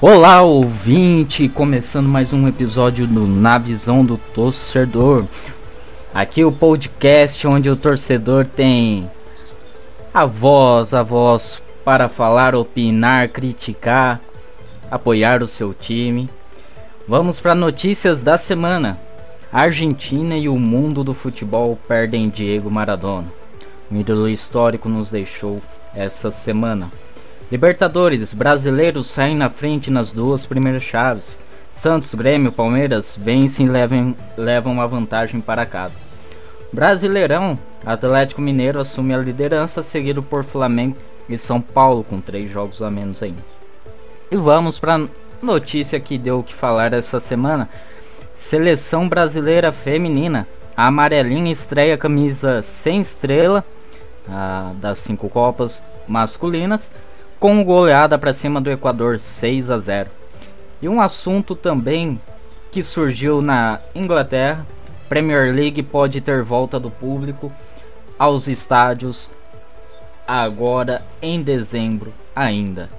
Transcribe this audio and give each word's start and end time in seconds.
Olá, 0.00 0.42
ouvinte! 0.42 1.48
Começando 1.48 2.08
mais 2.08 2.32
um 2.32 2.46
episódio 2.46 3.04
do 3.04 3.26
Na 3.26 3.58
Visão 3.58 4.04
do 4.04 4.16
Torcedor. 4.32 5.24
Aqui 6.14 6.44
o 6.44 6.52
podcast 6.52 7.44
onde 7.48 7.68
o 7.68 7.74
torcedor 7.74 8.46
tem 8.46 9.10
a 10.14 10.24
voz, 10.24 10.94
a 10.94 11.02
voz 11.02 11.60
para 11.84 12.06
falar, 12.06 12.54
opinar, 12.54 13.28
criticar, 13.30 14.20
apoiar 14.88 15.42
o 15.42 15.48
seu 15.48 15.74
time. 15.74 16.30
Vamos 17.08 17.40
para 17.40 17.56
notícias 17.56 18.22
da 18.22 18.36
semana. 18.36 18.96
A 19.52 19.62
Argentina 19.62 20.36
e 20.36 20.48
o 20.48 20.56
mundo 20.56 21.02
do 21.02 21.12
futebol 21.12 21.76
perdem 21.88 22.28
Diego 22.28 22.70
Maradona. 22.70 23.26
Um 23.90 23.96
ídolo 23.96 24.28
histórico 24.28 24.88
nos 24.88 25.10
deixou 25.10 25.60
essa 25.92 26.30
semana. 26.30 26.88
Libertadores, 27.50 28.34
brasileiros 28.34 29.06
saem 29.06 29.34
na 29.34 29.48
frente 29.48 29.90
nas 29.90 30.12
duas 30.12 30.44
primeiras 30.44 30.82
chaves. 30.82 31.38
Santos, 31.72 32.14
Grêmio, 32.14 32.52
Palmeiras 32.52 33.16
vencem 33.18 33.64
e 33.64 33.70
levam, 33.70 34.14
levam 34.36 34.72
uma 34.72 34.86
vantagem 34.86 35.40
para 35.40 35.64
casa. 35.64 35.98
Brasileirão, 36.70 37.58
Atlético 37.86 38.42
Mineiro 38.42 38.78
assume 38.78 39.14
a 39.14 39.18
liderança, 39.18 39.82
seguido 39.82 40.22
por 40.22 40.44
Flamengo 40.44 40.98
e 41.26 41.38
São 41.38 41.58
Paulo, 41.58 42.04
com 42.04 42.20
três 42.20 42.50
jogos 42.50 42.82
a 42.82 42.90
menos 42.90 43.22
ainda. 43.22 43.42
E 44.30 44.36
vamos 44.36 44.78
para 44.78 45.06
notícia 45.40 45.98
que 45.98 46.18
deu 46.18 46.40
o 46.40 46.44
que 46.44 46.52
falar 46.52 46.92
essa 46.92 47.18
semana. 47.18 47.70
Seleção 48.36 49.08
brasileira 49.08 49.72
feminina. 49.72 50.46
A 50.76 50.88
amarelinha 50.88 51.50
estreia 51.50 51.94
a 51.94 51.98
camisa 51.98 52.60
sem 52.60 53.00
estrela 53.00 53.64
das 54.74 54.98
cinco 54.98 55.30
Copas 55.30 55.82
masculinas 56.06 56.90
com 57.38 57.62
goleada 57.64 58.18
para 58.18 58.32
cima 58.32 58.60
do 58.60 58.70
Equador 58.70 59.18
6 59.18 59.70
a 59.70 59.78
0. 59.78 60.10
E 60.82 60.88
um 60.88 61.00
assunto 61.00 61.54
também 61.54 62.20
que 62.70 62.82
surgiu 62.82 63.40
na 63.40 63.80
Inglaterra, 63.94 64.66
Premier 65.08 65.54
League 65.54 65.82
pode 65.82 66.20
ter 66.20 66.42
volta 66.42 66.78
do 66.78 66.90
público 66.90 67.52
aos 68.18 68.48
estádios 68.48 69.30
agora 70.26 71.02
em 71.22 71.40
dezembro 71.40 72.12
ainda. 72.36 72.90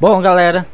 Bom, 0.00 0.20
galera, 0.20 0.66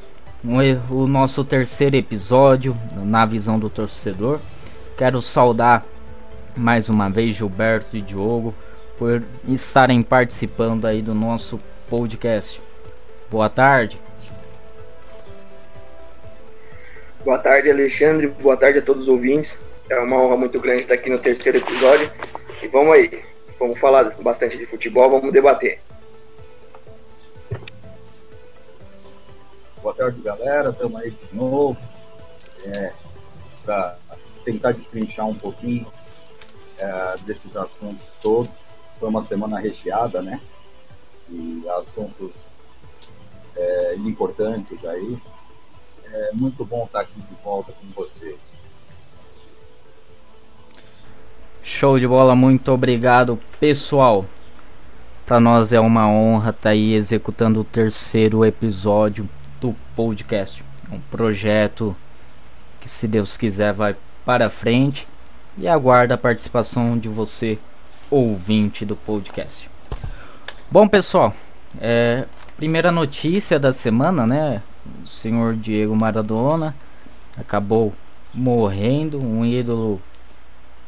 o 0.90 1.06
nosso 1.06 1.44
terceiro 1.44 1.96
episódio 1.96 2.74
na 2.94 3.24
visão 3.24 3.58
do 3.58 3.68
torcedor. 3.68 4.40
Quero 4.96 5.20
saudar 5.20 5.84
mais 6.56 6.88
uma 6.88 7.10
vez 7.10 7.36
Gilberto 7.36 7.96
e 7.96 8.02
Diogo 8.02 8.54
por 8.98 9.22
estarem 9.48 10.02
participando 10.02 10.86
aí 10.86 11.02
do 11.02 11.14
nosso 11.14 11.60
podcast. 11.88 12.60
Boa 13.30 13.48
tarde. 13.48 14.00
Boa 17.24 17.38
tarde, 17.38 17.70
Alexandre. 17.70 18.28
Boa 18.28 18.56
tarde 18.56 18.78
a 18.78 18.82
todos 18.82 19.02
os 19.02 19.08
ouvintes. 19.08 19.58
É 19.88 19.98
uma 19.98 20.22
honra 20.22 20.36
muito 20.36 20.60
grande 20.60 20.82
estar 20.82 20.94
aqui 20.94 21.10
no 21.10 21.18
terceiro 21.18 21.58
episódio. 21.58 22.10
E 22.62 22.68
vamos 22.68 22.92
aí. 22.92 23.24
Vamos 23.58 23.78
falar 23.78 24.04
bastante 24.20 24.56
de 24.56 24.66
futebol, 24.66 25.10
vamos 25.10 25.32
debater. 25.32 25.80
Boa 29.82 29.94
tarde, 29.94 30.20
galera. 30.22 30.70
Estamos 30.70 31.00
aí 31.00 31.10
de 31.10 31.36
novo. 31.36 31.76
É, 32.64 32.92
para 33.64 33.96
tentar 34.44 34.72
destrinchar 34.72 35.26
um 35.26 35.34
pouquinho 35.34 35.86
é, 36.78 37.16
desses 37.26 37.54
assuntos 37.56 38.04
todos 38.22 38.63
foi 38.98 39.08
uma 39.08 39.22
semana 39.22 39.58
recheada, 39.58 40.22
né? 40.22 40.40
E 41.28 41.62
assuntos 41.78 42.30
é, 43.56 43.94
importantes 43.96 44.84
aí. 44.84 45.18
É 46.12 46.30
muito 46.32 46.64
bom 46.64 46.84
estar 46.84 47.00
aqui 47.00 47.20
de 47.20 47.34
volta 47.42 47.72
com 47.72 47.86
você. 47.94 48.36
Show 51.62 51.98
de 51.98 52.06
bola, 52.06 52.34
muito 52.34 52.70
obrigado, 52.70 53.38
pessoal. 53.58 54.26
Para 55.24 55.40
nós 55.40 55.72
é 55.72 55.80
uma 55.80 56.06
honra 56.06 56.50
estar 56.50 56.62
tá 56.62 56.70
aí 56.70 56.94
executando 56.94 57.62
o 57.62 57.64
terceiro 57.64 58.44
episódio 58.44 59.28
do 59.60 59.74
podcast. 59.96 60.62
Um 60.92 61.00
projeto 61.00 61.96
que, 62.80 62.88
se 62.88 63.08
Deus 63.08 63.36
quiser, 63.36 63.72
vai 63.72 63.96
para 64.24 64.50
frente 64.50 65.08
e 65.56 65.66
aguarda 65.66 66.14
a 66.14 66.18
participação 66.18 66.98
de 66.98 67.08
você 67.08 67.58
ouvinte 68.14 68.84
do 68.84 68.94
podcast. 68.94 69.68
Bom, 70.70 70.86
pessoal, 70.86 71.34
é, 71.80 72.26
primeira 72.56 72.92
notícia 72.92 73.58
da 73.58 73.72
semana, 73.72 74.24
né? 74.24 74.62
O 75.02 75.06
senhor 75.06 75.56
Diego 75.56 75.96
Maradona 75.96 76.76
acabou 77.36 77.92
morrendo, 78.32 79.18
um 79.18 79.44
ídolo 79.44 80.00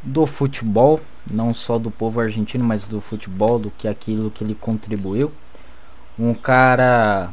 do 0.04 0.25
futebol, 0.25 1.00
não 1.28 1.53
só 1.53 1.78
do 1.78 1.91
povo 1.91 2.20
argentino, 2.20 2.65
mas 2.65 2.86
do 2.86 3.00
futebol, 3.00 3.59
do 3.59 3.72
que 3.72 3.88
aquilo 3.88 4.31
que 4.31 4.44
ele 4.44 4.54
contribuiu. 4.54 5.32
Um 6.16 6.32
cara, 6.32 7.31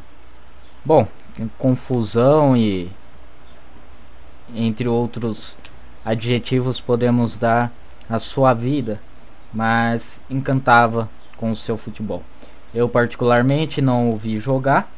bom, 0.84 1.06
confusão 1.56 2.56
e 2.56 2.90
entre 4.52 4.88
outros 4.88 5.56
adjetivos 6.04 6.80
podemos 6.80 7.38
dar 7.38 7.70
a 8.10 8.18
sua 8.18 8.52
vida 8.52 9.00
mas 9.54 10.20
encantava 10.28 11.08
com 11.36 11.50
o 11.50 11.56
seu 11.56 11.76
futebol. 11.76 12.22
Eu 12.74 12.88
particularmente 12.88 13.80
não 13.80 14.10
o 14.10 14.16
vi 14.16 14.38
jogar, 14.38 14.90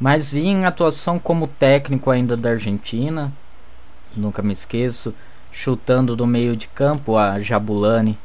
mas 0.00 0.32
vi 0.32 0.46
em 0.46 0.64
atuação 0.64 1.18
como 1.18 1.46
técnico 1.46 2.10
ainda 2.10 2.36
da 2.36 2.50
Argentina, 2.50 3.32
nunca 4.16 4.42
me 4.42 4.52
esqueço, 4.52 5.14
chutando 5.52 6.16
do 6.16 6.26
meio 6.26 6.56
de 6.56 6.66
campo 6.68 7.16
a 7.16 7.40
Jabulani, 7.40 8.18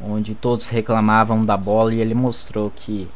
onde 0.00 0.34
todos 0.34 0.68
reclamavam 0.68 1.42
da 1.42 1.56
bola 1.56 1.92
e 1.94 2.00
ele 2.00 2.14
mostrou 2.14 2.70
que 2.70 3.08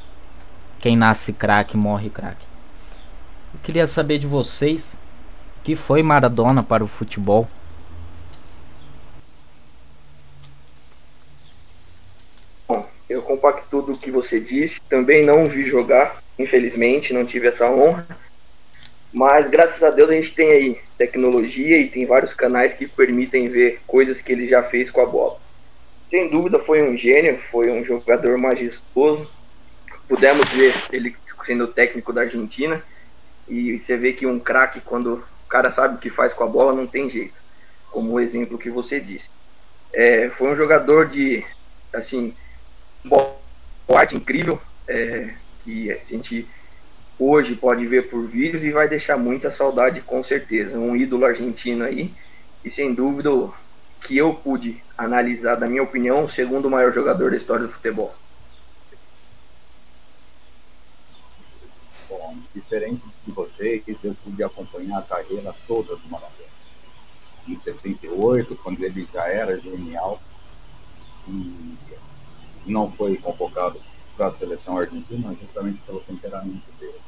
quem 0.80 0.96
nasce 0.96 1.32
craque 1.32 1.76
morre 1.76 2.10
craque. 2.10 2.44
Eu 3.54 3.60
queria 3.62 3.86
saber 3.86 4.18
de 4.18 4.26
vocês 4.26 4.96
que 5.62 5.76
foi 5.76 6.02
Maradona 6.02 6.62
para 6.62 6.82
o 6.82 6.88
futebol. 6.88 7.48
Eu 13.12 13.22
compacto 13.22 13.66
tudo 13.70 13.92
o 13.92 13.98
que 13.98 14.10
você 14.10 14.40
disse. 14.40 14.80
Também 14.88 15.24
não 15.24 15.44
vi 15.44 15.68
jogar, 15.68 16.22
infelizmente, 16.38 17.12
não 17.12 17.24
tive 17.24 17.48
essa 17.48 17.70
honra. 17.70 18.06
Mas 19.12 19.48
graças 19.50 19.82
a 19.82 19.90
Deus 19.90 20.10
a 20.10 20.14
gente 20.14 20.34
tem 20.34 20.50
aí 20.50 20.80
tecnologia 20.96 21.78
e 21.78 21.88
tem 21.88 22.06
vários 22.06 22.32
canais 22.32 22.72
que 22.72 22.86
permitem 22.86 23.46
ver 23.46 23.80
coisas 23.86 24.22
que 24.22 24.32
ele 24.32 24.48
já 24.48 24.62
fez 24.62 24.90
com 24.90 25.02
a 25.02 25.06
bola. 25.06 25.38
Sem 26.08 26.30
dúvida 26.30 26.58
foi 26.58 26.82
um 26.82 26.96
gênio, 26.96 27.38
foi 27.50 27.70
um 27.70 27.84
jogador 27.84 28.38
majestoso. 28.38 29.30
Pudemos 30.08 30.48
ver 30.50 30.74
ele 30.90 31.14
sendo 31.44 31.68
técnico 31.68 32.12
da 32.12 32.22
Argentina 32.22 32.82
e 33.48 33.78
você 33.78 33.96
vê 33.96 34.12
que 34.12 34.26
um 34.26 34.38
craque 34.38 34.80
quando 34.80 35.14
o 35.14 35.48
cara 35.48 35.70
sabe 35.70 35.96
o 35.96 35.98
que 35.98 36.08
faz 36.08 36.32
com 36.32 36.44
a 36.44 36.46
bola 36.46 36.72
não 36.72 36.86
tem 36.86 37.10
jeito, 37.10 37.34
como 37.90 38.12
o 38.12 38.20
exemplo 38.20 38.58
que 38.58 38.70
você 38.70 39.00
disse. 39.00 39.28
É, 39.92 40.30
foi 40.30 40.50
um 40.50 40.56
jogador 40.56 41.08
de 41.08 41.44
assim 41.92 42.34
arte 44.02 44.16
incrível 44.16 44.60
é, 44.88 45.34
que 45.64 45.90
a 45.90 45.98
gente 46.08 46.46
hoje 47.18 47.54
pode 47.54 47.86
ver 47.86 48.10
por 48.10 48.26
vídeos 48.26 48.62
e 48.64 48.70
vai 48.70 48.88
deixar 48.88 49.16
muita 49.16 49.50
saudade 49.50 50.00
com 50.00 50.22
certeza. 50.24 50.78
Um 50.78 50.96
ídolo 50.96 51.24
argentino 51.24 51.84
aí 51.84 52.12
e 52.64 52.70
sem 52.70 52.92
dúvida 52.94 53.30
que 54.02 54.18
eu 54.18 54.34
pude 54.34 54.82
analisar, 54.98 55.54
da 55.54 55.66
minha 55.66 55.82
opinião, 55.82 56.24
o 56.24 56.30
segundo 56.30 56.68
maior 56.68 56.92
jogador 56.92 57.30
da 57.30 57.36
história 57.36 57.66
do 57.66 57.72
futebol. 57.72 58.14
Bom, 62.08 62.36
diferente 62.54 63.04
de 63.24 63.32
vocês, 63.32 63.82
eu 64.02 64.16
pude 64.24 64.42
acompanhar 64.42 64.98
a 64.98 65.02
carreira 65.02 65.54
toda 65.66 65.94
do 65.96 66.08
Maradona. 66.08 66.32
Em 67.46 67.56
78, 67.56 68.56
quando 68.56 68.82
ele 68.82 69.08
já 69.12 69.26
era 69.28 69.58
genial, 69.58 70.20
e 71.28 71.76
não 72.66 72.90
foi 72.90 73.16
convocado 73.16 73.80
para 74.16 74.28
a 74.28 74.32
seleção 74.32 74.78
argentina 74.78 75.34
justamente 75.40 75.80
pelo 75.82 76.00
temperamento 76.00 76.70
dele. 76.78 77.00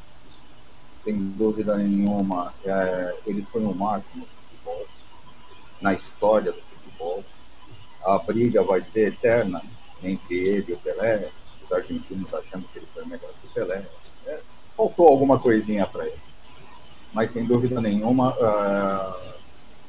Sem 1.01 1.17
dúvida 1.31 1.77
nenhuma, 1.77 2.55
é, 2.65 3.15
ele 3.27 3.47
foi 3.53 3.63
um 3.63 3.75
marco 3.75 4.07
no 4.15 4.27
futebol, 4.27 4.87
na 5.81 5.93
história 5.93 6.53
do 6.53 6.61
futebol. 6.61 7.25
A 8.05 8.19
briga 8.19 8.63
vai 8.63 8.83
ser 8.83 9.09
eterna 9.09 9.63
entre 10.03 10.37
ele 10.37 10.65
e 10.69 10.73
o 10.73 10.79
Pelé, 10.79 11.31
os 11.63 11.73
argentinos 11.73 12.33
achando 12.33 12.67
que 12.69 12.79
ele 12.79 12.89
foi 12.93 13.05
melhor 13.05 13.31
que 13.41 13.47
o 13.47 13.51
Pelé. 13.51 13.87
É, 14.27 14.41
faltou 14.77 15.09
alguma 15.09 15.39
coisinha 15.39 15.87
para 15.87 16.07
ele. 16.07 16.21
Mas 17.13 17.31
sem 17.31 17.45
dúvida 17.45 17.81
nenhuma, 17.81 18.33
uh, 18.33 19.35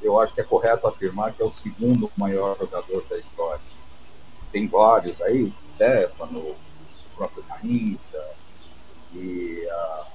eu 0.02 0.20
acho 0.20 0.34
que 0.34 0.42
é 0.42 0.44
correto 0.44 0.86
afirmar 0.86 1.34
que 1.34 1.42
é 1.42 1.46
o 1.46 1.54
segundo 1.54 2.12
maior 2.18 2.56
jogador 2.58 3.04
da 3.10 3.18
história 3.18 3.75
tem 4.56 4.68
vários 4.70 5.22
aí, 5.22 5.54
Stefano, 5.68 6.40
o 6.40 6.56
próprio 7.14 7.44
Garrincha, 7.44 8.26
e 9.14 9.68
uh, 9.68 10.06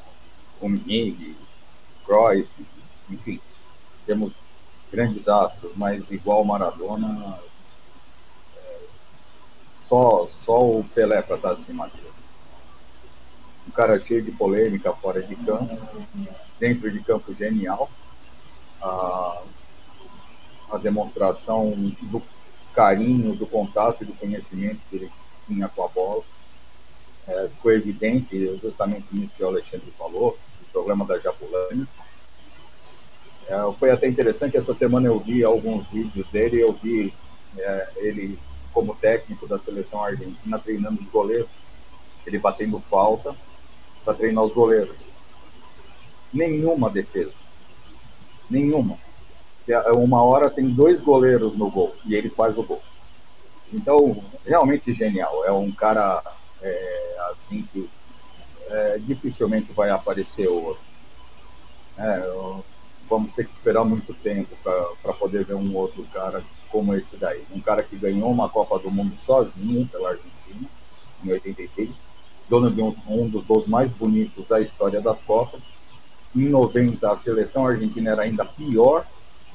Rummenigge, 0.58 1.36
Cruyff, 2.06 2.48
enfim, 3.10 3.38
temos 4.06 4.32
grandes 4.90 5.28
astros, 5.28 5.72
mas 5.76 6.10
igual 6.10 6.42
Maradona, 6.42 7.38
é, 8.56 8.78
só, 9.86 10.26
só 10.32 10.58
o 10.58 10.84
Pelé 10.84 11.20
para 11.20 11.36
estar 11.36 11.52
acima 11.52 11.86
dele. 11.88 12.10
Um 13.68 13.70
cara 13.72 14.00
cheio 14.00 14.22
de 14.22 14.32
polêmica 14.32 14.90
fora 14.94 15.22
de 15.22 15.36
campo, 15.36 15.76
dentro 16.58 16.90
de 16.90 17.04
campo 17.04 17.34
genial. 17.34 17.90
A, 18.80 19.42
a 20.72 20.78
demonstração 20.78 21.72
do 22.00 22.22
carinho, 22.74 23.34
do 23.34 23.46
contato 23.46 24.02
e 24.02 24.06
do 24.06 24.12
conhecimento 24.14 24.80
que 24.88 24.96
ele 24.96 25.10
tinha 25.46 25.68
com 25.68 25.84
a 25.84 25.88
bola. 25.88 26.22
É, 27.26 27.48
ficou 27.48 27.72
evidente 27.72 28.58
justamente 28.60 29.06
isso 29.12 29.34
que 29.34 29.44
o 29.44 29.48
Alexandre 29.48 29.92
falou, 29.96 30.38
o 30.62 30.72
problema 30.72 31.04
da 31.04 31.18
Japulani. 31.18 31.86
É, 33.46 33.72
foi 33.78 33.90
até 33.90 34.08
interessante, 34.08 34.56
essa 34.56 34.74
semana 34.74 35.06
eu 35.06 35.18
vi 35.18 35.44
alguns 35.44 35.86
vídeos 35.88 36.28
dele, 36.28 36.60
eu 36.60 36.72
vi 36.72 37.12
é, 37.58 37.88
ele 37.96 38.38
como 38.72 38.94
técnico 38.94 39.46
da 39.46 39.58
seleção 39.58 40.02
argentina 40.02 40.58
treinando 40.58 41.02
os 41.02 41.08
goleiros, 41.10 41.50
ele 42.26 42.38
batendo 42.38 42.78
falta 42.88 43.34
para 44.04 44.14
treinar 44.14 44.44
os 44.44 44.52
goleiros. 44.52 44.96
Nenhuma 46.32 46.88
defesa. 46.88 47.34
Nenhuma. 48.48 48.98
Uma 49.96 50.22
hora 50.22 50.50
tem 50.50 50.66
dois 50.66 51.00
goleiros 51.00 51.56
no 51.56 51.70
gol 51.70 51.94
e 52.04 52.14
ele 52.14 52.28
faz 52.28 52.56
o 52.58 52.62
gol. 52.62 52.82
Então, 53.72 54.22
realmente 54.44 54.92
genial. 54.92 55.44
É 55.44 55.52
um 55.52 55.70
cara 55.70 56.22
é, 56.60 57.16
assim 57.30 57.62
que 57.72 57.88
é, 58.68 58.98
dificilmente 58.98 59.72
vai 59.72 59.90
aparecer 59.90 60.48
outro. 60.48 60.82
É, 61.96 62.32
vamos 63.08 63.32
ter 63.34 63.46
que 63.46 63.52
esperar 63.52 63.84
muito 63.84 64.14
tempo 64.14 64.56
para 64.62 65.12
poder 65.14 65.44
ver 65.44 65.54
um 65.54 65.76
outro 65.76 66.04
cara 66.12 66.42
como 66.70 66.94
esse 66.94 67.16
daí. 67.16 67.44
Um 67.52 67.60
cara 67.60 67.82
que 67.82 67.96
ganhou 67.96 68.30
uma 68.30 68.48
Copa 68.48 68.78
do 68.78 68.90
Mundo 68.90 69.16
sozinho 69.16 69.86
pela 69.88 70.10
Argentina, 70.10 70.68
em 71.22 71.30
86, 71.30 71.90
dono 72.48 72.70
de 72.70 72.80
um, 72.80 72.94
um 73.08 73.28
dos 73.28 73.44
gols 73.44 73.66
mais 73.66 73.90
bonitos 73.90 74.46
da 74.46 74.60
história 74.60 75.00
das 75.00 75.20
Copas. 75.22 75.60
Em 76.34 76.48
90, 76.48 77.10
a 77.10 77.16
seleção 77.16 77.66
argentina 77.66 78.12
era 78.12 78.22
ainda 78.22 78.44
pior 78.44 79.04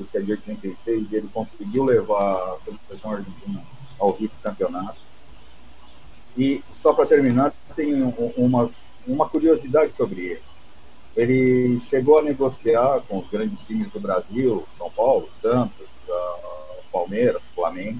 que 0.04 0.18
a 0.18 0.22
de 0.22 0.32
86 0.32 1.12
e 1.12 1.16
ele 1.16 1.30
conseguiu 1.34 1.86
levar 1.86 2.54
a 2.54 2.58
seleção 2.60 3.12
argentina 3.12 3.64
ao 4.00 4.14
vice-campeonato. 4.14 4.98
E 6.38 6.64
só 6.74 6.94
para 6.94 7.06
terminar, 7.06 7.54
tem 7.76 8.04
umas, 8.36 8.76
uma 9.08 9.28
curiosidade 9.30 9.94
sobre 9.94 10.22
ele 10.22 10.56
ele 11.16 11.80
chegou 11.80 12.20
a 12.20 12.22
negociar 12.22 13.02
com 13.08 13.20
os 13.20 13.30
grandes 13.30 13.62
times 13.62 13.90
do 13.90 14.00
Brasil, 14.00 14.68
São 14.78 14.92
Paulo, 14.92 15.30
Santos, 15.32 15.88
Palmeiras, 16.92 17.48
Flamengo, 17.56 18.00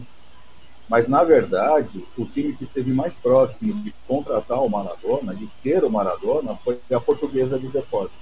mas 0.90 1.08
na 1.08 1.24
verdade 1.24 2.06
o 2.18 2.26
time 2.26 2.54
que 2.56 2.66
esteve 2.66 2.92
mais 2.94 3.16
próximo 3.16 3.74
de 3.74 3.94
contratar 4.08 4.62
o 4.62 4.70
Maradona, 4.70 5.34
de 5.34 5.48
ter 5.64 5.84
o 5.84 5.90
Maradona, 5.90 6.56
foi 6.64 6.80
a 6.92 7.00
portuguesa 7.00 7.58
de 7.58 7.68
Desportes. 7.68 8.18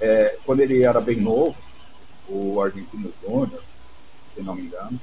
É, 0.00 0.38
quando 0.44 0.60
ele 0.60 0.84
era 0.84 1.00
bem 1.00 1.16
novo, 1.16 1.56
o 2.28 2.60
Argentino 2.60 3.12
Júnior, 3.22 3.62
se 4.34 4.42
não 4.42 4.54
me 4.54 4.62
engano, 4.62 5.00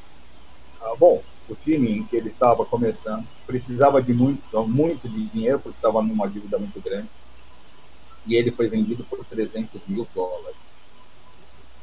ah, 0.81 0.93
bom, 0.99 1.23
o 1.49 1.55
time 1.55 1.91
em 1.91 2.03
que 2.03 2.15
ele 2.15 2.29
estava 2.29 2.65
começando 2.65 3.25
precisava 3.45 4.01
de 4.01 4.13
muito, 4.13 4.67
muito 4.67 5.09
de 5.09 5.25
dinheiro 5.27 5.59
porque 5.59 5.77
estava 5.77 6.01
numa 6.01 6.27
dívida 6.27 6.57
muito 6.57 6.79
grande 6.81 7.09
e 8.25 8.35
ele 8.35 8.51
foi 8.51 8.67
vendido 8.67 9.03
por 9.03 9.23
300 9.25 9.81
mil 9.87 10.07
dólares. 10.13 10.57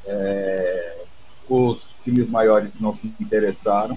É, 0.05 1.05
os 1.49 1.95
times 2.03 2.29
maiores 2.29 2.73
não 2.81 2.93
se 2.93 3.07
interessaram, 3.21 3.97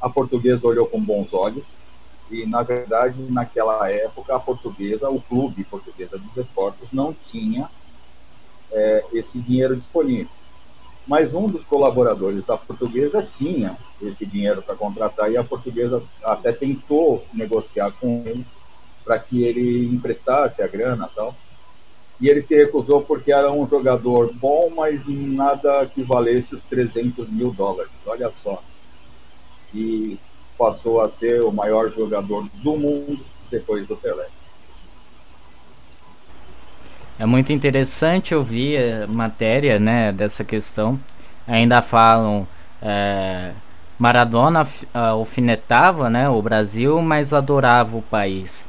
a 0.00 0.08
portuguesa 0.08 0.66
olhou 0.66 0.86
com 0.86 1.00
bons 1.00 1.32
olhos, 1.32 1.66
e 2.30 2.44
na 2.44 2.62
verdade, 2.62 3.20
naquela 3.30 3.90
época, 3.90 4.36
a 4.36 4.40
portuguesa, 4.40 5.08
o 5.08 5.20
clube 5.20 5.64
portuguesa 5.64 6.18
de 6.18 6.28
desportos, 6.34 6.88
não 6.92 7.14
tinha 7.14 7.70
é, 8.70 9.04
esse 9.12 9.38
dinheiro 9.38 9.74
disponível. 9.74 10.37
Mas 11.08 11.32
um 11.32 11.46
dos 11.46 11.64
colaboradores 11.64 12.44
da 12.44 12.58
portuguesa 12.58 13.22
tinha 13.22 13.78
esse 14.00 14.26
dinheiro 14.26 14.60
para 14.60 14.76
contratar, 14.76 15.32
e 15.32 15.38
a 15.38 15.42
portuguesa 15.42 16.02
até 16.22 16.52
tentou 16.52 17.24
negociar 17.32 17.90
com 17.92 18.22
ele 18.26 18.44
para 19.02 19.18
que 19.18 19.42
ele 19.42 19.86
emprestasse 19.86 20.62
a 20.62 20.68
grana 20.68 21.10
tal. 21.16 21.34
E 22.20 22.28
ele 22.28 22.42
se 22.42 22.54
recusou 22.54 23.00
porque 23.00 23.32
era 23.32 23.50
um 23.50 23.66
jogador 23.66 24.30
bom, 24.34 24.70
mas 24.76 25.06
nada 25.06 25.86
que 25.86 26.02
valesse 26.02 26.54
os 26.54 26.62
300 26.64 27.26
mil 27.30 27.52
dólares. 27.52 27.92
Olha 28.04 28.30
só. 28.30 28.62
E 29.72 30.18
passou 30.58 31.00
a 31.00 31.08
ser 31.08 31.42
o 31.42 31.50
maior 31.50 31.90
jogador 31.90 32.46
do 32.54 32.76
mundo 32.76 33.24
depois 33.50 33.86
do 33.86 33.96
Pelé. 33.96 34.28
É 37.18 37.26
muito 37.26 37.52
interessante 37.52 38.32
ouvir 38.32 39.08
matéria 39.08 39.80
né, 39.80 40.12
dessa 40.12 40.44
questão. 40.44 40.98
Ainda 41.46 41.82
falam. 41.82 42.46
É, 42.80 43.52
Maradona 43.98 44.64
alfinetava 44.94 46.08
né, 46.08 46.28
o 46.28 46.40
Brasil, 46.40 47.02
mas 47.02 47.32
adorava 47.32 47.96
o 47.96 48.02
país. 48.02 48.68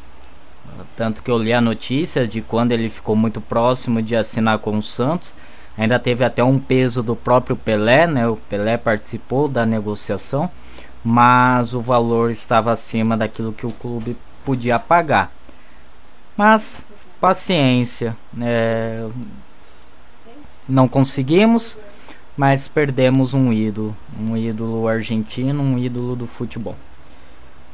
Tanto 0.98 1.22
que 1.22 1.30
eu 1.30 1.38
li 1.38 1.54
a 1.54 1.62
notícia 1.62 2.28
de 2.28 2.42
quando 2.42 2.72
ele 2.72 2.90
ficou 2.90 3.16
muito 3.16 3.40
próximo 3.40 4.01
de 4.01 4.16
assinar 4.16 4.57
com 4.57 4.75
o 4.75 4.81
Santos. 4.81 5.31
Ainda 5.78 6.00
teve 6.00 6.25
até 6.25 6.44
um 6.44 6.56
peso 6.56 7.04
do 7.04 7.16
próprio 7.16 7.56
Pelé, 7.56 8.07
né? 8.07 8.28
O 8.28 8.36
Pelé 8.36 8.78
participou 8.78 9.48
da 9.48 9.66
negociação, 9.66 10.50
mas 11.04 11.75
o 11.75 11.80
valor 11.80 12.31
estava 12.31 12.74
acima 12.74 13.16
daquilo 13.16 13.54
que 13.54 13.68
o 13.68 13.72
clube 13.72 14.18
podia 14.44 14.80
pagar. 14.80 15.31
Mas 16.36 16.84
paciência, 17.19 18.16
né? 18.33 19.10
não 20.68 20.88
conseguimos, 20.88 21.77
mas 22.38 22.68
perdemos 22.68 23.33
um 23.33 23.51
ídolo, 23.51 23.95
um 24.18 24.38
ídolo 24.38 24.88
argentino, 24.88 25.62
um 25.62 25.77
ídolo 25.77 26.16
do 26.16 26.28
futebol. 26.28 26.76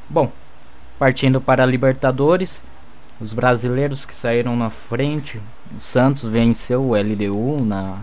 Bom, 0.10 0.32
partindo 0.98 1.40
para 1.42 1.64
a 1.64 1.68
Libertadores, 1.68 2.64
os 3.20 3.34
brasileiros 3.34 4.06
que 4.06 4.14
saíram 4.14 4.56
na 4.56 4.70
frente, 4.70 5.42
o 5.76 5.80
Santos 5.80 6.24
venceu 6.24 6.82
o 6.82 6.96
LDU 6.96 7.64
na, 7.64 8.00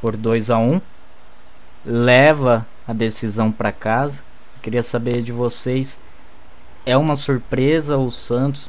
por 0.00 0.16
2 0.16 0.50
a 0.50 0.58
1 0.58 0.80
leva 1.84 2.66
a 2.86 2.92
decisão 2.92 3.50
para 3.50 3.72
casa. 3.72 4.22
Queria 4.62 4.82
saber 4.82 5.22
de 5.22 5.32
vocês, 5.32 5.98
é 6.84 6.96
uma 6.96 7.16
surpresa 7.16 7.98
o 7.98 8.10
Santos, 8.10 8.68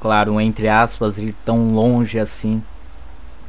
claro, 0.00 0.40
entre 0.40 0.68
aspas, 0.68 1.18
ir 1.18 1.34
tão 1.44 1.68
longe 1.68 2.18
assim 2.18 2.62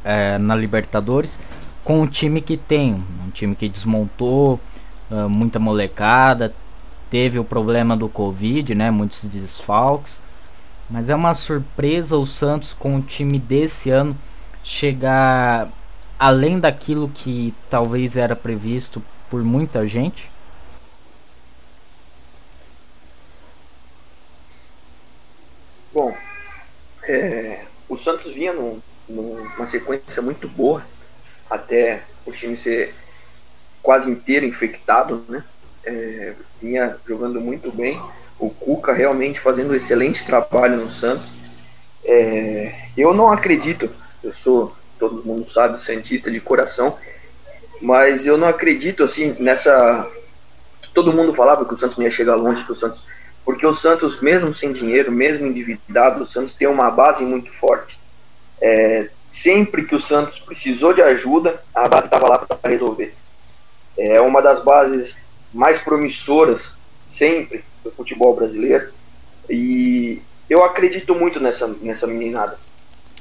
é, 0.03 0.37
na 0.37 0.55
Libertadores, 0.55 1.39
com 1.83 2.01
o 2.01 2.07
time 2.07 2.41
que 2.41 2.57
tem, 2.57 2.97
um 3.25 3.29
time 3.31 3.55
que 3.55 3.67
desmontou, 3.67 4.59
uh, 5.09 5.29
muita 5.29 5.59
molecada, 5.59 6.53
teve 7.09 7.39
o 7.39 7.43
problema 7.43 7.97
do 7.97 8.07
Covid, 8.07 8.75
né, 8.75 8.91
muitos 8.91 9.23
desfalques. 9.25 10.21
Mas 10.89 11.09
é 11.09 11.15
uma 11.15 11.33
surpresa 11.33 12.17
o 12.17 12.25
Santos 12.25 12.73
com 12.73 12.95
o 12.95 13.01
time 13.01 13.37
desse 13.39 13.91
ano 13.91 14.15
chegar 14.63 15.69
além 16.17 16.59
daquilo 16.59 17.09
que 17.09 17.53
talvez 17.69 18.17
era 18.17 18.35
previsto 18.35 19.01
por 19.29 19.43
muita 19.43 19.87
gente? 19.87 20.29
Bom, 25.93 26.15
é, 27.03 27.65
o 27.87 27.97
Santos 27.97 28.33
vinha 28.33 28.53
num, 28.53 28.81
numa 29.07 29.67
sequência 29.67 30.21
muito 30.21 30.47
boa 30.47 30.83
até 31.49 32.03
o 32.25 32.31
time 32.31 32.55
ser 32.57 32.93
quase 33.81 34.09
inteiro 34.09 34.45
infectado, 34.45 35.25
né? 35.27 35.43
É, 35.83 36.33
vinha 36.61 36.97
jogando 37.07 37.39
muito 37.39 37.71
bem 37.71 37.99
o 38.39 38.49
Cuca 38.49 38.93
realmente 38.93 39.39
fazendo 39.39 39.71
um 39.71 39.75
excelente 39.75 40.25
trabalho 40.25 40.77
no 40.77 40.91
Santos. 40.91 41.27
É, 42.05 42.73
eu 42.97 43.13
não 43.13 43.31
acredito, 43.31 43.89
eu 44.23 44.33
sou, 44.35 44.73
todo 44.97 45.25
mundo 45.25 45.51
sabe, 45.51 45.81
santista 45.81 46.31
de 46.31 46.39
coração, 46.39 46.97
mas 47.81 48.25
eu 48.25 48.37
não 48.37 48.47
acredito 48.47 49.03
assim 49.03 49.35
nessa. 49.39 50.09
Todo 50.93 51.13
mundo 51.13 51.35
falava 51.35 51.65
que 51.65 51.73
o 51.73 51.77
Santos 51.77 51.97
não 51.97 52.05
ia 52.05 52.11
chegar 52.11 52.35
longe, 52.35 52.63
que 52.63 52.71
o 52.71 52.75
Santos. 52.75 53.01
Porque 53.49 53.65
o 53.65 53.73
Santos, 53.73 54.21
mesmo 54.21 54.53
sem 54.53 54.71
dinheiro, 54.71 55.11
mesmo 55.11 55.47
endividado, 55.47 56.23
o 56.23 56.27
Santos 56.27 56.53
tem 56.53 56.67
uma 56.67 56.91
base 56.91 57.25
muito 57.25 57.51
forte. 57.53 57.97
É, 58.61 59.09
sempre 59.27 59.85
que 59.85 59.95
o 59.95 59.99
Santos 59.99 60.39
precisou 60.41 60.93
de 60.93 61.01
ajuda, 61.01 61.59
a 61.73 61.87
base 61.87 62.05
estava 62.05 62.29
lá 62.29 62.37
para 62.37 62.69
resolver. 62.69 63.11
É 63.97 64.21
uma 64.21 64.39
das 64.39 64.63
bases 64.63 65.19
mais 65.51 65.81
promissoras 65.81 66.71
sempre 67.03 67.63
do 67.83 67.89
futebol 67.89 68.35
brasileiro. 68.35 68.93
E 69.49 70.21
eu 70.47 70.63
acredito 70.63 71.15
muito 71.15 71.39
nessa, 71.39 71.65
nessa 71.81 72.05
meninada. 72.05 72.55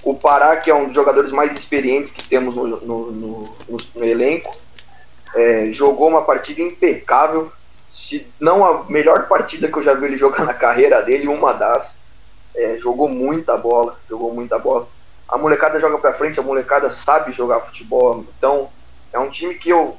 O 0.02 0.12
Pará, 0.12 0.58
que 0.58 0.70
é 0.70 0.74
um 0.74 0.88
dos 0.88 0.94
jogadores 0.94 1.32
mais 1.32 1.56
experientes 1.56 2.12
que 2.12 2.28
temos 2.28 2.54
no, 2.54 2.66
no, 2.66 3.10
no, 3.10 3.54
no 3.94 4.04
elenco, 4.04 4.54
é, 5.34 5.72
jogou 5.72 6.06
uma 6.06 6.20
partida 6.20 6.60
impecável. 6.60 7.50
Se 7.90 8.26
não 8.38 8.64
a 8.64 8.84
melhor 8.84 9.28
partida 9.28 9.68
que 9.68 9.78
eu 9.78 9.82
já 9.82 9.94
vi 9.94 10.06
ele 10.06 10.16
jogar 10.16 10.44
na 10.44 10.54
carreira 10.54 11.02
dele, 11.02 11.28
uma 11.28 11.52
das. 11.52 11.96
É, 12.54 12.76
jogou 12.78 13.08
muita 13.08 13.56
bola, 13.56 13.98
jogou 14.08 14.32
muita 14.32 14.58
bola. 14.58 14.88
A 15.28 15.36
molecada 15.36 15.78
joga 15.78 15.98
pra 15.98 16.14
frente, 16.14 16.40
a 16.40 16.42
molecada 16.42 16.90
sabe 16.90 17.32
jogar 17.32 17.60
futebol. 17.60 18.24
Então, 18.36 18.70
é 19.12 19.18
um 19.18 19.30
time 19.30 19.54
que 19.54 19.70
eu 19.70 19.96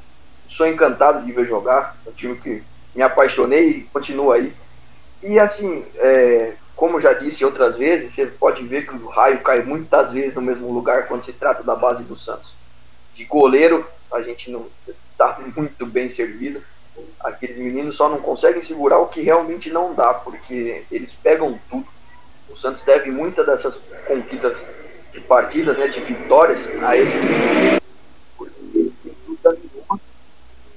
sou 0.50 0.68
encantado 0.68 1.24
de 1.26 1.32
ver 1.32 1.46
jogar. 1.46 1.96
É 2.06 2.10
um 2.10 2.14
time 2.14 2.36
que 2.38 2.64
me 2.96 3.02
apaixonei 3.02 3.70
e 3.70 3.82
continua 3.84 4.36
aí. 4.36 4.54
E 5.22 5.38
assim, 5.40 5.86
é, 5.96 6.54
como 6.76 7.02
já 7.02 7.14
disse 7.14 7.44
outras 7.44 7.76
vezes, 7.78 8.14
você 8.14 8.26
pode 8.26 8.66
ver 8.66 8.88
que 8.88 8.96
o 8.96 9.08
raio 9.08 9.42
cai 9.42 9.62
muitas 9.62 10.12
vezes 10.12 10.36
no 10.36 10.42
mesmo 10.42 10.72
lugar 10.72 11.08
quando 11.08 11.26
se 11.26 11.34
trata 11.34 11.62
da 11.62 11.76
base 11.76 12.04
do 12.04 12.18
Santos. 12.18 12.54
De 13.16 13.26
goleiro, 13.26 13.86
a 14.12 14.22
gente 14.22 14.50
não 14.50 14.68
está 15.12 15.38
muito 15.56 15.86
bem 15.86 16.10
servido. 16.10 16.64
Aqueles 17.20 17.58
meninos 17.58 17.98
só 17.98 18.10
não 18.10 18.20
conseguem 18.20 18.64
segurar 18.64 19.00
o 19.00 19.08
que 19.08 19.22
realmente 19.22 19.70
não 19.70 19.94
dá, 19.94 20.14
porque 20.14 20.86
eles 20.92 21.12
pegam 21.22 21.60
tudo. 21.70 21.88
O 22.50 22.58
Santos 22.58 22.84
deve 22.84 23.12
muitas 23.12 23.46
dessas 23.46 23.76
conquistas 24.08 24.58
de 25.12 25.22
partidas, 25.22 25.78
né, 25.78 25.88
de 25.88 26.00
vitórias, 26.02 26.66
a 26.84 26.98
esses 26.98 27.22
meninos. 27.24 27.80
Porque 28.38 28.92
sem 29.04 29.16
dúvida 29.26 29.50
nenhuma, 29.52 30.00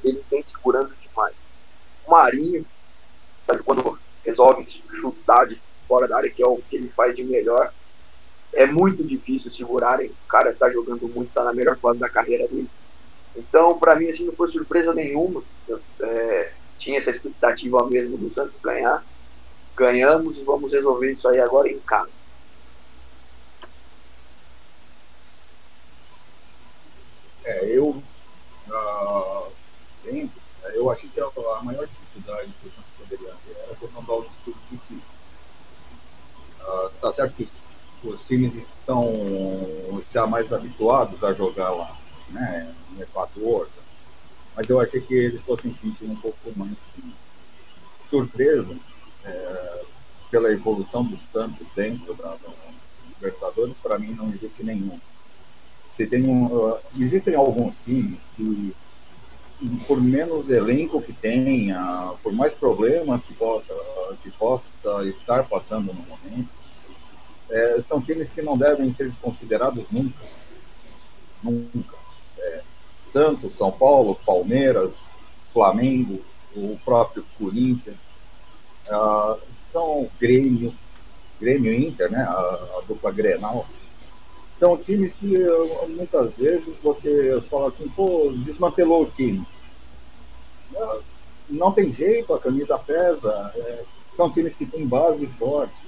ele 0.05 0.23
vem 0.31 0.43
segurando 0.43 0.93
demais. 1.01 1.35
O 2.07 2.11
Marinho, 2.11 2.65
sabe, 3.47 3.63
quando 3.63 3.99
resolve 4.25 4.67
chutar 5.01 5.47
de 5.47 5.61
fora 5.87 6.09
da 6.09 6.17
área, 6.17 6.31
que 6.31 6.43
é 6.43 6.47
o 6.47 6.57
que 6.57 6.77
ele 6.77 6.89
faz 6.89 7.15
de 7.15 7.23
melhor, 7.23 7.73
é 8.53 8.67
muito 8.67 9.03
difícil 9.03 9.51
segurarem. 9.51 10.09
O 10.09 10.29
cara 10.29 10.51
está 10.51 10.71
jogando 10.71 11.09
muito, 11.09 11.29
está 11.29 11.45
na 11.45 11.53
melhor 11.53 11.77
fase 11.77 11.99
da 11.99 12.09
carreira 12.09 12.47
dele. 12.49 12.69
Então, 13.37 13.79
para 13.79 13.97
mim, 13.97 14.09
assim, 14.09 14.25
não 14.25 14.35
foi 14.35 14.51
surpresa 14.51 14.93
nenhuma. 14.93 15.43
Eu, 15.67 15.81
é, 16.01 16.53
tinha 16.79 16.99
essa 16.99 17.11
expectativa 17.11 17.87
mesmo 17.89 18.19
do 18.19 18.33
Santos 18.35 18.55
ganhar. 18.63 19.05
Ganhamos 19.77 20.37
e 20.37 20.43
vamos 20.43 20.73
resolver 20.73 21.13
isso 21.13 21.27
aí 21.29 21.41
agora 21.41 21.71
em 21.71 21.79
casa. 21.81 22.11
É, 27.45 27.65
eu 27.77 28.03
uh, 28.69 29.53
eu 30.75 30.91
achei 30.91 31.09
que 31.09 31.21
a, 31.21 31.25
a 31.25 31.63
maior 31.63 31.87
dificuldade 31.87 32.53
que 32.61 32.69
o 32.69 32.73
Santos 32.73 32.91
poderia 32.99 33.35
ter 33.45 33.57
era 33.63 33.73
a 33.73 33.77
questão 33.77 34.05
da 34.05 34.13
altitude 34.13 34.59
de 34.71 34.79
time. 34.79 35.03
Uh, 36.61 36.91
tá 37.01 37.13
certo 37.13 37.35
que 37.35 37.49
os 38.05 38.21
times 38.23 38.55
estão 38.55 39.03
já 40.13 40.27
mais 40.27 40.53
habituados 40.53 41.23
a 41.23 41.33
jogar 41.33 41.71
lá, 41.71 41.97
né, 42.31 42.75
no 42.93 43.03
Equador, 43.03 43.69
mas 44.55 44.69
eu 44.69 44.81
achei 44.81 45.01
que 45.01 45.15
eles 45.15 45.43
fossem 45.43 45.73
sentir 45.73 46.05
um 46.05 46.17
pouco 46.17 46.53
mais 46.57 46.95
surpresa 48.09 48.77
é, 49.25 49.83
pela 50.31 50.53
evolução 50.53 51.05
dos 51.05 51.21
Santos 51.23 51.67
dentro 51.75 52.15
da, 52.15 52.31
da 52.37 52.53
Libertadores, 53.09 53.77
para 53.83 53.99
mim 53.99 54.13
não 54.13 54.29
existe 54.29 54.65
nenhum. 54.65 54.99
Se 55.95 56.07
tem 56.07 56.27
um, 56.27 56.47
uh, 56.47 56.79
existem 56.99 57.35
alguns 57.35 57.77
times 57.85 58.21
que 58.35 58.75
por 59.87 60.01
menos 60.01 60.51
elenco 60.51 61.01
que 61.01 61.13
tenha, 61.13 62.15
por 62.23 62.33
mais 62.33 62.53
problemas 62.53 63.23
que 63.23 63.33
possa, 63.35 63.75
que 64.23 64.31
possa 64.33 64.73
estar 65.05 65.45
passando 65.45 65.93
no 65.93 66.03
momento, 66.03 66.49
é, 67.49 67.81
são 67.81 68.01
times 68.01 68.29
que 68.29 68.43
não 68.43 68.57
devem 68.57 68.93
ser 68.93 69.13
considerados 69.21 69.85
nunca. 69.91 70.25
Nunca. 71.43 71.97
É, 72.39 72.63
Santos, 73.03 73.57
São 73.57 73.71
Paulo, 73.71 74.19
Palmeiras, 74.27 75.03
Flamengo, 75.53 76.21
o 76.57 76.79
próprio 76.85 77.25
Corinthians, 77.39 77.99
uh, 78.89 79.39
são 79.57 80.09
Grêmio, 80.21 80.75
Grêmio 81.41 81.73
Inter, 81.73 82.11
né, 82.11 82.23
a, 82.23 82.31
a 82.79 82.83
dupla 82.87 83.11
Grenal, 83.11 83.67
são 84.53 84.77
times 84.77 85.15
que 85.15 85.35
muitas 85.89 86.37
vezes 86.37 86.77
você 86.83 87.41
fala 87.51 87.69
assim, 87.69 87.89
pô, 87.89 88.33
desmantelou 88.45 89.03
o 89.03 89.11
time. 89.11 89.45
Não 91.49 91.73
tem 91.73 91.91
jeito, 91.91 92.33
a 92.33 92.39
camisa 92.39 92.79
pesa. 92.79 93.51
É, 93.57 93.85
são 94.13 94.31
times 94.31 94.55
que 94.55 94.67
têm 94.67 94.87
base 94.87 95.27
forte. 95.27 95.83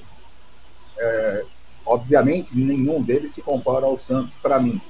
É, 0.98 1.44
obviamente, 1.84 2.56
nenhum 2.56 3.02
deles 3.02 3.34
se 3.34 3.42
compara 3.42 3.86
ao 3.86 3.98
Santos, 3.98 4.34
para 4.42 4.58
mim. 4.58 4.80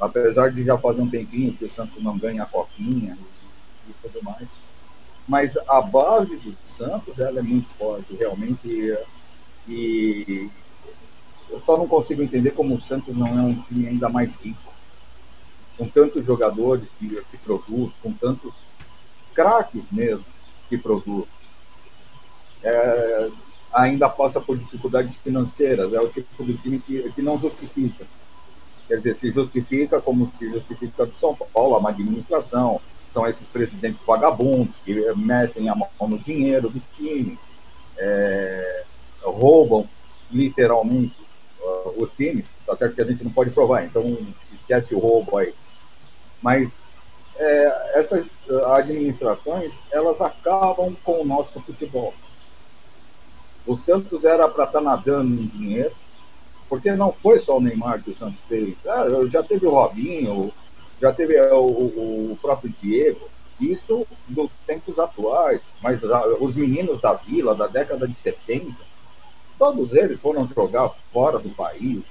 Apesar 0.00 0.50
de 0.50 0.64
já 0.64 0.76
fazer 0.76 1.02
um 1.02 1.08
tempinho 1.08 1.54
que 1.54 1.64
o 1.64 1.70
Santos 1.70 2.02
não 2.02 2.18
ganha 2.18 2.42
a 2.42 2.46
copinha 2.46 3.16
e, 3.88 3.92
tudo 4.02 4.22
mais. 4.22 4.48
Mas 5.26 5.56
a 5.68 5.80
base 5.80 6.36
do 6.38 6.54
Santos 6.66 7.18
ela 7.18 7.38
é 7.38 7.42
muito 7.42 7.68
forte, 7.74 8.14
realmente. 8.14 8.96
E, 9.68 10.50
eu 11.50 11.60
só 11.60 11.76
não 11.76 11.86
consigo 11.86 12.22
entender 12.22 12.50
como 12.50 12.74
o 12.74 12.80
Santos 12.80 13.16
não 13.16 13.28
é 13.28 13.42
um 13.42 13.62
time 13.62 13.88
ainda 13.88 14.08
mais 14.08 14.34
rico. 14.36 14.72
Com 15.76 15.86
tantos 15.86 16.24
jogadores 16.24 16.92
que, 16.98 17.08
que 17.30 17.36
produz, 17.38 17.94
com 18.02 18.12
tantos 18.12 18.54
craques 19.34 19.90
mesmo 19.90 20.26
que 20.68 20.78
produz. 20.78 21.26
É, 22.62 23.30
ainda 23.72 24.08
passa 24.08 24.40
por 24.40 24.56
dificuldades 24.56 25.16
financeiras. 25.16 25.92
É 25.92 26.00
o 26.00 26.08
tipo 26.08 26.44
de 26.44 26.56
time 26.56 26.78
que, 26.78 27.12
que 27.12 27.22
não 27.22 27.38
justifica. 27.38 28.06
Quer 28.86 28.96
dizer, 28.98 29.16
se 29.16 29.30
justifica 29.30 30.00
como 30.00 30.30
se 30.36 30.50
justifica 30.50 31.06
do 31.06 31.16
São 31.16 31.34
Paulo, 31.52 31.86
a 31.86 31.90
administração. 31.90 32.80
São 33.10 33.26
esses 33.26 33.46
presidentes 33.46 34.02
vagabundos 34.02 34.78
que 34.84 34.94
metem 35.14 35.68
a 35.68 35.74
mão 35.74 35.88
no 36.00 36.18
dinheiro 36.18 36.68
do 36.68 36.80
time, 36.96 37.38
é, 37.96 38.84
roubam 39.22 39.88
literalmente 40.30 41.16
uh, 41.60 42.02
os 42.02 42.10
times, 42.12 42.50
tá 42.66 42.76
certo 42.76 42.96
que 42.96 43.02
a 43.02 43.06
gente 43.06 43.22
não 43.22 43.30
pode 43.30 43.50
provar, 43.50 43.84
então 43.84 44.04
esquece 44.52 44.94
o 44.94 44.98
roubo 44.98 45.38
aí. 45.38 45.54
Mas 46.42 46.88
é, 47.36 47.98
essas 47.98 48.40
uh, 48.48 48.66
administrações, 48.72 49.72
elas 49.90 50.20
acabam 50.20 50.96
com 51.04 51.20
o 51.20 51.24
nosso 51.24 51.60
futebol. 51.60 52.12
O 53.66 53.76
Santos 53.76 54.24
era 54.24 54.48
para 54.48 54.64
estar 54.64 54.80
tá 54.80 54.84
nadando 54.84 55.40
em 55.40 55.46
dinheiro, 55.46 55.94
porque 56.68 56.92
não 56.92 57.12
foi 57.12 57.38
só 57.38 57.58
o 57.58 57.60
Neymar 57.60 58.02
que 58.02 58.10
o 58.10 58.16
Santos 58.16 58.40
fez. 58.42 58.74
Ah, 58.86 59.06
já 59.28 59.42
teve 59.42 59.66
o 59.66 59.70
Robinho, 59.70 60.52
já 61.00 61.12
teve 61.12 61.40
o, 61.52 61.60
o, 61.60 62.32
o 62.32 62.38
próprio 62.40 62.74
Diego. 62.82 63.28
Isso 63.60 64.06
dos 64.26 64.50
tempos 64.66 64.98
atuais, 64.98 65.72
mas 65.80 66.00
os 66.40 66.56
meninos 66.56 67.00
da 67.00 67.12
Vila, 67.12 67.54
da 67.54 67.68
década 67.68 68.08
de 68.08 68.16
70, 68.16 68.74
Todos 69.58 69.92
eles 69.94 70.20
foram 70.20 70.46
jogar 70.48 70.88
fora 71.12 71.38
do 71.38 71.50
país. 71.50 72.04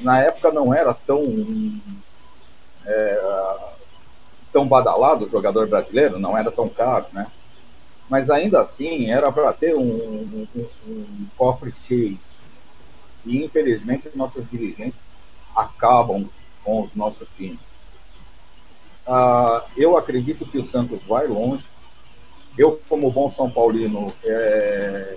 Na 0.00 0.20
época 0.20 0.52
não 0.52 0.74
era 0.74 0.92
tão 0.92 1.22
é, 2.84 3.58
tão 4.52 4.68
badalado 4.68 5.24
o 5.24 5.28
jogador 5.28 5.66
brasileiro, 5.66 6.18
não 6.18 6.36
era 6.36 6.50
tão 6.50 6.68
caro, 6.68 7.06
né? 7.12 7.26
Mas 8.08 8.28
ainda 8.28 8.60
assim 8.60 9.10
era 9.10 9.32
para 9.32 9.52
ter 9.52 9.74
um, 9.74 9.82
um, 9.82 10.46
um, 10.86 11.26
cofre 11.38 11.72
cheio. 11.72 12.18
E 13.24 13.44
infelizmente 13.44 14.10
nossos 14.14 14.48
dirigentes 14.50 15.00
acabam 15.54 16.28
com 16.62 16.82
os 16.82 16.94
nossos 16.94 17.28
times. 17.30 17.60
Ah, 19.06 19.64
eu 19.76 19.96
acredito 19.96 20.46
que 20.46 20.58
o 20.58 20.64
Santos 20.64 21.02
vai 21.02 21.26
longe. 21.26 21.64
Eu, 22.56 22.80
como 22.88 23.10
bom 23.10 23.28
São 23.28 23.50
Paulino, 23.50 24.12
é, 24.24 25.16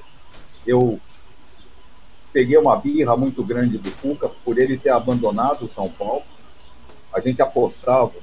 eu 0.66 1.00
peguei 2.34 2.58
uma 2.58 2.76
birra 2.76 3.16
muito 3.16 3.44
grande 3.44 3.78
do 3.78 3.92
Cuca 3.94 4.30
por 4.30 4.58
ele 4.58 4.78
ter 4.78 4.90
abandonado 4.90 5.66
o 5.66 5.70
São 5.70 5.90
Paulo. 5.90 6.24
A 7.14 7.20
gente 7.20 7.42
apostava 7.42 8.14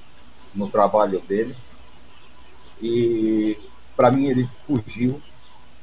no 0.55 0.69
trabalho 0.69 1.21
dele. 1.21 1.57
E 2.83 3.57
para 3.97 4.11
mim 4.11 4.27
ele 4.27 4.49
fugiu, 4.67 5.23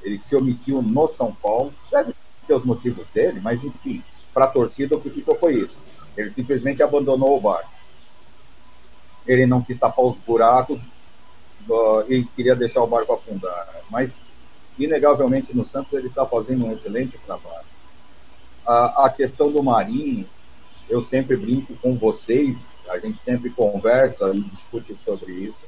ele 0.04 0.20
se 0.20 0.36
omitiu 0.36 0.82
no 0.82 1.08
São 1.08 1.34
Paulo. 1.34 1.74
Deve 1.90 2.14
ter 2.52 2.56
os 2.56 2.66
motivos 2.66 3.10
dele, 3.10 3.40
mas 3.42 3.64
enfim, 3.64 4.04
para 4.34 4.46
a 4.46 4.50
torcida 4.50 4.96
o 4.96 5.02
que 5.02 5.10
ficou 5.10 5.36
foi 5.36 5.56
isso. 5.56 5.78
Ele 6.18 6.32
simplesmente 6.32 6.84
abandonou 6.84 7.38
o 7.38 7.42
barco. 7.42 7.70
Ele 9.26 9.46
não 9.46 9.62
quis 9.62 9.78
tapar 9.78 10.06
os 10.06 10.18
buracos 10.18 10.80
uh, 11.70 12.04
e 12.10 12.26
queria 12.36 12.56
deixar 12.56 12.82
o 12.82 12.88
barco 12.88 13.14
afundar. 13.14 13.68
Mas, 13.90 14.20
inegavelmente, 14.78 15.56
no 15.56 15.66
Santos 15.66 15.94
ele 15.94 16.08
está 16.08 16.26
fazendo 16.26 16.66
um 16.66 16.72
excelente 16.72 17.18
trabalho 17.20 17.72
a, 18.66 19.06
a 19.06 19.10
questão 19.10 19.52
do 19.52 19.62
Marinho, 19.64 20.28
eu 20.90 21.04
sempre 21.04 21.38
brinco 21.38 21.74
com 21.76 21.96
vocês, 21.96 22.78
a 22.90 22.98
gente 23.00 23.20
sempre 23.20 23.50
conversa 23.50 24.32
e 24.34 24.42
discute 24.42 24.96
sobre 24.96 25.32
isso. 25.32 25.60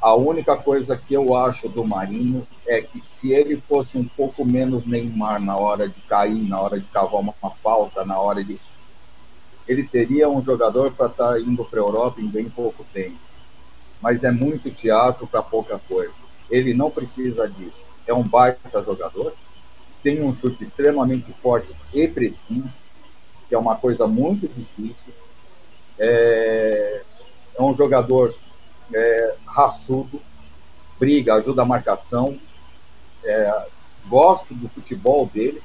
A 0.00 0.14
única 0.14 0.56
coisa 0.56 0.96
que 0.96 1.12
eu 1.12 1.36
acho 1.36 1.68
do 1.68 1.84
Marinho 1.84 2.46
é 2.66 2.80
que 2.80 3.02
se 3.02 3.32
ele 3.32 3.56
fosse 3.58 3.98
um 3.98 4.04
pouco 4.04 4.46
menos 4.46 4.86
Neymar 4.86 5.38
na 5.42 5.56
hora 5.56 5.86
de 5.86 6.00
cair, 6.02 6.48
na 6.48 6.58
hora 6.58 6.80
de 6.80 6.86
cavar 6.86 7.20
uma, 7.20 7.34
uma 7.42 7.50
falta, 7.50 8.02
na 8.02 8.18
hora 8.18 8.42
de. 8.42 8.58
ele 9.68 9.84
seria 9.84 10.26
um 10.26 10.42
jogador 10.42 10.90
para 10.92 11.06
estar 11.06 11.32
tá 11.34 11.40
indo 11.40 11.62
para 11.66 11.80
a 11.80 11.82
Europa 11.82 12.18
em 12.18 12.28
bem 12.28 12.48
pouco 12.48 12.82
tempo. 12.94 13.18
Mas 14.00 14.24
é 14.24 14.30
muito 14.30 14.70
teatro 14.70 15.26
para 15.26 15.42
pouca 15.42 15.78
coisa. 15.78 16.14
Ele 16.50 16.72
não 16.72 16.90
precisa 16.90 17.46
disso. 17.46 17.82
É 18.06 18.14
um 18.14 18.22
baita 18.22 18.82
jogador, 18.82 19.34
tem 20.02 20.22
um 20.22 20.34
chute 20.34 20.64
extremamente 20.64 21.30
forte 21.30 21.76
e 21.92 22.08
preciso, 22.08 22.72
que 23.46 23.54
é 23.54 23.58
uma 23.58 23.76
coisa 23.76 24.06
muito 24.06 24.48
difícil. 24.48 25.12
É, 25.98 27.02
é 27.54 27.62
um 27.62 27.76
jogador 27.76 28.34
é, 28.92 29.34
raçudo, 29.46 30.20
briga, 30.98 31.34
ajuda 31.34 31.62
a 31.62 31.66
marcação. 31.66 32.38
É, 33.24 33.66
gosto 34.08 34.54
do 34.54 34.68
futebol 34.68 35.26
dele, 35.26 35.62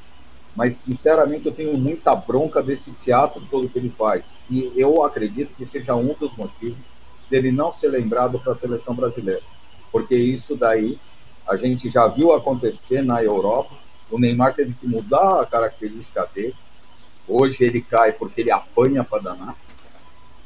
mas 0.55 0.75
sinceramente 0.75 1.45
eu 1.45 1.53
tenho 1.53 1.77
muita 1.77 2.15
bronca 2.15 2.61
desse 2.61 2.91
teatro 2.91 3.41
todo 3.49 3.69
que 3.69 3.77
ele 3.77 3.89
faz. 3.89 4.33
E 4.49 4.71
eu 4.75 5.03
acredito 5.03 5.55
que 5.55 5.65
seja 5.65 5.95
um 5.95 6.13
dos 6.13 6.35
motivos 6.35 6.77
dele 7.29 7.51
não 7.51 7.73
ser 7.73 7.89
lembrado 7.89 8.39
para 8.39 8.53
a 8.53 8.55
seleção 8.55 8.93
brasileira. 8.93 9.41
Porque 9.91 10.15
isso 10.15 10.55
daí 10.55 10.99
a 11.47 11.55
gente 11.55 11.89
já 11.89 12.07
viu 12.07 12.33
acontecer 12.33 13.03
na 13.03 13.23
Europa. 13.23 13.75
O 14.09 14.19
Neymar 14.19 14.53
teve 14.53 14.73
que 14.73 14.87
mudar 14.87 15.41
a 15.41 15.45
característica 15.45 16.27
dele. 16.33 16.55
Hoje 17.27 17.63
ele 17.63 17.81
cai 17.81 18.11
porque 18.11 18.41
ele 18.41 18.51
apanha 18.51 19.03
para 19.03 19.23
danar. 19.23 19.55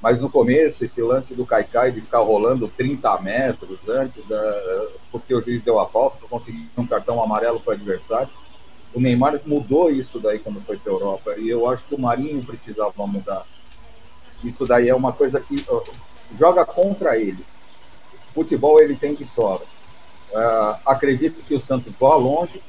Mas 0.01 0.19
no 0.19 0.29
começo, 0.29 0.85
esse 0.85 1.01
lance 1.01 1.35
do 1.35 1.45
Caicai 1.45 1.91
de 1.91 2.01
ficar 2.01 2.19
rolando 2.19 2.69
30 2.69 3.21
metros 3.21 3.79
antes, 3.89 4.25
da, 4.27 4.87
porque 5.11 5.33
o 5.33 5.41
juiz 5.41 5.61
deu 5.61 5.79
a 5.79 5.87
falta, 5.87 6.25
conseguir 6.29 6.69
um 6.77 6.87
cartão 6.87 7.21
amarelo 7.21 7.59
para 7.59 7.71
o 7.71 7.73
adversário. 7.73 8.29
O 8.93 8.99
Neymar 8.99 9.41
mudou 9.45 9.91
isso 9.91 10.17
daí 10.19 10.39
quando 10.39 10.61
foi 10.61 10.77
para 10.77 10.91
a 10.91 10.95
Europa. 10.95 11.35
E 11.37 11.49
eu 11.49 11.69
acho 11.69 11.83
que 11.83 11.95
o 11.95 11.99
Marinho 11.99 12.43
precisava 12.43 13.05
mudar. 13.05 13.45
Isso 14.41 14.65
daí 14.65 14.87
é 14.87 14.95
uma 14.95 15.11
coisa 15.11 15.39
que 15.41 15.65
uh, 15.69 15.83
joga 16.37 16.65
contra 16.65 17.17
ele. 17.17 17.45
Futebol 18.33 18.81
ele 18.81 18.95
tem 18.95 19.15
que 19.15 19.25
sobra. 19.25 19.67
Uh, 20.31 20.79
acredito 20.85 21.43
que 21.43 21.55
o 21.55 21.61
Santos 21.61 21.93
vá 21.99 22.15
longe 22.15 22.63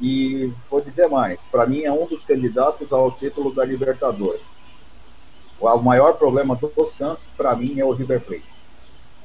e 0.00 0.52
vou 0.68 0.80
dizer 0.80 1.08
mais. 1.08 1.44
Para 1.44 1.64
mim 1.64 1.84
é 1.84 1.92
um 1.92 2.06
dos 2.06 2.24
candidatos 2.24 2.92
ao 2.92 3.12
título 3.12 3.54
da 3.54 3.64
Libertadores 3.64 4.51
o 5.70 5.82
maior 5.82 6.14
problema 6.14 6.56
do 6.56 6.70
Santos, 6.86 7.24
para 7.36 7.54
mim, 7.54 7.78
é 7.78 7.84
o 7.84 7.92
River 7.92 8.20
Plate. 8.20 8.44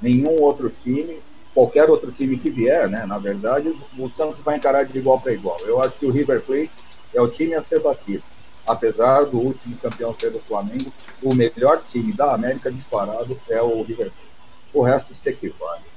Nenhum 0.02 0.42
outro 0.42 0.72
time, 0.84 1.20
qualquer 1.54 1.90
outro 1.90 2.12
time 2.12 2.38
que 2.38 2.50
vier, 2.50 2.88
né, 2.88 3.06
na 3.06 3.18
verdade, 3.18 3.76
o 3.98 4.10
Santos 4.10 4.40
vai 4.42 4.58
encarar 4.58 4.86
de 4.86 4.98
igual 4.98 5.20
para 5.20 5.34
igual. 5.34 5.58
Eu 5.62 5.82
acho 5.82 5.98
que 5.98 6.06
o 6.06 6.12
River 6.12 6.42
Plate 6.42 6.72
é 7.14 7.22
o 7.22 7.28
time 7.28 7.56
a 7.56 7.62
ser 7.62 7.82
batido. 7.82 8.24
Apesar 8.66 9.26
do 9.26 9.40
último 9.40 9.78
campeão 9.78 10.14
ser 10.14 10.36
o 10.36 10.40
Flamengo, 10.40 10.92
o 11.24 11.34
melhor 11.34 11.82
time 11.88 12.14
da 12.14 12.34
América 12.34 12.72
disparado 12.72 13.40
é 13.50 13.62
o 13.62 13.82
River 13.82 14.12
Plate. 14.12 14.28
O 14.74 14.84
resto 14.84 15.16
se 15.16 15.30
equivale. 15.30 15.88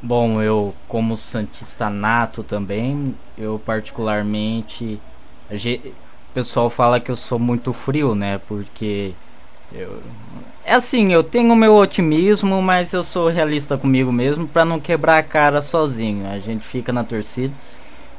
Bom, 0.00 0.40
eu 0.40 0.74
como 0.86 1.16
santista 1.16 1.90
nato 1.90 2.42
também, 2.42 3.14
eu 3.36 3.60
particularmente 3.64 5.00
o 6.30 6.34
pessoal 6.34 6.70
fala 6.70 7.00
que 7.00 7.10
eu 7.10 7.16
sou 7.16 7.38
muito 7.38 7.72
frio, 7.72 8.14
né? 8.14 8.38
Porque 8.46 9.14
eu 9.72 10.02
é 10.68 10.74
assim, 10.74 11.14
eu 11.14 11.22
tenho 11.22 11.56
meu 11.56 11.74
otimismo, 11.76 12.60
mas 12.60 12.92
eu 12.92 13.02
sou 13.02 13.28
realista 13.28 13.78
comigo 13.78 14.12
mesmo 14.12 14.46
para 14.46 14.66
não 14.66 14.78
quebrar 14.78 15.16
a 15.16 15.22
cara 15.22 15.62
sozinho. 15.62 16.28
A 16.28 16.38
gente 16.38 16.62
fica 16.66 16.92
na 16.92 17.02
torcida, 17.02 17.54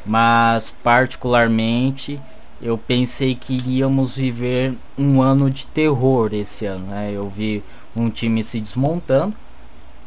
mas 0.04 0.74
particularmente 0.84 2.20
eu 2.60 2.76
pensei 2.76 3.36
que 3.36 3.54
iríamos 3.54 4.16
viver 4.16 4.74
um 4.98 5.22
ano 5.22 5.48
de 5.48 5.68
terror 5.68 6.34
esse 6.34 6.66
ano, 6.66 6.88
né? 6.88 7.12
Eu 7.14 7.30
vi 7.30 7.64
um 7.96 8.10
time 8.10 8.44
se 8.44 8.60
desmontando, 8.60 9.36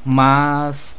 mas 0.05 0.99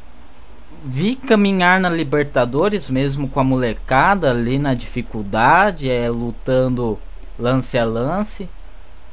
vi 0.86 1.16
caminhar 1.16 1.80
na 1.80 1.90
Libertadores 1.90 2.90
mesmo 2.90 3.30
com 3.30 3.40
a 3.40 3.44
molecada 3.44 4.30
ali 4.30 4.60
na 4.60 4.74
dificuldade, 4.74 5.90
é, 5.90 6.10
lutando 6.10 7.00
lance 7.40 7.78
a 7.78 7.86
lance. 7.86 8.50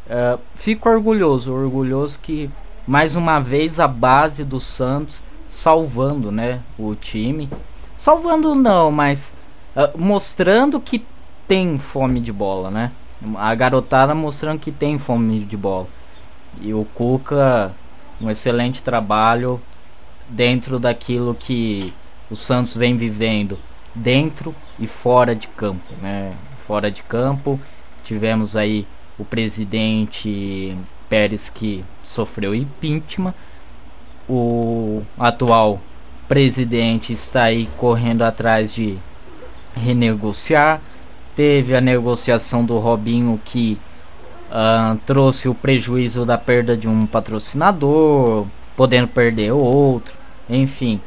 É, 0.09 0.37
fico 0.57 0.89
orgulhoso, 0.89 1.53
orgulhoso 1.53 2.19
que 2.19 2.51
mais 2.87 3.15
uma 3.15 3.39
vez 3.39 3.79
a 3.79 3.87
base 3.87 4.43
do 4.43 4.59
Santos 4.59 5.23
salvando, 5.47 6.33
né, 6.33 6.61
o 6.77 6.95
time. 6.95 7.49
Salvando 7.97 8.55
não, 8.55 8.91
mas 8.91 9.33
uh, 9.77 9.97
mostrando 9.97 10.81
que 10.81 11.05
tem 11.47 11.77
fome 11.77 12.21
de 12.21 12.33
bola, 12.33 12.71
né? 12.71 12.93
A 13.37 13.55
garotada 13.55 14.15
mostrando 14.15 14.59
que 14.59 14.73
tem 14.73 14.99
fome 14.99 15.41
de 15.41 15.57
bola. 15.57 15.87
E 16.61 16.73
o 16.73 16.85
Cuca, 16.85 17.73
um 18.21 18.31
excelente 18.31 18.83
trabalho 18.83 19.61
dentro 20.31 20.79
daquilo 20.79 21.35
que 21.35 21.93
o 22.31 22.37
Santos 22.37 22.77
vem 22.77 22.97
vivendo, 22.97 23.59
dentro 23.95 24.55
e 24.79 24.87
fora 24.87 25.35
de 25.35 25.49
campo, 25.49 25.93
né? 26.01 26.35
Fora 26.67 26.91
de 26.91 27.03
campo, 27.03 27.59
tivemos 28.05 28.57
aí 28.57 28.87
o 29.19 29.25
presidente 29.25 30.77
Pérez 31.09 31.51
que 31.51 31.85
sofreu 32.05 32.55
impeachment, 32.55 33.35
o 34.29 35.03
atual 35.19 35.81
presidente 36.29 37.13
está 37.13 37.45
aí 37.45 37.69
correndo 37.77 38.23
atrás 38.23 38.73
de 38.73 38.97
renegociar. 39.75 40.81
Teve 41.35 41.77
a 41.77 41.81
negociação 41.81 42.65
do 42.65 42.79
Robinho 42.79 43.41
que 43.45 43.77
uh, 44.51 44.97
trouxe 45.05 45.49
o 45.49 45.55
prejuízo 45.55 46.25
da 46.25 46.39
perda 46.39 46.77
de 46.77 46.87
um 46.87 47.05
patrocinador, 47.07 48.47
podendo 48.77 49.09
perder 49.09 49.51
outro. 49.51 50.20
Enfim, 50.51 51.01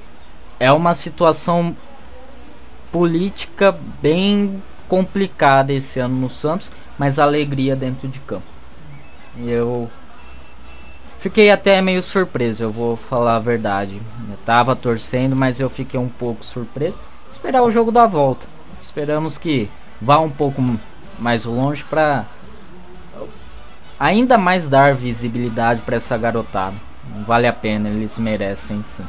é 0.58 0.72
uma 0.72 0.96
situação 0.96 1.76
política 2.94 3.78
bem 4.02 4.64
complicada 4.88 5.74
esse 5.74 6.00
ano 6.00 6.16
no 6.16 6.30
Santos, 6.30 6.72
mas 6.98 7.20
alegria 7.20 7.76
dentro 7.76 8.08
de 8.08 8.22
campo. 8.22 8.46
Eu 9.38 9.90
fiquei 11.20 11.52
até 11.52 11.82
meio 11.82 12.02
surpreso, 12.02 12.64
eu 12.64 12.72
vou 12.72 12.96
falar 12.96 13.36
a 13.36 13.40
verdade. 13.40 14.02
Eu 14.30 14.38
tava 14.46 14.78
torcendo, 14.78 15.36
mas 15.38 15.60
eu 15.60 15.70
fiquei 15.70 16.00
um 16.00 16.08
pouco 16.08 16.46
surpreso. 16.46 16.98
Esperar 17.30 17.64
o 17.64 17.72
jogo 17.72 17.92
da 17.92 18.06
volta. 18.06 18.46
Esperamos 18.82 19.38
que 19.38 19.70
vá 20.02 20.20
um 20.22 20.30
pouco 20.30 20.64
mais 21.20 21.44
longe 21.44 21.84
para 21.84 22.26
ainda 24.00 24.38
mais 24.38 24.70
dar 24.70 24.96
visibilidade 24.96 25.82
para 25.82 25.98
essa 25.98 26.18
garotada. 26.18 26.76
Vale 27.28 27.48
a 27.48 27.54
pena, 27.54 27.90
eles 27.90 28.18
merecem 28.18 28.82
sim. 28.84 29.04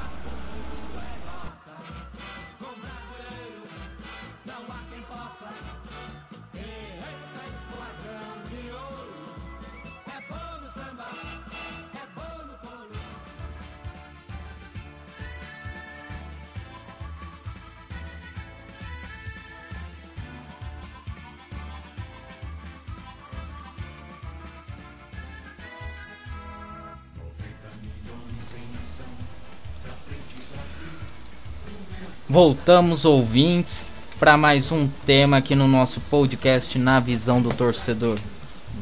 Voltamos, 32.26 33.04
ouvintes, 33.04 33.84
para 34.18 34.34
mais 34.34 34.72
um 34.72 34.88
tema 35.04 35.36
aqui 35.36 35.54
no 35.54 35.68
nosso 35.68 36.00
podcast 36.00 36.78
Na 36.78 36.98
Visão 36.98 37.42
do 37.42 37.50
Torcedor. 37.50 38.18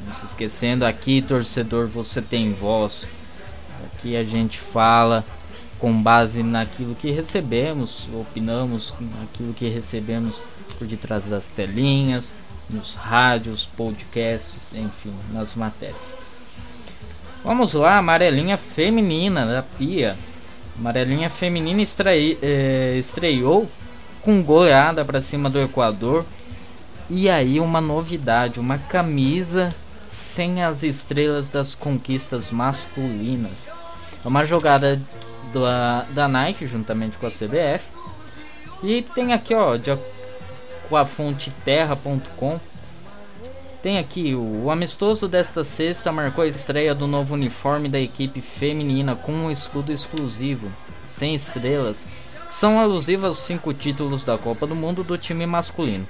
Não 0.07 0.15
se 0.15 0.27
esquecendo, 0.27 0.87
aqui, 0.87 1.21
torcedor, 1.21 1.89
você 1.89 2.23
tem 2.23 2.53
voz. 2.53 3.05
Aqui 3.85 4.17
a 4.17 4.23
gente 4.23 4.61
fala 4.61 5.25
com 5.81 5.93
base 6.01 6.41
naquilo 6.45 6.95
que 6.95 7.11
recebemos, 7.11 8.09
opinamos 8.15 8.95
naquilo 9.19 9.53
que 9.53 9.69
recebemos 9.69 10.41
por 10.79 10.87
detrás 10.87 11.29
das 11.29 11.49
telinhas, 11.49 12.37
nos 12.71 12.95
rádios, 12.95 13.67
podcasts, 13.77 14.73
enfim, 14.77 15.13
nas 15.33 15.57
matérias. 15.57 16.17
Vamos 17.43 17.73
lá, 17.75 17.99
amarelinha 17.99 18.57
feminina 18.57 19.45
da 19.45 19.65
Pia. 19.65 20.17
Amarelinha 20.79 21.29
feminina 21.29 21.83
é, 22.43 22.97
estreou 22.97 23.69
com 24.23 24.43
goleada 24.43 25.05
para 25.05 25.21
cima 25.21 25.51
do 25.51 25.61
Equador. 25.61 26.25
E 27.11 27.29
aí 27.29 27.61
uma 27.61 27.81
novidade, 27.81 28.59
uma 28.59 28.79
camisa 28.79 29.75
sem 30.07 30.63
as 30.63 30.83
estrelas 30.83 31.51
das 31.51 31.75
conquistas 31.75 32.51
masculinas. 32.51 33.71
É 34.25 34.29
uma 34.29 34.45
jogada 34.45 35.01
da, 35.53 36.07
da 36.11 36.29
Nike 36.29 36.67
juntamente 36.67 37.19
com 37.19 37.27
a 37.27 37.31
CBF. 37.31 37.91
E 38.83 39.03
tem 39.15 39.33
aqui 39.33 39.55
ó, 39.55 39.77
de, 39.77 39.97
com 40.89 40.97
a 40.97 41.05
fonte 41.05 41.51
terra.com 41.65 42.59
Tem 43.83 43.99
aqui 43.99 44.33
o, 44.33 44.67
o 44.67 44.71
amistoso 44.71 45.27
desta 45.27 45.65
sexta 45.65 46.13
marcou 46.13 46.45
a 46.45 46.47
estreia 46.47 46.95
do 46.95 47.09
novo 47.09 47.35
uniforme 47.35 47.89
da 47.89 47.99
equipe 47.99 48.41
feminina 48.41 49.17
com 49.17 49.33
um 49.33 49.51
escudo 49.51 49.93
exclusivo, 49.93 50.71
sem 51.05 51.35
estrelas, 51.35 52.07
que 52.47 52.55
são 52.55 52.79
alusivos 52.79 53.25
aos 53.25 53.39
cinco 53.41 53.75
títulos 53.75 54.23
da 54.23 54.39
Copa 54.39 54.69
do 54.69 54.77
Mundo 54.77 55.03
do 55.03 55.19
time 55.19 55.45
masculino. 55.47 56.07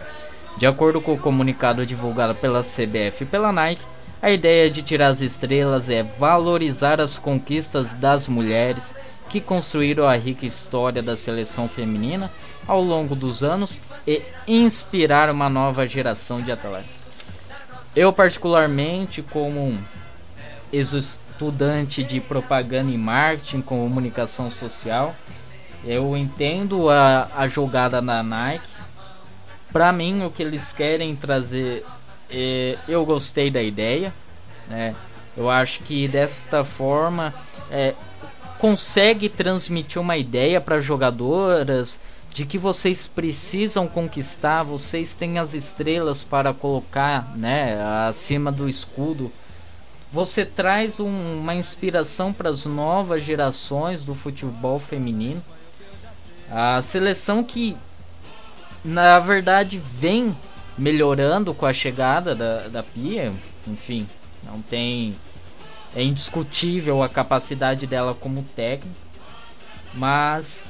De 0.58 0.66
acordo 0.66 1.00
com 1.00 1.14
o 1.14 1.18
comunicado 1.18 1.86
divulgado 1.86 2.34
pela 2.34 2.60
CBF 2.60 3.22
e 3.22 3.26
pela 3.26 3.50
Nike, 3.50 3.86
a 4.20 4.30
ideia 4.30 4.70
de 4.70 4.82
tirar 4.82 5.08
as 5.08 5.22
estrelas 5.22 5.88
é 5.88 6.02
valorizar 6.02 7.00
as 7.00 7.18
conquistas 7.18 7.94
das 7.94 8.28
mulheres 8.28 8.94
que 9.30 9.40
construíram 9.40 10.06
a 10.06 10.14
rica 10.14 10.44
história 10.44 11.02
da 11.02 11.16
seleção 11.16 11.66
feminina 11.66 12.30
ao 12.68 12.82
longo 12.82 13.16
dos 13.16 13.42
anos 13.42 13.80
e 14.06 14.20
inspirar 14.46 15.30
uma 15.30 15.48
nova 15.48 15.86
geração 15.86 16.42
de 16.42 16.52
atletas. 16.52 17.11
Eu, 17.94 18.10
particularmente, 18.12 19.22
como 19.22 19.78
ex-estudante 20.72 22.02
de 22.02 22.20
propaganda 22.20 22.90
e 22.90 22.96
marketing, 22.96 23.60
comunicação 23.60 24.50
social, 24.50 25.14
eu 25.84 26.16
entendo 26.16 26.88
a, 26.88 27.28
a 27.36 27.46
jogada 27.46 28.00
da 28.00 28.22
Nike. 28.22 28.70
Para 29.70 29.92
mim, 29.92 30.24
o 30.24 30.30
que 30.30 30.42
eles 30.42 30.72
querem 30.72 31.14
trazer, 31.14 31.84
é, 32.30 32.78
eu 32.88 33.04
gostei 33.04 33.50
da 33.50 33.62
ideia. 33.62 34.12
Né? 34.68 34.94
Eu 35.36 35.50
acho 35.50 35.80
que 35.80 36.08
desta 36.08 36.64
forma 36.64 37.34
é, 37.70 37.94
consegue 38.58 39.28
transmitir 39.28 40.00
uma 40.00 40.16
ideia 40.16 40.60
para 40.60 40.78
jogadoras 40.78 42.00
de 42.32 42.46
que 42.46 42.56
vocês 42.56 43.06
precisam 43.06 43.86
conquistar, 43.86 44.62
vocês 44.62 45.14
têm 45.14 45.38
as 45.38 45.52
estrelas 45.52 46.22
para 46.22 46.54
colocar, 46.54 47.36
né, 47.36 47.78
acima 48.08 48.50
do 48.50 48.68
escudo. 48.68 49.30
Você 50.10 50.44
traz 50.44 50.98
um, 50.98 51.40
uma 51.40 51.54
inspiração 51.54 52.32
para 52.32 52.48
as 52.48 52.64
novas 52.64 53.22
gerações 53.22 54.02
do 54.02 54.14
futebol 54.14 54.78
feminino. 54.78 55.42
A 56.50 56.80
seleção 56.80 57.44
que, 57.44 57.76
na 58.84 59.18
verdade, 59.18 59.78
vem 59.78 60.36
melhorando 60.76 61.54
com 61.54 61.66
a 61.66 61.72
chegada 61.72 62.34
da, 62.34 62.68
da 62.68 62.82
Pia. 62.82 63.32
Enfim, 63.66 64.06
não 64.44 64.60
tem. 64.60 65.14
É 65.94 66.02
indiscutível 66.02 67.02
a 67.02 67.08
capacidade 67.08 67.86
dela 67.86 68.14
como 68.14 68.42
técnico. 68.54 68.96
Mas 69.94 70.66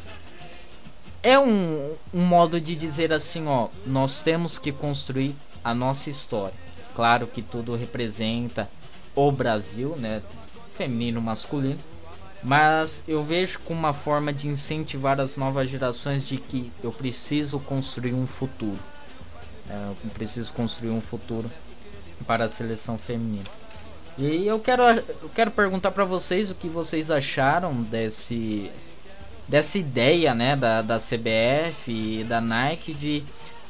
é 1.23 1.39
um, 1.39 1.95
um 2.13 2.21
modo 2.21 2.61
de 2.61 2.75
dizer 2.75 3.13
assim, 3.13 3.47
ó, 3.47 3.69
nós 3.87 4.21
temos 4.21 4.59
que 4.59 4.73
construir 4.73 5.37
a 5.63 5.75
nossa 5.75 6.11
história. 6.11 6.55
Claro 6.95 7.27
que 7.27 7.41
tudo 7.41 7.77
representa 7.77 8.69
o 9.15 9.31
Brasil, 9.31 9.97
né? 9.97 10.23
Feminino, 10.75 11.21
masculino. 11.21 11.79
Mas 12.43 13.05
eu 13.07 13.23
vejo 13.23 13.61
como 13.61 13.79
uma 13.79 13.93
forma 13.93 14.33
de 14.33 14.49
incentivar 14.49 15.21
as 15.21 15.37
novas 15.37 15.71
gerações 15.71 16.27
de 16.27 16.39
que 16.39 16.73
eu 16.83 16.91
preciso 16.91 17.61
construir 17.61 18.15
um 18.15 18.27
futuro. 18.27 18.79
É, 19.71 19.75
eu 20.05 20.11
preciso 20.11 20.53
construir 20.53 20.91
um 20.91 21.01
futuro 21.01 21.49
para 22.27 22.45
a 22.45 22.49
seleção 22.49 22.99
feminina. 22.99 23.49
E 24.19 24.47
eu 24.47 24.59
quero, 24.59 24.83
eu 24.83 25.31
quero 25.35 25.51
perguntar 25.53 25.93
para 25.93 26.05
vocês 26.05 26.51
o 26.51 26.55
que 26.55 26.69
vocês 26.69 27.11
acharam 27.11 27.83
desse 27.83 28.71
dessa 29.49 29.79
ideia 29.79 30.35
né, 30.35 30.57
da, 30.57 30.83
da 30.83 30.97
CBF 30.99 31.91
e 31.91 32.25
da 32.25 32.41
Nike 32.41 32.95
de 32.95 33.25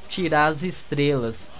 tirar 0.08 0.46
as 0.46 0.62
estrelas 0.62 1.50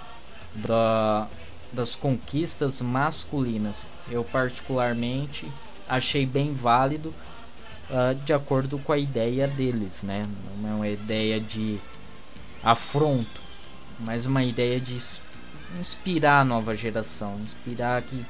da, 0.53 1.27
das 1.71 1.95
conquistas 1.95 2.81
masculinas. 2.81 3.87
Eu 4.09 4.23
particularmente 4.23 5.47
achei 5.89 6.25
bem 6.25 6.53
válido 6.53 7.13
uh, 7.89 8.15
de 8.23 8.33
acordo 8.33 8.77
com 8.79 8.91
a 8.91 8.97
ideia 8.97 9.47
deles, 9.47 10.03
né? 10.03 10.27
Não 10.61 10.69
é 10.69 10.73
uma 10.75 10.87
ideia 10.87 11.39
de 11.39 11.79
afronto, 12.63 13.41
mas 13.99 14.25
uma 14.25 14.43
ideia 14.43 14.79
de 14.79 14.97
inspirar 15.79 16.41
a 16.41 16.45
nova 16.45 16.75
geração, 16.75 17.39
inspirar 17.41 18.01
que 18.03 18.25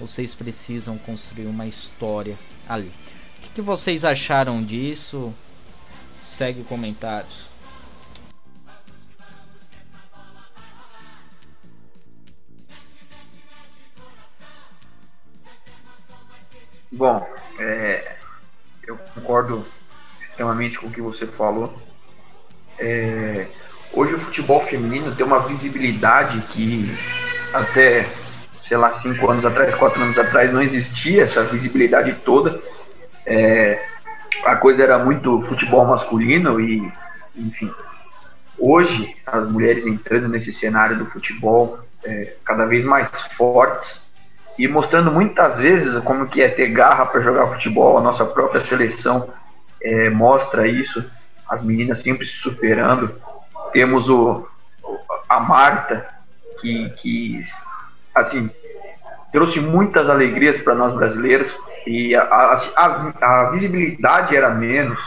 vocês 0.00 0.34
precisam 0.34 0.98
construir 0.98 1.46
uma 1.46 1.66
história 1.66 2.36
ali 2.68 2.90
que 3.48 3.60
vocês 3.60 4.04
acharam 4.04 4.62
disso? 4.62 5.34
Segue 6.18 6.62
comentários. 6.64 7.46
Bom, 16.92 17.26
é, 17.58 18.16
eu 18.86 18.96
concordo 19.14 19.66
extremamente 20.30 20.78
com 20.78 20.86
o 20.86 20.90
que 20.90 21.00
você 21.00 21.26
falou. 21.26 21.76
É, 22.78 23.46
hoje 23.92 24.14
o 24.14 24.20
futebol 24.20 24.60
feminino 24.60 25.14
tem 25.14 25.26
uma 25.26 25.40
visibilidade 25.40 26.40
que 26.52 26.86
até, 27.52 28.08
sei 28.62 28.76
lá, 28.76 28.94
cinco 28.94 29.30
anos 29.30 29.44
atrás, 29.44 29.74
quatro 29.74 30.00
anos 30.00 30.18
atrás, 30.18 30.52
não 30.52 30.62
existia 30.62 31.24
essa 31.24 31.42
visibilidade 31.44 32.14
toda 32.24 32.58
é, 33.26 33.84
a 34.44 34.56
coisa 34.56 34.82
era 34.82 34.98
muito 34.98 35.42
futebol 35.42 35.84
masculino 35.84 36.60
e, 36.60 36.90
enfim. 37.34 37.72
Hoje, 38.58 39.14
as 39.26 39.50
mulheres 39.50 39.86
entrando 39.86 40.28
nesse 40.28 40.52
cenário 40.52 40.96
do 40.96 41.06
futebol 41.06 41.80
é, 42.04 42.34
cada 42.44 42.64
vez 42.64 42.84
mais 42.84 43.10
fortes 43.36 44.06
e 44.58 44.66
mostrando 44.66 45.10
muitas 45.10 45.58
vezes 45.58 46.02
como 46.04 46.26
que 46.26 46.40
é 46.40 46.48
ter 46.48 46.68
garra 46.68 47.04
para 47.04 47.20
jogar 47.20 47.48
futebol. 47.48 47.98
A 47.98 48.00
nossa 48.00 48.24
própria 48.24 48.64
seleção 48.64 49.28
é, 49.82 50.08
mostra 50.08 50.66
isso. 50.66 51.04
As 51.48 51.62
meninas 51.62 52.00
sempre 52.00 52.26
se 52.26 52.36
superando. 52.36 53.14
Temos 53.72 54.08
o, 54.08 54.48
a 55.28 55.40
Marta, 55.40 56.06
que, 56.60 56.88
que 57.00 57.42
assim, 58.14 58.50
trouxe 59.32 59.60
muitas 59.60 60.08
alegrias 60.08 60.56
para 60.58 60.74
nós 60.74 60.94
brasileiros 60.94 61.54
e 61.86 62.14
a, 62.16 62.22
a, 62.24 63.12
a, 63.20 63.50
visibilidade 63.50 64.36
era 64.36 64.50
menos. 64.50 64.98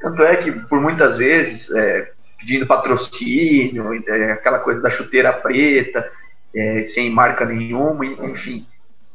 Tanto 0.00 0.22
é 0.22 0.36
que, 0.36 0.50
por 0.50 0.80
muitas 0.80 1.18
vezes, 1.18 1.70
é, 1.70 2.10
pedindo 2.38 2.66
patrocínio, 2.66 4.02
é, 4.08 4.32
aquela 4.32 4.58
coisa 4.58 4.80
da 4.80 4.90
chuteira 4.90 5.32
preta, 5.32 6.10
é, 6.54 6.84
sem 6.86 7.10
marca 7.10 7.44
nenhuma, 7.44 8.06
enfim. 8.06 8.66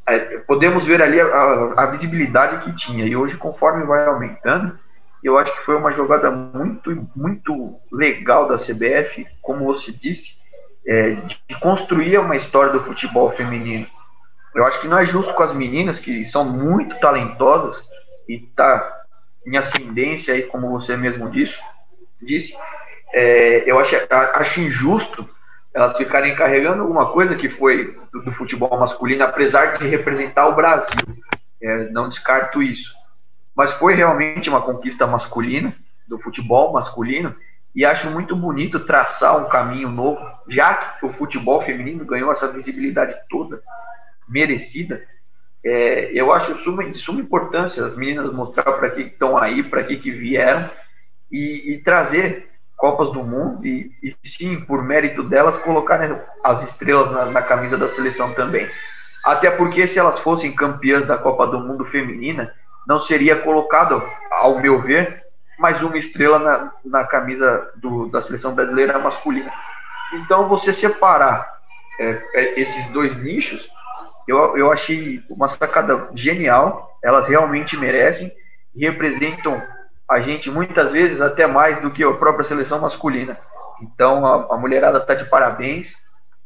É, 0.07 0.37
podemos 0.39 0.85
ver 0.85 1.01
ali 1.01 1.19
a, 1.19 1.73
a, 1.75 1.85
visibilidade 1.87 2.63
que 2.63 2.75
tinha. 2.75 3.05
E 3.05 3.15
hoje, 3.15 3.35
conforme 3.35 3.83
vai 3.83 4.05
aumentando, 4.05 4.77
eu 5.23 5.37
acho 5.39 5.51
que 5.57 5.65
foi 5.65 5.75
uma 5.75 5.91
jogada 5.91 6.29
muito, 6.29 7.09
muito 7.15 7.75
legal 7.91 8.47
da 8.47 8.57
CBF, 8.57 9.25
como 9.41 9.65
você 9.65 9.91
disse, 9.91 10.37
é, 10.87 11.17
de 11.47 11.59
construir 11.59 12.19
uma 12.19 12.35
história 12.35 12.71
do 12.71 12.83
futebol 12.83 13.31
feminino 13.31 13.87
eu 14.57 14.65
acho 14.65 14.81
que 14.81 14.87
não 14.87 14.97
é 14.97 15.05
justo 15.05 15.35
com 15.35 15.43
as 15.43 15.53
meninas 15.53 15.99
que 15.99 16.25
são 16.25 16.43
muito 16.43 16.99
talentosas 16.99 17.87
e 18.27 18.39
tá 18.39 19.03
em 19.45 19.55
ascendência 19.55 20.33
aí, 20.33 20.41
como 20.41 20.71
você 20.71 20.97
mesmo 20.97 21.29
disse. 21.29 21.59
disse 22.19 22.57
é, 23.13 23.69
eu 23.69 23.79
acho, 23.79 23.95
acho 24.09 24.61
injusto 24.61 25.29
elas 25.75 25.95
ficarem 25.95 26.35
carregando 26.35 26.81
alguma 26.81 27.11
coisa 27.11 27.35
que 27.35 27.49
foi 27.49 27.99
do, 28.11 28.23
do 28.23 28.31
futebol 28.31 28.79
masculino, 28.79 29.23
apesar 29.23 29.77
de 29.77 29.87
representar 29.87 30.47
o 30.47 30.55
Brasil. 30.55 31.05
É, 31.61 31.89
não 31.91 32.09
descarto 32.09 32.63
isso. 32.63 32.95
Mas 33.55 33.73
foi 33.73 33.93
realmente 33.93 34.49
uma 34.49 34.61
conquista 34.61 35.05
masculina, 35.05 35.75
do 36.07 36.17
futebol 36.17 36.73
masculino, 36.73 37.35
e 37.75 37.85
acho 37.85 38.09
muito 38.09 38.35
bonito 38.35 38.79
traçar 38.79 39.37
um 39.37 39.49
caminho 39.49 39.89
novo, 39.89 40.19
já 40.47 40.73
que 40.73 41.05
o 41.05 41.13
futebol 41.13 41.61
feminino 41.61 42.03
ganhou 42.05 42.31
essa 42.31 42.51
visibilidade 42.51 43.13
toda 43.29 43.61
merecida, 44.27 45.01
é, 45.63 46.11
eu 46.13 46.31
acho 46.31 46.57
suma, 46.59 46.89
de 46.89 46.97
suma 46.97 47.19
importância 47.19 47.85
as 47.85 47.97
meninas 47.97 48.31
mostrar 48.31 48.71
para 48.73 48.89
que 48.89 49.01
estão 49.01 49.37
aí, 49.37 49.63
para 49.63 49.83
que, 49.83 49.97
que 49.97 50.11
vieram 50.11 50.69
e, 51.31 51.73
e, 51.73 51.77
trazer 51.79 52.47
Copas 52.75 53.11
do 53.11 53.23
Mundo 53.23 53.65
e, 53.65 53.91
e, 54.03 54.15
sim, 54.23 54.61
por 54.61 54.83
mérito 54.83 55.23
delas, 55.23 55.57
colocarem 55.57 56.15
as 56.43 56.63
estrelas 56.63 57.11
na, 57.11 57.25
na, 57.25 57.41
camisa 57.41 57.77
da 57.77 57.89
seleção 57.89 58.33
também. 58.33 58.69
Até 59.25 59.49
porque 59.49 59.87
se 59.87 59.99
elas 59.99 60.19
fossem 60.19 60.55
campeãs 60.55 61.05
da 61.05 61.17
Copa 61.17 61.47
do 61.47 61.59
Mundo 61.59 61.83
feminina, 61.85 62.53
não 62.87 62.99
seria 62.99 63.35
colocado, 63.35 64.01
ao 64.31 64.61
meu 64.61 64.81
ver, 64.81 65.23
mais 65.59 65.81
uma 65.81 65.97
estrela 65.97 66.39
na, 66.39 66.71
na 66.85 67.03
camisa 67.03 67.71
do, 67.75 68.07
da 68.07 68.21
seleção 68.21 68.53
brasileira 68.53 68.99
masculina. 68.99 69.51
Então, 70.13 70.47
você 70.47 70.71
separar 70.71 71.57
é, 71.99 72.23
é 72.35 72.61
esses 72.61 72.87
dois 72.89 73.17
nichos 73.21 73.69
eu, 74.27 74.57
eu 74.57 74.71
achei 74.71 75.23
uma 75.29 75.47
sacada 75.47 76.09
genial. 76.13 76.97
Elas 77.03 77.27
realmente 77.27 77.77
merecem 77.77 78.31
e 78.75 78.85
representam 78.85 79.61
a 80.09 80.19
gente 80.21 80.49
muitas 80.49 80.91
vezes 80.91 81.21
até 81.21 81.47
mais 81.47 81.81
do 81.81 81.91
que 81.91 82.03
a 82.03 82.13
própria 82.13 82.45
seleção 82.45 82.79
masculina. 82.79 83.37
Então 83.81 84.25
a, 84.25 84.55
a 84.55 84.57
mulherada 84.57 84.99
está 84.99 85.13
de 85.13 85.25
parabéns 85.25 85.95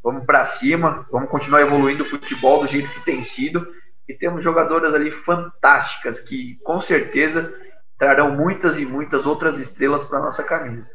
vamos 0.04 0.26
para 0.26 0.46
cima, 0.46 1.06
vamos 1.12 1.30
continuar 1.30 1.62
evoluindo 1.62 2.04
o 2.04 2.10
futebol 2.10 2.62
do 2.62 2.68
jeito 2.68 2.90
que 2.90 3.06
tem 3.06 3.24
sido. 3.24 3.68
E 4.08 4.14
temos 4.14 4.44
jogadoras 4.44 4.94
ali 4.94 5.12
fantásticas 5.12 6.20
que 6.20 6.60
com 6.64 6.82
certeza 6.82 7.54
trarão 7.98 8.36
muitas 8.36 8.78
e 8.78 8.86
muitas 8.86 9.26
outras 9.26 9.58
estrelas 9.58 10.04
para 10.06 10.20
nossa 10.20 10.44
camisa. 10.44 10.86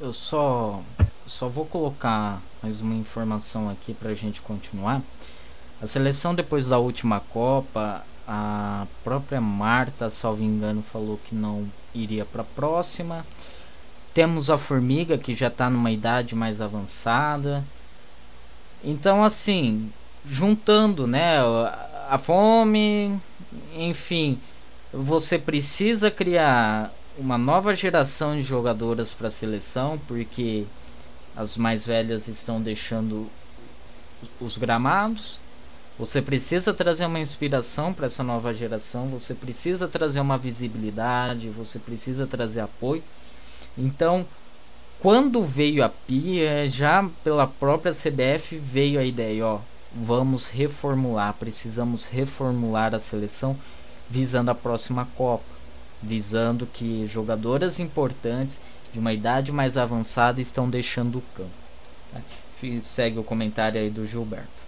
Eu 0.00 0.12
só 0.12 0.82
só 1.24 1.48
vou 1.48 1.66
colocar 1.66 2.40
mais 2.62 2.80
uma 2.80 2.94
informação 2.94 3.68
aqui 3.68 3.92
para 3.92 4.10
a 4.10 4.14
gente 4.14 4.40
continuar. 4.40 5.02
A 5.80 5.86
seleção 5.86 6.34
depois 6.34 6.68
da 6.68 6.78
última 6.78 7.20
Copa, 7.20 8.02
a 8.26 8.86
própria 9.04 9.40
Marta, 9.40 10.08
salvo 10.08 10.42
engano, 10.42 10.82
falou 10.82 11.18
que 11.18 11.34
não 11.34 11.70
iria 11.94 12.24
para 12.24 12.42
a 12.42 12.44
próxima. 12.44 13.26
Temos 14.14 14.48
a 14.48 14.56
Formiga 14.56 15.18
que 15.18 15.34
já 15.34 15.48
está 15.48 15.68
numa 15.68 15.90
idade 15.90 16.34
mais 16.34 16.60
avançada. 16.60 17.62
Então 18.82 19.22
assim, 19.22 19.92
juntando, 20.24 21.06
né, 21.06 21.38
a 22.08 22.18
fome, 22.18 23.20
enfim, 23.76 24.38
você 24.92 25.38
precisa 25.38 26.10
criar 26.10 26.90
uma 27.18 27.36
nova 27.36 27.74
geração 27.74 28.34
de 28.34 28.42
jogadoras 28.42 29.12
para 29.12 29.26
a 29.26 29.30
seleção, 29.30 29.98
porque 30.06 30.64
as 31.36 31.56
mais 31.56 31.84
velhas 31.84 32.28
estão 32.28 32.60
deixando 32.60 33.26
os 34.40 34.56
gramados. 34.56 35.45
Você 35.98 36.20
precisa 36.20 36.74
trazer 36.74 37.06
uma 37.06 37.18
inspiração 37.18 37.92
para 37.92 38.04
essa 38.04 38.22
nova 38.22 38.52
geração, 38.52 39.08
você 39.08 39.32
precisa 39.32 39.88
trazer 39.88 40.20
uma 40.20 40.36
visibilidade, 40.36 41.48
você 41.48 41.78
precisa 41.78 42.26
trazer 42.26 42.60
apoio. 42.60 43.02
Então, 43.78 44.26
quando 45.00 45.42
veio 45.42 45.82
a 45.82 45.88
PIA, 45.88 46.68
já 46.68 47.08
pela 47.24 47.46
própria 47.46 47.92
CBF 47.92 48.56
veio 48.56 49.00
a 49.00 49.04
ideia, 49.04 49.46
ó, 49.46 49.60
vamos 49.94 50.48
reformular, 50.48 51.32
precisamos 51.32 52.06
reformular 52.06 52.94
a 52.94 52.98
seleção 52.98 53.56
visando 54.10 54.50
a 54.50 54.54
próxima 54.54 55.08
Copa, 55.16 55.44
visando 56.02 56.66
que 56.66 57.06
jogadoras 57.06 57.80
importantes 57.80 58.60
de 58.92 58.98
uma 58.98 59.14
idade 59.14 59.50
mais 59.50 59.78
avançada 59.78 60.42
estão 60.42 60.68
deixando 60.68 61.18
o 61.18 61.22
campo. 61.34 61.50
Né? 62.12 62.80
Segue 62.82 63.18
o 63.18 63.24
comentário 63.24 63.80
aí 63.80 63.88
do 63.88 64.04
Gilberto. 64.04 64.65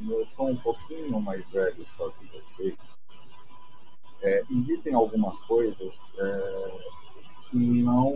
Eu 0.00 0.26
sou 0.36 0.50
um 0.50 0.56
pouquinho 0.56 1.20
mais 1.20 1.44
velho 1.50 1.84
só 1.96 2.08
que 2.10 2.26
vocês. 2.26 2.76
É, 4.22 4.42
existem 4.50 4.94
algumas 4.94 5.38
coisas 5.40 6.00
é, 6.18 6.78
que 7.50 7.82
não 7.82 8.12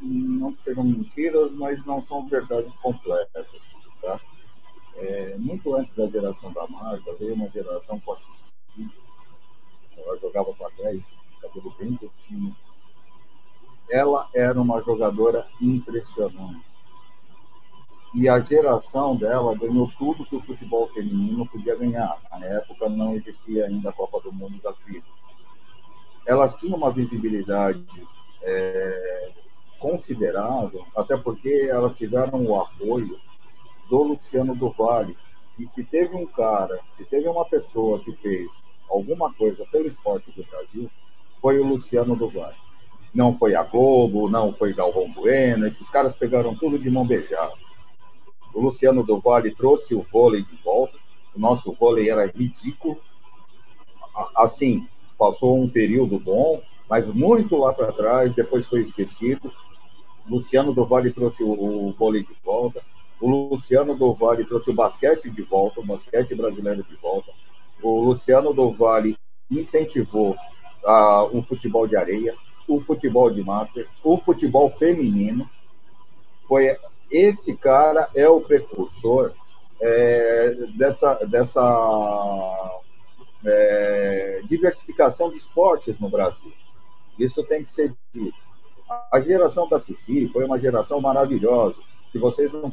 não 0.00 0.56
sejam 0.58 0.84
mentiras, 0.84 1.52
mas 1.52 1.84
não 1.86 2.02
são 2.02 2.26
verdades 2.28 2.74
completas, 2.76 3.46
tá? 4.00 4.20
É, 4.96 5.36
muito 5.38 5.74
antes 5.74 5.94
da 5.94 6.06
geração 6.08 6.52
da 6.52 6.66
Marta, 6.66 7.14
veio 7.14 7.34
uma 7.34 7.48
geração 7.48 7.98
com 8.00 8.12
a 8.12 8.16
Cici. 8.16 8.90
Ela 9.96 10.18
jogava 10.18 10.52
com 10.54 10.66
a 10.66 10.70
10, 10.70 11.18
cabelo 11.40 11.74
bem 11.78 11.96
curtinho. 11.96 12.56
Ela 13.88 14.28
era 14.34 14.60
uma 14.60 14.82
jogadora 14.82 15.46
impressionante. 15.60 16.71
E 18.14 18.28
a 18.28 18.38
geração 18.40 19.16
dela 19.16 19.56
ganhou 19.56 19.90
tudo 19.98 20.26
que 20.26 20.36
o 20.36 20.42
futebol 20.42 20.86
feminino 20.88 21.46
podia 21.46 21.74
ganhar. 21.74 22.20
Na 22.30 22.44
época 22.44 22.88
não 22.88 23.14
existia 23.14 23.66
ainda 23.66 23.88
a 23.88 23.92
Copa 23.92 24.20
do 24.20 24.30
Mundo 24.30 24.60
da 24.62 24.72
FIFA. 24.74 25.06
Elas 26.26 26.54
tinham 26.54 26.76
uma 26.76 26.90
visibilidade 26.90 27.82
é, 28.42 29.30
considerável, 29.78 30.84
até 30.94 31.16
porque 31.16 31.68
elas 31.70 31.94
tiveram 31.94 32.44
o 32.44 32.60
apoio 32.60 33.18
do 33.88 34.02
Luciano 34.02 34.54
do 34.54 34.70
Vale. 34.70 35.16
E 35.58 35.66
se 35.68 35.82
teve 35.82 36.14
um 36.14 36.26
cara, 36.26 36.80
se 36.96 37.04
teve 37.04 37.28
uma 37.28 37.46
pessoa 37.46 37.98
que 38.00 38.12
fez 38.16 38.52
alguma 38.90 39.32
coisa 39.32 39.64
pelo 39.72 39.88
esporte 39.88 40.30
do 40.32 40.44
Brasil, 40.44 40.90
foi 41.40 41.58
o 41.58 41.66
Luciano 41.66 42.14
do 42.14 42.28
Vale. 42.28 42.56
Não 43.14 43.34
foi 43.34 43.54
a 43.54 43.62
Globo, 43.62 44.30
não 44.30 44.52
foi 44.52 44.72
Galvão 44.72 45.10
Bueno, 45.10 45.66
esses 45.66 45.88
caras 45.88 46.14
pegaram 46.14 46.54
tudo 46.54 46.78
de 46.78 46.90
mão 46.90 47.06
beijada. 47.06 47.52
O 48.54 48.60
Luciano 48.60 49.02
do 49.02 49.18
Vale 49.18 49.54
trouxe 49.54 49.94
o 49.94 50.04
vôlei 50.12 50.42
de 50.42 50.56
volta, 50.62 50.98
o 51.34 51.40
nosso 51.40 51.72
vôlei 51.72 52.10
era 52.10 52.26
ridículo. 52.26 52.98
Assim, 54.36 54.86
passou 55.18 55.58
um 55.58 55.68
período 55.68 56.18
bom, 56.18 56.62
mas 56.88 57.08
muito 57.08 57.56
lá 57.56 57.72
para 57.72 57.92
trás, 57.92 58.34
depois 58.34 58.68
foi 58.68 58.82
esquecido. 58.82 59.50
Luciano 60.28 60.74
do 60.74 60.84
Vale 60.84 61.12
trouxe 61.12 61.42
o 61.42 61.92
vôlei 61.98 62.22
de 62.22 62.34
volta. 62.44 62.82
O 63.20 63.28
Luciano 63.28 63.96
do 63.96 64.12
Vale 64.12 64.44
trouxe 64.44 64.70
o 64.70 64.74
basquete 64.74 65.30
de 65.30 65.42
volta, 65.42 65.80
o 65.80 65.86
basquete 65.86 66.34
brasileiro 66.34 66.82
de 66.82 66.94
volta. 66.96 67.32
O 67.82 68.00
Luciano 68.00 68.52
do 68.52 68.70
Vale 68.72 69.16
incentivou 69.50 70.36
uh, 70.84 71.36
o 71.36 71.42
futebol 71.42 71.86
de 71.86 71.96
areia, 71.96 72.34
o 72.68 72.80
futebol 72.80 73.30
de 73.30 73.42
master, 73.42 73.88
o 74.02 74.18
futebol 74.18 74.70
feminino. 74.70 75.48
Foi 76.46 76.76
esse 77.12 77.54
cara 77.56 78.08
é 78.14 78.28
o 78.28 78.40
precursor 78.40 79.32
é, 79.80 80.54
dessa 80.76 81.14
dessa 81.26 82.80
é, 83.44 84.40
diversificação 84.48 85.30
de 85.30 85.36
esportes 85.36 85.98
no 85.98 86.08
Brasil. 86.08 86.52
Isso 87.18 87.44
tem 87.44 87.62
que 87.62 87.70
ser 87.70 87.94
dito. 88.12 88.36
A 89.10 89.20
geração 89.20 89.68
da 89.68 89.78
Cici 89.78 90.28
foi 90.28 90.44
uma 90.44 90.58
geração 90.58 91.00
maravilhosa 91.00 91.80
que 92.10 92.18
vocês 92.18 92.52
não, 92.52 92.70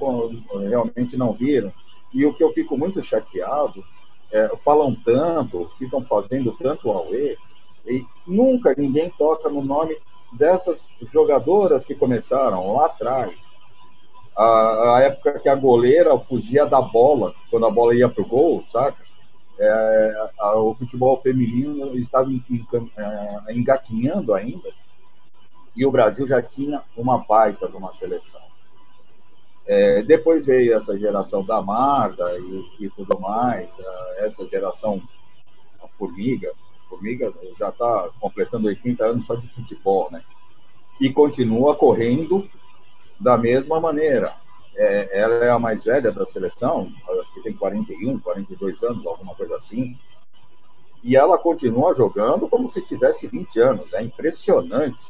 realmente 0.67 1.15
não 1.17 1.33
viram. 1.33 1.71
E 2.13 2.25
o 2.25 2.33
que 2.33 2.43
eu 2.43 2.51
fico 2.51 2.77
muito 2.77 3.01
chateado, 3.01 3.83
é, 4.31 4.49
falam 4.57 4.95
tanto, 5.03 5.71
ficam 5.77 6.03
fazendo 6.03 6.51
tanto 6.57 6.91
auê, 6.91 7.37
e 7.85 8.05
nunca 8.27 8.75
ninguém 8.77 9.09
toca 9.17 9.49
no 9.49 9.63
nome 9.63 9.97
dessas 10.33 10.91
jogadoras 11.11 11.85
que 11.85 11.95
começaram 11.95 12.73
lá 12.73 12.87
atrás. 12.87 13.49
A, 14.39 14.95
a 14.95 15.01
época 15.01 15.37
que 15.37 15.49
a 15.49 15.55
goleira 15.55 16.17
fugia 16.17 16.65
da 16.65 16.81
bola, 16.81 17.35
quando 17.51 17.65
a 17.65 17.69
bola 17.69 17.93
ia 17.93 18.07
para 18.07 18.23
o 18.23 18.25
gol, 18.25 18.63
saca? 18.65 19.03
É, 19.59 20.29
a, 20.39 20.57
o 20.57 20.73
futebol 20.75 21.17
feminino 21.17 21.93
estava 21.97 22.31
em, 22.31 22.41
em, 22.49 22.65
é, 22.95 23.53
engatinhando 23.53 24.33
ainda, 24.33 24.69
e 25.75 25.85
o 25.85 25.91
Brasil 25.91 26.25
já 26.25 26.41
tinha 26.41 26.81
uma 26.95 27.17
baita 27.17 27.67
de 27.67 27.75
uma 27.75 27.91
seleção. 27.91 28.39
É, 29.67 30.01
depois 30.03 30.45
veio 30.45 30.73
essa 30.73 30.97
geração 30.97 31.43
da 31.43 31.61
Marta 31.61 32.23
e, 32.39 32.85
e 32.85 32.89
tudo 32.91 33.19
mais, 33.19 33.69
essa 34.19 34.47
geração 34.47 35.01
a 35.83 35.87
Formiga. 35.97 36.53
A 36.85 36.89
Formiga 36.89 37.33
já 37.57 37.67
está 37.67 38.09
completando 38.21 38.69
80 38.69 39.03
anos 39.03 39.25
só 39.25 39.35
de 39.35 39.49
futebol, 39.49 40.09
né? 40.09 40.23
E 41.01 41.11
continua 41.11 41.75
correndo 41.75 42.49
da 43.19 43.37
mesma 43.37 43.79
maneira. 43.79 44.35
É, 44.75 45.19
ela 45.19 45.45
é 45.45 45.49
a 45.49 45.59
mais 45.59 45.83
velha 45.83 46.11
da 46.11 46.25
seleção, 46.25 46.91
acho 47.21 47.33
que 47.33 47.41
tem 47.41 47.53
41, 47.53 48.19
42 48.19 48.81
anos, 48.83 49.05
alguma 49.05 49.35
coisa 49.35 49.57
assim. 49.57 49.97
E 51.03 51.15
ela 51.15 51.37
continua 51.37 51.95
jogando 51.95 52.47
como 52.47 52.69
se 52.69 52.81
tivesse 52.81 53.27
20 53.27 53.59
anos. 53.59 53.93
É 53.93 54.01
impressionante 54.01 55.07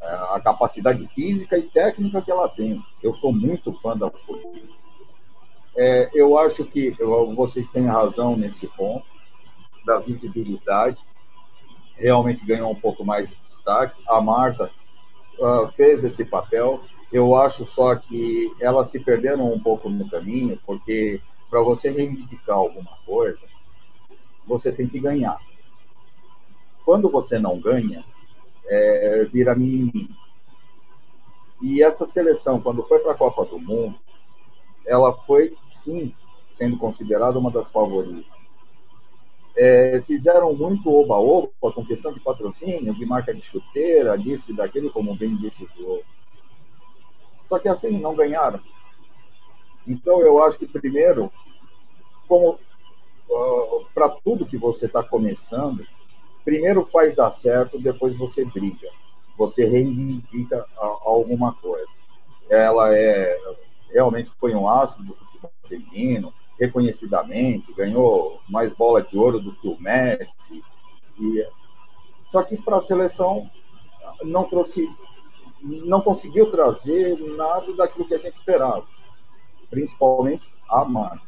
é, 0.00 0.06
a 0.06 0.40
capacidade 0.40 1.06
física 1.08 1.56
e 1.56 1.62
técnica 1.62 2.22
que 2.22 2.30
ela 2.30 2.48
tem. 2.48 2.82
Eu 3.02 3.14
sou 3.16 3.32
muito 3.32 3.72
fã 3.72 3.96
da 3.96 4.10
Formiga. 4.10 4.68
É, 5.76 6.10
eu 6.14 6.38
acho 6.38 6.64
que 6.64 6.96
eu, 6.98 7.34
vocês 7.34 7.68
têm 7.68 7.86
razão 7.86 8.36
nesse 8.36 8.66
ponto 8.66 9.06
da 9.84 9.98
visibilidade. 9.98 11.04
Realmente 11.94 12.44
ganhou 12.44 12.70
um 12.70 12.74
pouco 12.74 13.04
mais 13.04 13.28
de 13.28 13.36
destaque. 13.46 14.02
A 14.08 14.20
Marta 14.20 14.70
uh, 15.38 15.68
fez 15.68 16.02
esse 16.02 16.24
papel. 16.24 16.80
Eu 17.12 17.36
acho 17.36 17.64
só 17.64 17.94
que 17.94 18.52
elas 18.60 18.88
se 18.88 18.98
perderam 18.98 19.52
um 19.52 19.60
pouco 19.60 19.88
no 19.88 20.08
caminho, 20.08 20.58
porque 20.66 21.20
para 21.48 21.60
você 21.60 21.90
reivindicar 21.90 22.56
alguma 22.56 22.98
coisa, 23.06 23.46
você 24.46 24.72
tem 24.72 24.88
que 24.88 24.98
ganhar. 24.98 25.38
Quando 26.84 27.08
você 27.08 27.38
não 27.38 27.58
ganha, 27.58 28.04
é, 28.66 29.24
vira 29.32 29.54
mimimi. 29.54 30.10
E 31.62 31.82
essa 31.82 32.04
seleção, 32.04 32.60
quando 32.60 32.82
foi 32.82 32.98
para 32.98 33.12
a 33.12 33.16
Copa 33.16 33.44
do 33.44 33.58
Mundo, 33.58 33.98
ela 34.84 35.12
foi, 35.12 35.56
sim, 35.70 36.12
sendo 36.54 36.76
considerada 36.76 37.38
uma 37.38 37.50
das 37.50 37.70
favoritas. 37.70 38.36
É, 39.56 40.02
fizeram 40.06 40.54
muito 40.54 40.92
oba-oba 40.92 41.50
com 41.60 41.84
questão 41.84 42.12
de 42.12 42.20
patrocínio, 42.20 42.94
de 42.94 43.06
marca 43.06 43.32
de 43.32 43.40
chuteira, 43.40 44.18
disso 44.18 44.52
e 44.52 44.56
daquilo, 44.56 44.90
como 44.90 45.16
bem 45.16 45.34
disse 45.36 45.64
o 45.78 46.02
Só 47.48 47.58
que 47.58 47.68
assim, 47.68 47.98
não 47.98 48.14
ganharam. 48.14 48.60
Então, 49.86 50.20
eu 50.20 50.42
acho 50.42 50.58
que, 50.58 50.66
primeiro, 50.66 51.30
como 52.26 52.58
uh, 53.28 53.86
para 53.94 54.08
tudo 54.08 54.46
que 54.46 54.56
você 54.56 54.86
está 54.86 55.02
começando, 55.02 55.86
primeiro 56.44 56.84
faz 56.84 57.14
dar 57.14 57.30
certo, 57.30 57.78
depois 57.78 58.16
você 58.16 58.44
briga. 58.44 58.88
você 59.36 59.66
reivindica 59.66 60.64
alguma 60.76 61.52
coisa. 61.54 61.90
Ela 62.48 62.96
é 62.96 63.36
realmente 63.92 64.30
foi 64.38 64.54
um 64.54 64.68
astro 64.68 65.02
do 65.02 65.14
futebol 65.14 65.50
feminino, 65.66 66.32
reconhecidamente, 66.58 67.72
ganhou 67.72 68.40
mais 68.48 68.72
bola 68.72 69.02
de 69.02 69.16
ouro 69.16 69.40
do 69.40 69.54
que 69.54 69.68
o 69.68 69.80
Messi. 69.80 70.62
E, 71.18 71.46
só 72.28 72.42
que 72.42 72.56
para 72.56 72.76
a 72.76 72.80
seleção 72.80 73.50
não 74.22 74.44
trouxe, 74.44 74.88
não 75.62 76.00
conseguiu 76.00 76.50
trazer 76.50 77.18
nada 77.36 77.72
daquilo 77.74 78.06
que 78.06 78.14
a 78.14 78.18
gente 78.18 78.34
esperava, 78.34 78.86
principalmente 79.70 80.52
a 80.68 80.84
Mar, 80.84 81.22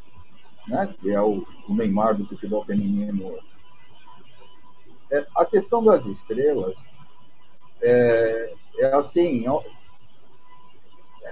né? 0.67 0.93
que 0.99 1.11
é 1.11 1.21
o, 1.21 1.45
o 1.67 1.73
Neymar 1.73 2.15
do 2.15 2.25
futebol 2.25 2.63
feminino. 2.63 3.37
É, 5.11 5.25
a 5.35 5.45
questão 5.45 5.83
das 5.83 6.05
estrelas 6.05 6.77
é, 7.81 8.53
é 8.77 8.95
assim, 8.95 9.45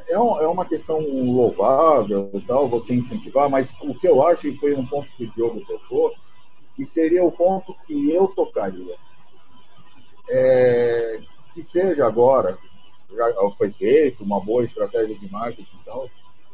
é, 0.08 0.14
é, 0.14 0.18
uma 0.20 0.66
questão 0.66 1.00
louvável, 1.00 2.32
tal, 2.48 2.68
você 2.68 2.96
incentivar, 2.96 3.50
mas 3.50 3.76
o 3.82 3.94
que 3.94 4.08
eu 4.08 4.26
acho, 4.26 4.48
e 4.48 4.58
foi 4.58 4.74
um 4.74 4.86
ponto 4.86 5.10
que 5.16 5.26
o 5.26 5.32
Diogo 5.32 5.62
tocou, 5.66 6.14
e 6.78 6.86
seria 6.86 7.24
o 7.24 7.32
ponto 7.32 7.76
que 7.86 8.12
eu 8.12 8.28
tocaria. 8.28 8.96
É, 10.30 11.22
que 11.54 11.64
seja 11.64 12.06
agora, 12.06 12.58
já 13.16 13.34
foi 13.58 13.72
feito, 13.72 14.24
uma 14.24 14.40
boa 14.40 14.64
estratégia 14.64 15.18
de 15.18 15.32
marketing 15.32 15.78
e 15.82 15.86
tal, 15.86 16.10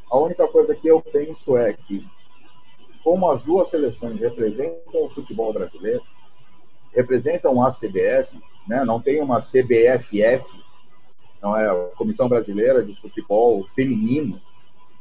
a 0.10 0.18
única 0.18 0.48
coisa 0.48 0.76
que 0.76 0.88
eu 0.88 1.02
penso 1.02 1.58
é 1.58 1.74
que, 1.74 2.06
como 3.04 3.30
as 3.32 3.42
duas 3.42 3.70
seleções 3.70 4.20
representam 4.20 5.06
o 5.06 5.10
futebol 5.10 5.52
brasileiro, 5.52 6.04
representam 6.94 7.63
a 7.63 7.70
CBF, 7.70 8.39
né, 8.68 8.86
não 8.86 9.02
tem 9.02 9.22
uma 9.22 9.39
CBFF, 9.39 10.46
não 11.42 11.58
é 11.58 11.70
a 11.70 11.96
Comissão 11.96 12.30
Brasileira 12.30 12.82
de 12.82 12.96
Futebol 13.02 13.68
Feminino, 13.76 14.42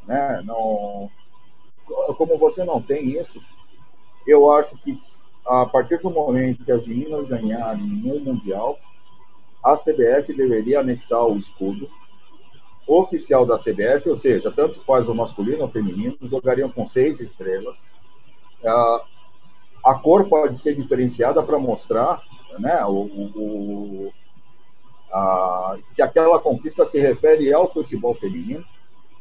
né? 0.04 0.42
Não, 0.44 1.08
como 2.18 2.36
você 2.36 2.64
não 2.64 2.82
tem 2.82 3.10
isso, 3.20 3.40
eu 4.26 4.50
acho 4.50 4.76
que 4.78 4.92
a 5.46 5.66
partir 5.66 5.98
do 5.98 6.10
momento 6.10 6.64
que 6.64 6.72
as 6.72 6.84
meninas 6.86 7.26
ganharem 7.26 7.84
um 7.84 8.18
mundial, 8.20 8.76
a 9.62 9.76
CBF 9.76 10.34
deveria 10.34 10.80
anexar 10.80 11.24
o 11.24 11.36
escudo 11.36 11.88
oficial 12.86 13.46
da 13.46 13.56
CBF, 13.56 14.08
ou 14.08 14.16
seja, 14.16 14.50
tanto 14.50 14.80
faz 14.80 15.08
o 15.08 15.14
masculino 15.14 15.62
ou 15.62 15.68
feminino, 15.68 16.16
jogariam 16.22 16.68
com 16.68 16.86
seis 16.86 17.20
estrelas. 17.20 17.82
A 19.84 19.94
cor 19.94 20.28
pode 20.28 20.58
ser 20.58 20.74
diferenciada 20.74 21.42
para 21.42 21.58
mostrar 21.58 22.22
né, 22.58 22.84
o, 22.84 23.02
o, 23.36 24.12
ah, 25.12 25.76
que 25.94 26.02
aquela 26.02 26.38
conquista 26.38 26.84
se 26.84 26.98
refere 26.98 27.52
ao 27.52 27.70
futebol 27.70 28.14
feminino, 28.14 28.64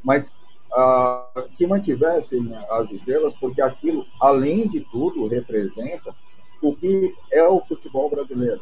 mas 0.04 0.34
ah, 0.73 1.45
que 1.58 1.65
mantivessem 1.67 2.51
as 2.69 2.91
estrelas, 2.91 3.36
porque 3.36 3.62
aquilo, 3.62 4.06
além 4.19 4.67
de 4.67 4.82
tudo, 4.82 5.27
representa 5.27 6.15
o 6.62 6.75
que 6.75 7.13
é 7.32 7.43
o 7.43 7.60
futebol 7.62 8.10
brasileiro. 8.10 8.62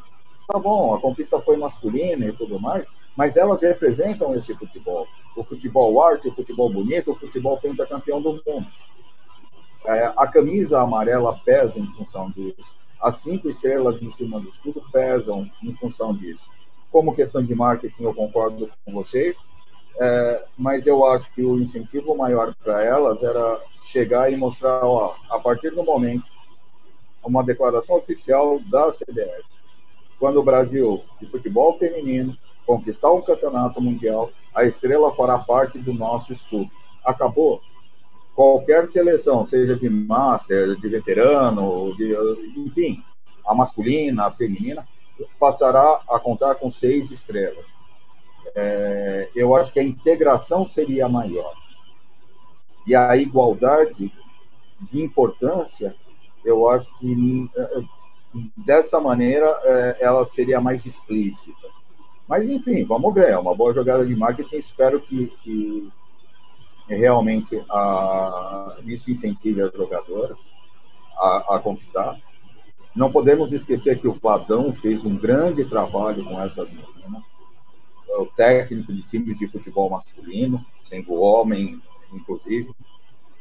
Tá 0.52 0.58
bom, 0.58 0.96
a 0.96 1.00
conquista 1.00 1.40
foi 1.40 1.58
masculina 1.58 2.26
e 2.26 2.34
tudo 2.34 2.60
mais, 2.60 2.88
mas 3.16 3.38
elas 3.38 3.62
representam 3.62 4.36
esse 4.36 4.54
futebol. 4.56 5.08
O 5.36 5.44
futebol 5.44 6.02
arte, 6.02 6.28
o 6.28 6.34
futebol 6.34 6.72
bonito, 6.72 7.12
o 7.12 7.16
futebol 7.16 7.58
pentacampeão 7.58 8.22
do 8.22 8.42
mundo. 8.46 8.68
É, 9.86 10.12
a 10.18 10.28
camisa 10.28 10.82
amarela 10.82 11.40
pesa 11.46 11.80
em 11.80 11.86
função 11.94 12.32
disso. 12.32 12.74
As 13.00 13.18
cinco 13.18 13.48
estrelas 13.48 14.02
em 14.02 14.10
cima 14.10 14.40
do 14.40 14.50
escudo 14.50 14.84
pesam 14.92 15.50
em 15.64 15.74
função 15.76 16.14
disso 16.14 16.50
como 16.92 17.16
questão 17.16 17.44
de 17.44 17.54
marketing, 17.54 18.04
eu 18.04 18.14
concordo 18.14 18.70
com 18.84 18.92
vocês, 18.92 19.38
é, 20.00 20.44
mas 20.58 20.88
eu 20.88 21.06
acho 21.06 21.32
que 21.34 21.42
o 21.42 21.60
incentivo 21.60 22.16
maior 22.16 22.54
para 22.64 22.84
elas 22.84 23.22
era 23.24 23.62
chegar 23.82 24.32
e 24.32 24.38
mostrar, 24.38 24.84
ó, 24.84 25.16
a 25.30 25.40
partir 25.40 25.72
do 25.72 25.84
momento, 25.84 26.26
uma 27.24 27.44
declaração 27.44 27.98
oficial 27.98 28.60
da 28.60 28.90
CBF, 28.92 29.44
quando 30.20 30.38
o 30.38 30.44
Brasil 30.44 31.02
de 31.20 31.26
futebol 31.28 31.74
feminino 31.76 32.38
conquistar 32.66 33.12
um 33.12 33.22
campeonato 33.22 33.82
mundial, 33.82 34.32
a 34.54 34.66
estrela 34.66 35.14
fará 35.16 35.40
parte 35.40 35.80
do 35.80 35.94
nosso 35.94 36.34
escudo. 36.34 36.70
Acabou. 37.04 37.62
Qualquer 38.36 38.88
seleção, 38.88 39.46
seja 39.46 39.76
de 39.76 39.90
master, 39.90 40.76
de 40.76 40.88
veterano, 40.88 41.96
de, 41.96 42.14
enfim, 42.58 43.04
a 43.46 43.56
masculina, 43.56 44.28
a 44.28 44.32
feminina, 44.32 44.88
passará 45.40 46.02
a 46.08 46.20
contar 46.20 46.56
com 46.56 46.70
seis 46.70 47.12
estrelas. 47.12 47.66
É, 48.56 49.30
eu 49.36 49.56
acho 49.56 49.72
que 49.74 49.80
a 49.80 49.84
integração 49.84 50.66
seria 50.66 51.10
maior. 51.10 51.54
E 52.86 52.96
a 52.96 53.16
igualdade 53.18 54.12
de 54.82 55.02
importância, 55.02 55.96
eu 56.44 56.70
acho 56.70 56.98
que 57.00 57.50
dessa 58.56 59.00
maneira 59.00 59.46
é, 59.64 59.98
ela 60.02 60.26
seria 60.26 60.62
mais 60.62 60.86
explícita. 60.86 61.68
Mas, 62.28 62.48
enfim, 62.48 62.84
vamos 62.84 63.14
ver. 63.14 63.32
É 63.32 63.38
uma 63.38 63.56
boa 63.56 63.74
jogada 63.74 64.06
de 64.06 64.16
marketing. 64.16 64.58
Espero 64.58 65.02
que, 65.02 65.28
que 65.44 65.92
realmente 66.88 67.64
a, 67.70 68.78
isso 68.86 69.10
incentive 69.10 69.62
as 69.62 69.74
jogadoras 69.74 70.40
a, 71.18 71.56
a 71.56 71.60
conquistar. 71.60 72.20
Não 72.96 73.12
podemos 73.12 73.52
esquecer 73.54 74.00
que 74.00 74.08
o 74.08 74.14
Vadão 74.14 74.74
fez 74.74 75.06
um 75.06 75.16
grande 75.16 75.66
trabalho 75.66 76.24
com 76.24 76.40
essas 76.42 76.72
meninas. 76.72 77.24
O 78.18 78.26
técnico 78.26 78.92
de 78.94 79.02
times 79.04 79.38
de 79.38 79.48
futebol 79.48 79.90
masculino, 79.90 80.64
sendo 80.84 81.14
homem, 81.14 81.82
inclusive. 82.12 82.72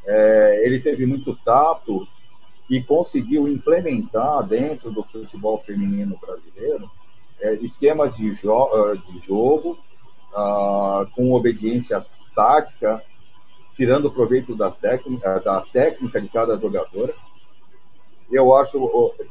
É, 0.07 0.63
ele 0.65 0.81
teve 0.81 1.05
muito 1.05 1.35
tato 1.45 2.07
e 2.69 2.83
conseguiu 2.83 3.49
implementar 3.49 4.43
dentro 4.47 4.91
do 4.91 5.03
futebol 5.03 5.63
feminino 5.65 6.19
brasileiro 6.19 6.91
é, 7.41 7.55
esquemas 7.55 8.15
de, 8.15 8.35
jo 8.35 8.53
ah, 8.53 8.95
de 8.95 9.27
jogo 9.27 9.79
uh, 10.33 11.07
com 11.15 11.33
obediência 11.33 12.05
tática, 12.35 13.03
tirando 13.75 14.11
proveito 14.11 14.55
das 14.55 14.77
técnica, 14.77 15.41
da 15.41 15.61
técnica 15.61 16.21
de 16.21 16.29
cada 16.29 16.59
jogadora 16.59 17.15
eu 18.31 18.55
acho 18.55 18.79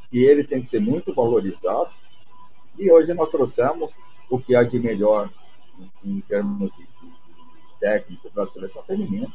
que 0.10 0.24
ele 0.24 0.44
tem 0.44 0.62
que 0.62 0.68
ser 0.68 0.80
muito 0.80 1.14
valorizado. 1.14 1.90
E 2.78 2.92
hoje 2.92 3.14
nós 3.14 3.30
trouxemos 3.30 3.92
o 4.30 4.40
que 4.40 4.56
há 4.56 4.64
de 4.64 4.80
melhor 4.80 5.30
em 6.04 6.20
termos 6.22 6.76
de, 6.76 6.88
técnico 7.80 8.32
para 8.32 8.44
a 8.44 8.48
seleção 8.48 8.82
feminina, 8.84 9.32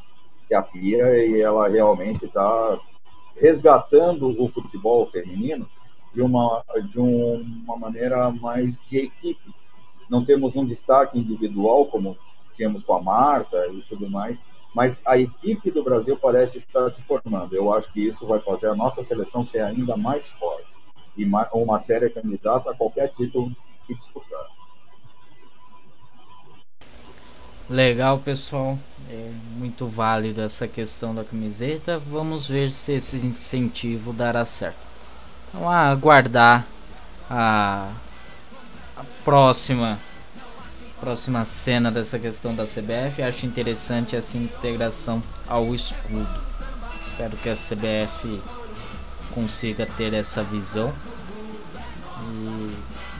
que 0.48 0.54
é 0.54 0.56
a 0.56 0.62
Pia, 0.62 1.24
e 1.24 1.40
ela 1.40 1.68
realmente 1.68 2.24
está 2.24 2.80
resgatando 3.36 4.40
o 4.42 4.48
futebol 4.48 5.06
feminino 5.06 5.68
de 6.12 6.20
uma, 6.20 6.62
de 6.90 7.00
uma 7.00 7.76
maneira 7.76 8.30
mais 8.30 8.78
de 8.88 8.98
equipe. 8.98 9.54
Não 10.08 10.24
temos 10.24 10.54
um 10.56 10.64
destaque 10.64 11.18
individual, 11.18 11.86
como 11.86 12.16
tínhamos 12.54 12.84
com 12.84 12.94
a 12.94 13.02
Marta 13.02 13.66
e 13.68 13.80
tudo 13.82 14.10
mais, 14.10 14.38
mas 14.74 15.02
a 15.06 15.18
equipe 15.18 15.70
do 15.70 15.82
Brasil 15.82 16.16
parece 16.16 16.58
estar 16.58 16.90
se 16.90 17.02
formando. 17.02 17.54
Eu 17.54 17.72
acho 17.72 17.92
que 17.92 18.06
isso 18.06 18.26
vai 18.26 18.40
fazer 18.40 18.68
a 18.68 18.74
nossa 18.74 19.02
seleção 19.02 19.42
ser 19.42 19.60
ainda 19.60 19.96
mais 19.96 20.28
forte 20.30 20.72
e 21.16 21.26
uma 21.52 21.78
séria 21.78 22.08
candidata 22.08 22.70
a 22.70 22.74
qualquer 22.74 23.12
título 23.12 23.54
que 23.86 23.94
disputar. 23.94 24.46
Legal, 27.72 28.18
pessoal. 28.18 28.78
É 29.08 29.30
muito 29.56 29.86
válido 29.86 30.42
essa 30.42 30.68
questão 30.68 31.14
da 31.14 31.24
camiseta. 31.24 31.98
Vamos 31.98 32.46
ver 32.46 32.70
se 32.70 32.92
esse 32.92 33.26
incentivo 33.26 34.12
dará 34.12 34.44
certo. 34.44 34.76
Então, 35.48 35.66
aguardar 35.66 36.66
a, 37.30 37.90
a 38.94 39.04
próxima 39.24 39.98
próxima 41.00 41.46
cena 41.46 41.90
dessa 41.90 42.18
questão 42.18 42.54
da 42.54 42.64
CBF. 42.64 43.22
Acho 43.22 43.46
interessante 43.46 44.16
essa 44.16 44.36
integração 44.36 45.22
ao 45.48 45.74
escudo. 45.74 46.28
Espero 47.06 47.38
que 47.38 47.48
a 47.48 47.54
CBF 47.54 48.38
consiga 49.34 49.86
ter 49.86 50.12
essa 50.12 50.44
visão. 50.44 50.92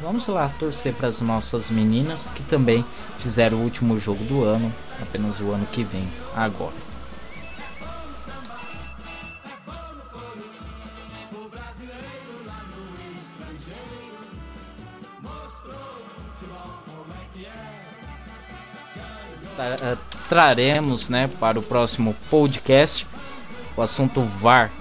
Vamos 0.02 0.26
lá 0.26 0.50
torcer 0.58 0.92
para 0.94 1.06
as 1.06 1.20
nossas 1.20 1.70
meninas 1.70 2.28
que 2.34 2.42
também 2.42 2.84
fizeram 3.18 3.58
o 3.58 3.62
último 3.62 3.96
jogo 3.96 4.24
do 4.24 4.42
ano, 4.42 4.74
apenas 5.00 5.38
o 5.38 5.52
ano 5.52 5.64
que 5.70 5.84
vem, 5.84 6.08
agora. 6.34 6.74
Eh, 19.56 19.96
traremos 20.28 21.08
né, 21.08 21.28
para 21.38 21.60
o 21.60 21.62
próximo 21.62 22.16
podcast 22.28 23.06
o 23.76 23.82
assunto 23.82 24.20
VAR. 24.22 24.72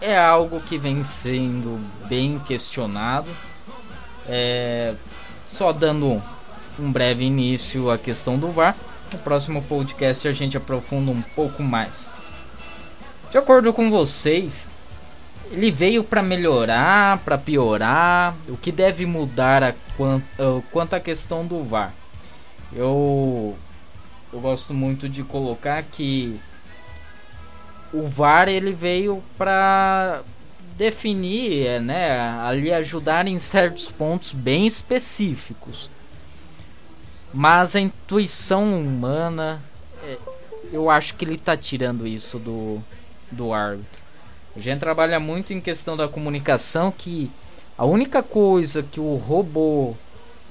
É 0.00 0.18
algo 0.18 0.62
que 0.62 0.78
vem 0.78 1.04
sendo 1.04 1.78
bem 2.08 2.38
questionado. 2.38 3.28
É, 4.28 4.94
Só 5.46 5.72
dando 5.72 6.22
um 6.78 6.90
breve 6.90 7.24
início 7.24 7.90
à 7.90 7.98
questão 7.98 8.38
do 8.38 8.50
VAR. 8.50 8.76
No 9.12 9.18
próximo 9.18 9.62
podcast 9.62 10.26
a 10.28 10.32
gente 10.32 10.56
aprofunda 10.56 11.10
um 11.10 11.20
pouco 11.20 11.62
mais. 11.62 12.12
De 13.30 13.38
acordo 13.38 13.72
com 13.72 13.90
vocês, 13.90 14.68
ele 15.50 15.70
veio 15.70 16.04
para 16.04 16.22
melhorar, 16.22 17.18
para 17.18 17.36
piorar? 17.36 18.34
O 18.48 18.56
que 18.56 18.70
deve 18.70 19.04
mudar 19.06 19.62
a 19.62 19.74
quanto, 19.96 20.24
uh, 20.38 20.62
quanto 20.70 20.94
à 20.94 21.00
questão 21.00 21.44
do 21.44 21.62
VAR? 21.62 21.92
Eu, 22.72 23.56
eu 24.32 24.40
gosto 24.40 24.72
muito 24.72 25.08
de 25.08 25.24
colocar 25.24 25.82
que 25.82 26.40
o 27.92 28.06
VAR 28.06 28.48
ele 28.48 28.70
veio 28.70 29.22
para 29.36 30.22
definir, 30.80 31.66
é, 31.66 31.78
né, 31.78 32.18
ali 32.40 32.72
ajudar 32.72 33.28
em 33.28 33.38
certos 33.38 33.92
pontos 33.92 34.32
bem 34.32 34.66
específicos. 34.66 35.90
Mas 37.34 37.76
a 37.76 37.80
intuição 37.80 38.80
humana, 38.80 39.60
é, 40.02 40.16
eu 40.72 40.88
acho 40.88 41.14
que 41.16 41.24
ele 41.26 41.34
está 41.34 41.54
tirando 41.54 42.06
isso 42.06 42.38
do, 42.38 42.82
do 43.30 43.52
árbitro. 43.52 44.00
A 44.56 44.58
gente 44.58 44.80
trabalha 44.80 45.20
muito 45.20 45.52
em 45.52 45.60
questão 45.60 45.98
da 45.98 46.08
comunicação 46.08 46.90
que 46.90 47.30
a 47.76 47.84
única 47.84 48.22
coisa 48.22 48.82
que 48.82 48.98
o 48.98 49.16
robô 49.16 49.94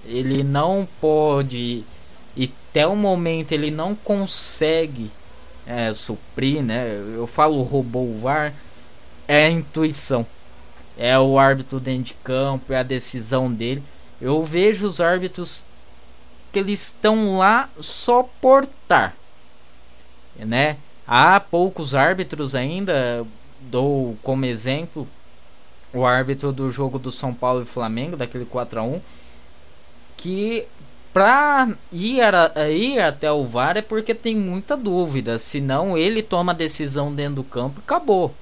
ele 0.05 0.43
não 0.43 0.87
pode 1.01 1.83
e 2.37 2.51
até 2.69 2.85
o 2.85 2.95
momento 2.95 3.51
ele 3.51 3.71
não 3.71 3.95
consegue 3.95 5.11
é, 5.65 5.91
suprir, 5.91 6.61
né? 6.61 6.87
Eu 7.15 7.25
falo 7.25 7.63
robô 7.63 8.13
VAR 8.13 8.53
é 9.29 9.45
a 9.45 9.49
intuição, 9.51 10.25
é 10.97 11.17
o 11.19 11.37
árbitro 11.37 11.79
dentro 11.79 12.05
de 12.05 12.13
campo, 12.15 12.73
é 12.73 12.79
a 12.79 12.83
decisão 12.83 13.49
dele. 13.49 13.83
Eu 14.19 14.43
vejo 14.43 14.87
os 14.87 14.99
árbitros 14.99 15.63
que 16.51 16.57
eles 16.57 16.87
estão 16.87 17.37
lá 17.37 17.69
só 17.79 18.23
por 18.41 18.63
estar, 18.63 19.15
né? 20.35 20.77
Há 21.07 21.39
poucos 21.39 21.93
árbitros 21.93 22.55
ainda, 22.55 23.23
dou 23.69 24.17
como 24.23 24.45
exemplo 24.45 25.07
o 25.93 26.05
árbitro 26.05 26.51
do 26.51 26.71
jogo 26.71 26.97
do 26.97 27.11
São 27.11 27.31
Paulo 27.31 27.61
e 27.61 27.65
Flamengo, 27.65 28.17
daquele 28.17 28.45
4 28.45 28.79
a 28.79 28.83
1 28.83 28.99
que 30.17 30.65
pra 31.13 31.69
ir, 31.91 32.19
ir 32.71 32.99
até 32.99 33.31
o 33.31 33.45
VAR 33.45 33.77
é 33.77 33.81
porque 33.81 34.13
tem 34.13 34.35
muita 34.35 34.75
dúvida, 34.75 35.37
senão 35.37 35.95
ele 35.95 36.23
toma 36.23 36.51
a 36.51 36.55
decisão 36.55 37.13
dentro 37.13 37.35
do 37.35 37.43
campo 37.43 37.79
e 37.79 37.83
acabou, 37.83 38.33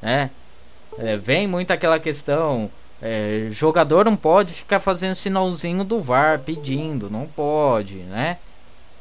né? 0.00 0.30
É, 0.98 1.16
vem 1.16 1.46
muito 1.46 1.70
aquela 1.70 1.98
questão, 1.98 2.70
é, 3.00 3.46
jogador 3.50 4.04
não 4.04 4.16
pode 4.16 4.52
ficar 4.52 4.80
fazendo 4.80 5.14
sinalzinho 5.14 5.84
do 5.84 5.98
VAR 5.98 6.40
pedindo, 6.40 7.08
não 7.08 7.26
pode, 7.26 7.96
né? 7.96 8.38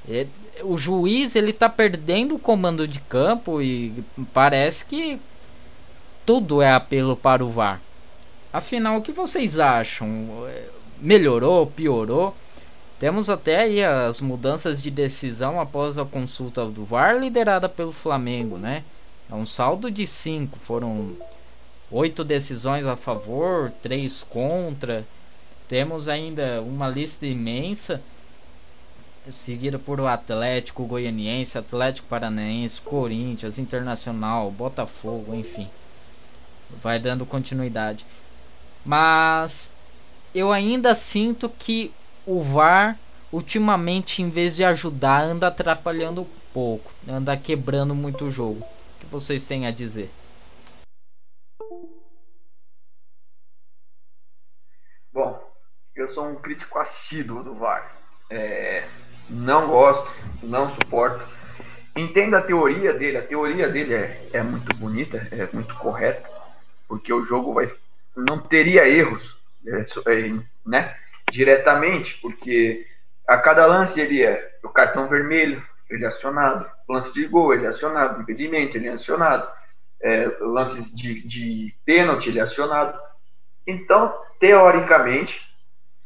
É, 0.10 0.26
o 0.64 0.78
juiz 0.78 1.36
ele 1.36 1.52
tá 1.52 1.68
perdendo 1.68 2.36
o 2.36 2.40
comando 2.40 2.88
de 2.88 3.00
campo 3.02 3.62
e 3.62 4.04
parece 4.34 4.86
que 4.86 5.20
tudo 6.26 6.62
é 6.62 6.72
apelo 6.72 7.16
para 7.16 7.44
o 7.44 7.50
VAR. 7.50 7.82
Afinal, 8.54 8.98
o 8.98 9.02
que 9.02 9.12
vocês 9.12 9.60
acham? 9.60 10.10
Melhorou? 11.00 11.68
Piorou? 11.68 12.36
Temos 13.00 13.30
até 13.30 13.62
aí 13.62 13.84
as 13.84 14.20
mudanças 14.20 14.82
de 14.82 14.92
decisão 14.92 15.60
após 15.60 15.98
a 15.98 16.06
consulta 16.06 16.66
do 16.66 16.84
VAR 16.84 17.18
liderada 17.18 17.70
pelo 17.70 17.92
Flamengo, 17.92 18.58
né? 18.58 18.84
É 19.30 19.36
um 19.36 19.46
saldo 19.46 19.92
de 19.92 20.08
5, 20.08 20.58
foram 20.58 21.16
oito 21.92 22.24
decisões 22.24 22.86
a 22.86 22.96
favor, 22.96 23.72
três 23.82 24.24
contra. 24.24 25.06
Temos 25.68 26.08
ainda 26.08 26.62
uma 26.62 26.90
lista 26.90 27.26
imensa 27.28 28.02
seguida 29.32 29.78
por 29.78 30.00
o 30.00 30.08
Atlético 30.08 30.86
Goianiense, 30.86 31.58
Atlético 31.58 32.08
Paranaense, 32.08 32.82
Corinthians, 32.82 33.60
Internacional, 33.60 34.50
Botafogo, 34.50 35.36
enfim. 35.36 35.68
Vai 36.82 37.00
dando 37.00 37.26
continuidade. 37.26 38.06
Mas 38.86 39.74
eu 40.34 40.52
ainda 40.52 40.96
sinto 40.96 41.50
que 41.50 41.92
o 42.26 42.40
VAR 42.42 42.98
ultimamente 43.32 44.24
em 44.24 44.30
vez 44.30 44.56
de 44.56 44.64
ajudar 44.64 45.22
anda 45.22 45.48
atrapalhando 45.48 46.22
um 46.22 46.28
pouco, 46.52 46.92
anda 47.08 47.38
quebrando 47.38 47.94
muito 47.94 48.26
o 48.26 48.32
jogo. 48.32 48.66
Vocês 49.10 49.48
têm 49.48 49.66
a 49.66 49.72
dizer? 49.72 50.12
Bom, 55.12 55.52
eu 55.96 56.08
sou 56.10 56.28
um 56.28 56.36
crítico 56.36 56.78
assíduo 56.78 57.44
do 57.44 57.56
VAR. 57.56 57.92
É, 58.30 58.88
não 59.28 59.68
gosto, 59.68 60.08
não 60.44 60.70
suporto. 60.76 61.28
Entendo 61.96 62.36
a 62.36 62.42
teoria 62.42 62.94
dele, 62.94 63.18
a 63.18 63.26
teoria 63.26 63.68
dele 63.68 63.96
é, 63.96 64.30
é 64.32 64.44
muito 64.44 64.76
bonita, 64.76 65.28
é 65.32 65.50
muito 65.54 65.74
correta, 65.76 66.30
porque 66.88 67.12
o 67.12 67.26
jogo 67.26 67.52
vai, 67.52 67.74
não 68.16 68.38
teria 68.38 68.88
erros, 68.88 69.38
é, 69.66 69.82
é, 70.14 70.40
né? 70.64 70.96
Diretamente, 71.32 72.20
porque 72.22 72.86
a 73.28 73.38
cada 73.38 73.66
lance 73.66 74.00
ele 74.00 74.24
é 74.24 74.60
o 74.64 74.70
cartão 74.70 75.08
vermelho, 75.08 75.66
ele 75.90 76.06
é 76.06 76.08
acionado, 76.08 76.70
lance 76.88 77.14
de 77.14 77.26
gol, 77.26 77.54
ele 77.54 77.66
é 77.66 77.70
acionado, 77.70 78.22
impedimento, 78.22 78.78
ele 78.78 78.88
é 78.88 78.94
acionado, 78.94 79.48
é, 80.02 80.38
lances 80.40 80.96
de, 80.96 81.28
de 81.28 81.76
pênalti, 81.86 82.30
ele 82.30 82.40
é 82.40 82.44
acionado. 82.44 82.98
Então, 83.66 84.14
teoricamente, 84.40 85.50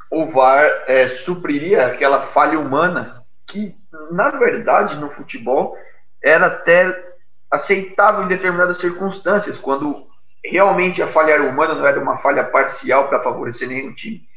o 0.09 0.25
VAR 0.25 0.65
é, 0.88 1.07
supriria 1.07 1.88
aquela 1.88 2.21
falha 2.27 2.59
humana 2.59 3.23
que, 3.47 3.75
na 4.11 4.29
verdade, 4.29 4.95
no 4.95 5.09
futebol 5.09 5.77
era 6.21 6.47
até 6.47 7.13
aceitável 7.51 8.23
em 8.23 8.27
determinadas 8.27 8.77
circunstâncias, 8.77 9.59
quando 9.59 10.07
realmente 10.43 11.01
a 11.01 11.07
falha 11.07 11.34
era 11.34 11.43
humana, 11.43 11.75
não 11.75 11.86
era 11.86 11.99
uma 11.99 12.17
falha 12.17 12.43
parcial 12.43 13.07
para 13.07 13.21
favorecer 13.21 13.67
nenhum 13.67 13.93
time. 13.93 14.27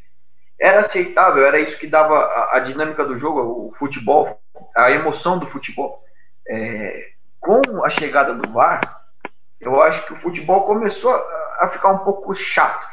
Era 0.61 0.81
aceitável, 0.81 1.45
era 1.45 1.59
isso 1.59 1.79
que 1.79 1.87
dava 1.87 2.19
a, 2.19 2.57
a, 2.57 2.61
dinâmica 2.61 3.05
do 3.05 3.19
jogo, 3.19 3.69
o 3.69 3.75
futebol, 3.77 4.41
a 4.77 4.91
emoção 4.91 5.39
do 5.39 5.47
futebol. 5.47 6.03
É, 6.49 7.09
com 7.41 7.85
a 7.85 7.91
chegada 7.91 8.35
do 8.35 8.51
VAR, 8.53 9.03
eu 9.61 9.81
acho 9.83 10.07
que 10.07 10.13
o 10.13 10.17
futebol 10.17 10.65
começou 10.65 11.15
a, 11.15 11.59
a 11.61 11.69
ficar 11.69 11.89
um 11.89 11.99
pouco 11.99 12.35
chato, 12.35 12.87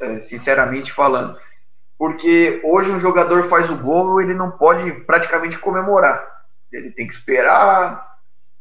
é, 0.00 0.20
sinceramente 0.20 0.92
falando 0.92 1.38
porque 2.00 2.62
hoje 2.64 2.90
um 2.90 2.98
jogador 2.98 3.44
faz 3.44 3.68
o 3.68 3.76
gol, 3.76 4.22
ele 4.22 4.32
não 4.32 4.50
pode 4.50 4.90
praticamente 5.02 5.58
comemorar. 5.58 6.26
Ele 6.72 6.90
tem 6.92 7.06
que 7.06 7.12
esperar 7.12 8.16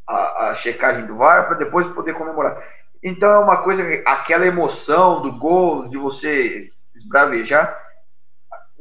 a, 0.06 0.50
a 0.50 0.56
checagem 0.56 1.06
do 1.06 1.16
VAR 1.16 1.48
para 1.48 1.56
depois 1.56 1.88
poder 1.88 2.16
comemorar. 2.16 2.62
Então 3.02 3.32
é 3.32 3.40
uma 3.40 3.64
coisa, 3.64 3.82
aquela 4.06 4.46
emoção 4.46 5.22
do 5.22 5.32
gol, 5.32 5.88
de 5.88 5.98
você 5.98 6.70
esbravejar, 6.94 7.82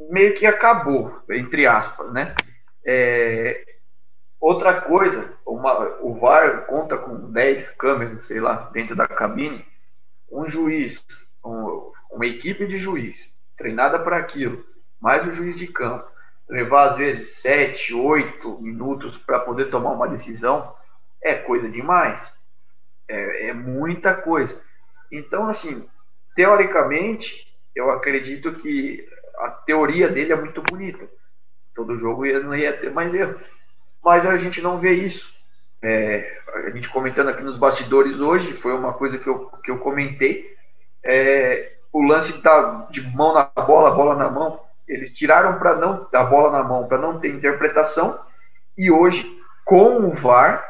meio 0.09 0.33
que 0.33 0.45
acabou, 0.45 1.21
entre 1.29 1.65
aspas, 1.65 2.11
né? 2.11 2.35
É, 2.85 3.63
outra 4.39 4.81
coisa, 4.81 5.33
uma, 5.45 5.97
o 6.01 6.19
VAR 6.19 6.65
conta 6.65 6.97
com 6.97 7.31
10 7.31 7.71
câmeras, 7.71 8.25
sei 8.25 8.39
lá, 8.39 8.69
dentro 8.73 8.95
da 8.95 9.07
cabine. 9.07 9.65
Um 10.31 10.47
juiz, 10.47 11.05
um, 11.43 11.91
uma 12.11 12.25
equipe 12.25 12.65
de 12.67 12.77
juiz 12.77 13.35
treinada 13.57 13.99
para 13.99 14.17
aquilo, 14.17 14.63
mais 15.01 15.27
o 15.27 15.33
juiz 15.33 15.57
de 15.57 15.67
campo, 15.67 16.09
levar 16.47 16.89
às 16.89 16.97
vezes 16.97 17.41
sete, 17.41 17.93
oito 17.93 18.59
minutos 18.61 19.17
para 19.17 19.39
poder 19.39 19.69
tomar 19.69 19.91
uma 19.91 20.07
decisão, 20.07 20.73
é 21.21 21.35
coisa 21.35 21.69
demais. 21.69 22.33
É, 23.07 23.47
é 23.47 23.53
muita 23.53 24.13
coisa. 24.13 24.59
Então, 25.11 25.47
assim, 25.47 25.87
teoricamente, 26.35 27.47
eu 27.75 27.91
acredito 27.91 28.53
que 28.53 29.07
a 29.37 29.49
teoria 29.49 30.07
dele 30.09 30.31
é 30.31 30.35
muito 30.35 30.61
bonita. 30.61 31.07
Todo 31.75 31.99
jogo 31.99 32.25
ia, 32.25 32.39
não 32.39 32.55
ia 32.55 32.75
ter 32.77 32.91
mais 32.91 33.13
erro. 33.13 33.39
Mas 34.03 34.25
a 34.25 34.37
gente 34.37 34.61
não 34.61 34.77
vê 34.77 34.93
isso. 34.93 35.33
É, 35.81 36.39
a 36.65 36.69
gente 36.71 36.89
comentando 36.89 37.29
aqui 37.29 37.43
nos 37.43 37.57
bastidores 37.57 38.19
hoje, 38.19 38.53
foi 38.53 38.73
uma 38.73 38.93
coisa 38.93 39.17
que 39.17 39.27
eu, 39.27 39.47
que 39.63 39.71
eu 39.71 39.77
comentei. 39.79 40.55
É, 41.03 41.73
o 41.91 42.01
lance 42.01 42.41
tá 42.41 42.87
de 42.89 43.01
mão 43.01 43.33
na 43.33 43.43
bola, 43.43 43.91
bola 43.91 44.15
na 44.15 44.29
mão. 44.29 44.59
Eles 44.87 45.13
tiraram 45.13 45.59
para 45.59 45.75
não 45.75 46.07
a 46.13 46.23
bola 46.23 46.51
na 46.51 46.63
mão 46.63 46.87
para 46.87 46.97
não 46.97 47.19
ter 47.19 47.29
interpretação 47.29 48.19
e 48.77 48.89
hoje 48.89 49.37
com 49.63 50.05
o 50.07 50.13
VAR 50.13 50.69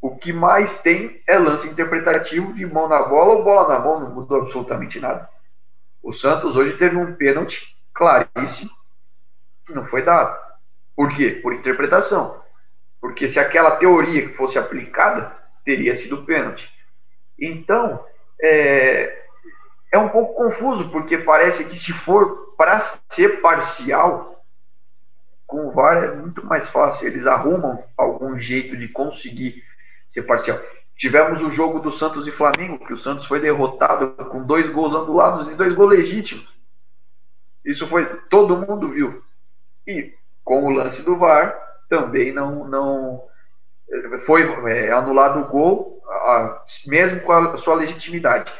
o 0.00 0.16
que 0.16 0.32
mais 0.32 0.80
tem 0.80 1.20
é 1.26 1.36
lance 1.38 1.68
interpretativo 1.68 2.52
de 2.52 2.64
mão 2.64 2.88
na 2.88 3.02
bola 3.02 3.34
ou 3.34 3.44
bola 3.44 3.68
na 3.68 3.80
mão, 3.80 4.00
não 4.00 4.10
mudou 4.10 4.42
absolutamente 4.42 5.00
nada. 5.00 5.28
O 6.02 6.12
Santos 6.12 6.56
hoje 6.56 6.76
teve 6.76 6.96
um 6.96 7.14
pênalti 7.14 7.76
claríssimo 7.92 8.70
que 9.66 9.72
não 9.72 9.86
foi 9.86 10.02
dado. 10.02 10.38
Por 10.94 11.14
quê? 11.16 11.40
Por 11.42 11.52
interpretação. 11.52 12.40
Porque 13.00 13.28
se 13.28 13.38
aquela 13.38 13.72
teoria 13.72 14.34
fosse 14.34 14.58
aplicada, 14.58 15.36
teria 15.64 15.94
sido 15.94 16.24
pênalti. 16.24 16.72
Então, 17.38 18.04
é, 18.40 19.22
é 19.92 19.98
um 19.98 20.08
pouco 20.08 20.34
confuso, 20.34 20.88
porque 20.90 21.18
parece 21.18 21.64
que 21.64 21.76
se 21.76 21.92
for 21.92 22.54
para 22.56 22.80
ser 22.80 23.40
parcial, 23.40 24.44
com 25.46 25.68
o 25.68 25.72
VAR 25.72 26.04
é 26.04 26.14
muito 26.14 26.44
mais 26.44 26.68
fácil. 26.68 27.06
Eles 27.06 27.26
arrumam 27.26 27.82
algum 27.96 28.38
jeito 28.38 28.76
de 28.76 28.88
conseguir 28.88 29.64
ser 30.08 30.22
parcial. 30.22 30.60
Tivemos 30.96 31.42
o 31.42 31.50
jogo 31.50 31.78
do 31.78 31.92
Santos 31.92 32.26
e 32.26 32.32
Flamengo, 32.32 32.84
que 32.84 32.92
o 32.92 32.98
Santos 32.98 33.24
foi 33.26 33.40
derrotado 33.40 34.10
com 34.26 34.42
dois 34.42 34.68
gols 34.70 34.94
anulados 34.94 35.50
e 35.50 35.54
dois 35.54 35.74
gols 35.74 35.90
legítimos. 35.90 36.46
Isso 37.64 37.86
foi 37.86 38.04
todo 38.28 38.56
mundo 38.56 38.90
viu. 38.90 39.22
E 39.86 40.12
com 40.44 40.64
o 40.64 40.70
lance 40.70 41.02
do 41.02 41.16
VAR 41.16 41.67
também 41.88 42.32
não 42.32 42.68
não 42.68 43.22
foi 44.26 44.42
é, 44.70 44.92
anulado 44.92 45.40
o 45.40 45.46
gol, 45.46 46.02
a, 46.06 46.62
mesmo 46.86 47.20
com 47.20 47.32
a 47.32 47.56
sua 47.56 47.74
legitimidade. 47.74 48.52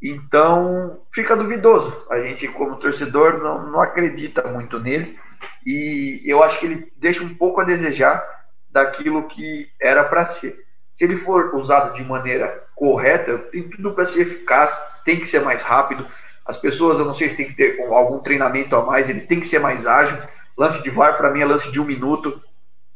Então 0.00 1.00
fica 1.12 1.34
duvidoso. 1.36 2.06
A 2.08 2.20
gente 2.20 2.46
como 2.48 2.76
torcedor 2.76 3.38
não, 3.38 3.70
não 3.70 3.80
acredita 3.80 4.46
muito 4.46 4.78
nele 4.78 5.18
e 5.66 6.22
eu 6.24 6.42
acho 6.42 6.60
que 6.60 6.66
ele 6.66 6.92
deixa 6.96 7.22
um 7.22 7.34
pouco 7.34 7.60
a 7.60 7.64
desejar 7.64 8.24
daquilo 8.70 9.26
que 9.28 9.68
era 9.80 10.04
para 10.04 10.26
ser 10.26 10.68
se 10.98 11.04
ele 11.04 11.16
for 11.16 11.54
usado 11.54 11.94
de 11.94 12.02
maneira 12.02 12.64
correta, 12.74 13.38
tem 13.38 13.62
tudo 13.68 13.92
para 13.92 14.04
ser 14.04 14.22
eficaz, 14.22 14.76
tem 15.04 15.20
que 15.20 15.26
ser 15.26 15.40
mais 15.40 15.62
rápido. 15.62 16.04
As 16.44 16.56
pessoas, 16.56 16.98
eu 16.98 17.04
não 17.04 17.14
sei 17.14 17.30
se 17.30 17.36
tem 17.36 17.46
que 17.46 17.54
ter 17.54 17.80
algum 17.82 18.18
treinamento 18.18 18.74
a 18.74 18.84
mais, 18.84 19.08
ele 19.08 19.20
tem 19.20 19.38
que 19.38 19.46
ser 19.46 19.60
mais 19.60 19.86
ágil. 19.86 20.18
Lance 20.56 20.82
de 20.82 20.90
VAR, 20.90 21.16
para 21.16 21.30
mim, 21.30 21.40
é 21.40 21.44
lance 21.44 21.70
de 21.70 21.80
um 21.80 21.84
minuto. 21.84 22.42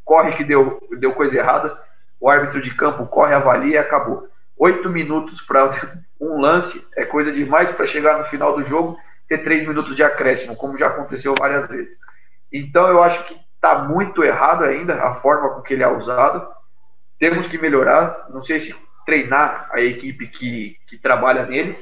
Corre 0.04 0.32
que 0.32 0.44
deu, 0.44 0.80
deu 0.98 1.12
coisa 1.12 1.36
errada. 1.36 1.78
O 2.20 2.28
árbitro 2.28 2.62
de 2.62 2.74
campo 2.74 3.06
corre, 3.06 3.34
avalia 3.34 3.74
e 3.74 3.78
acabou. 3.78 4.28
Oito 4.56 4.88
minutos 4.88 5.40
para 5.42 5.70
um 6.20 6.40
lance 6.40 6.86
é 6.96 7.04
coisa 7.04 7.32
demais 7.32 7.70
para 7.72 7.86
chegar 7.86 8.18
no 8.18 8.24
final 8.26 8.56
do 8.56 8.64
jogo 8.64 8.98
ter 9.28 9.38
três 9.38 9.66
minutos 9.66 9.96
de 9.96 10.02
acréscimo, 10.02 10.56
como 10.56 10.76
já 10.76 10.88
aconteceu 10.88 11.34
várias 11.38 11.66
vezes. 11.68 11.96
Então, 12.52 12.86
eu 12.88 13.02
acho 13.02 13.24
que 13.24 13.34
está 13.54 13.78
muito 13.78 14.22
errado 14.22 14.64
ainda 14.64 15.02
a 15.02 15.14
forma 15.16 15.50
com 15.50 15.62
que 15.62 15.72
ele 15.72 15.82
é 15.82 15.88
usado 15.88 16.46
temos 17.18 17.46
que 17.46 17.56
melhorar. 17.56 18.26
Não 18.30 18.42
sei 18.42 18.60
se 18.60 18.74
treinar 19.06 19.68
a 19.72 19.80
equipe 19.80 20.26
que, 20.26 20.76
que 20.88 20.98
trabalha 20.98 21.46
nele, 21.46 21.78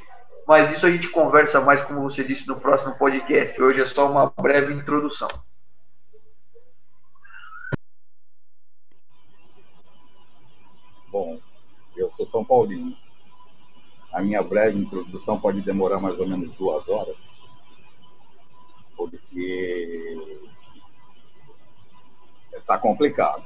mas 0.47 0.71
isso 0.71 0.87
a 0.87 0.91
gente 0.91 1.09
conversa 1.09 1.61
mais, 1.61 1.81
como 1.83 2.03
você 2.03 2.23
disse, 2.23 2.47
no 2.47 2.61
próximo 2.61 2.95
podcast. 2.97 3.61
Hoje 3.61 3.81
é 3.81 3.87
só 3.87 4.11
uma 4.11 4.31
breve 4.39 4.75
introdução. 4.75 5.29
Bom, 11.11 11.39
eu 11.97 12.11
sou 12.13 12.25
São 12.25 12.45
Paulino. 12.45 12.97
A 14.13 14.21
minha 14.21 14.43
breve 14.43 14.79
introdução 14.79 15.41
pode 15.41 15.61
demorar 15.61 16.01
mais 16.01 16.19
ou 16.19 16.27
menos 16.27 16.53
duas 16.57 16.89
horas, 16.89 17.17
porque 18.97 20.19
está 22.53 22.77
complicado. 22.77 23.45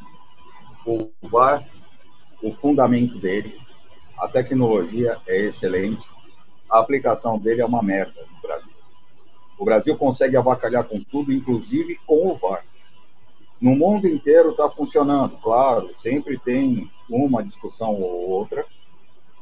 O 0.87 1.11
VAR 1.23 1.67
o 2.45 2.53
fundamento 2.53 3.19
dele, 3.19 3.59
a 4.19 4.29
tecnologia 4.29 5.19
é 5.27 5.47
excelente, 5.47 6.07
a 6.71 6.79
aplicação 6.79 7.39
dele 7.39 7.63
é 7.63 7.65
uma 7.65 7.83
merda 7.83 8.21
no 8.31 8.41
Brasil. 8.43 8.73
O 9.59 9.65
Brasil 9.65 9.97
consegue 9.97 10.37
avacalhar 10.37 10.85
com 10.85 11.03
tudo, 11.03 11.33
inclusive 11.33 11.99
com 12.07 12.29
o 12.29 12.37
VAR. 12.37 12.63
No 13.59 13.75
mundo 13.75 14.07
inteiro 14.07 14.51
está 14.51 14.69
funcionando, 14.69 15.39
claro, 15.39 15.95
sempre 15.95 16.39
tem 16.39 16.91
uma 17.09 17.43
discussão 17.43 17.95
ou 17.95 18.29
outra, 18.29 18.67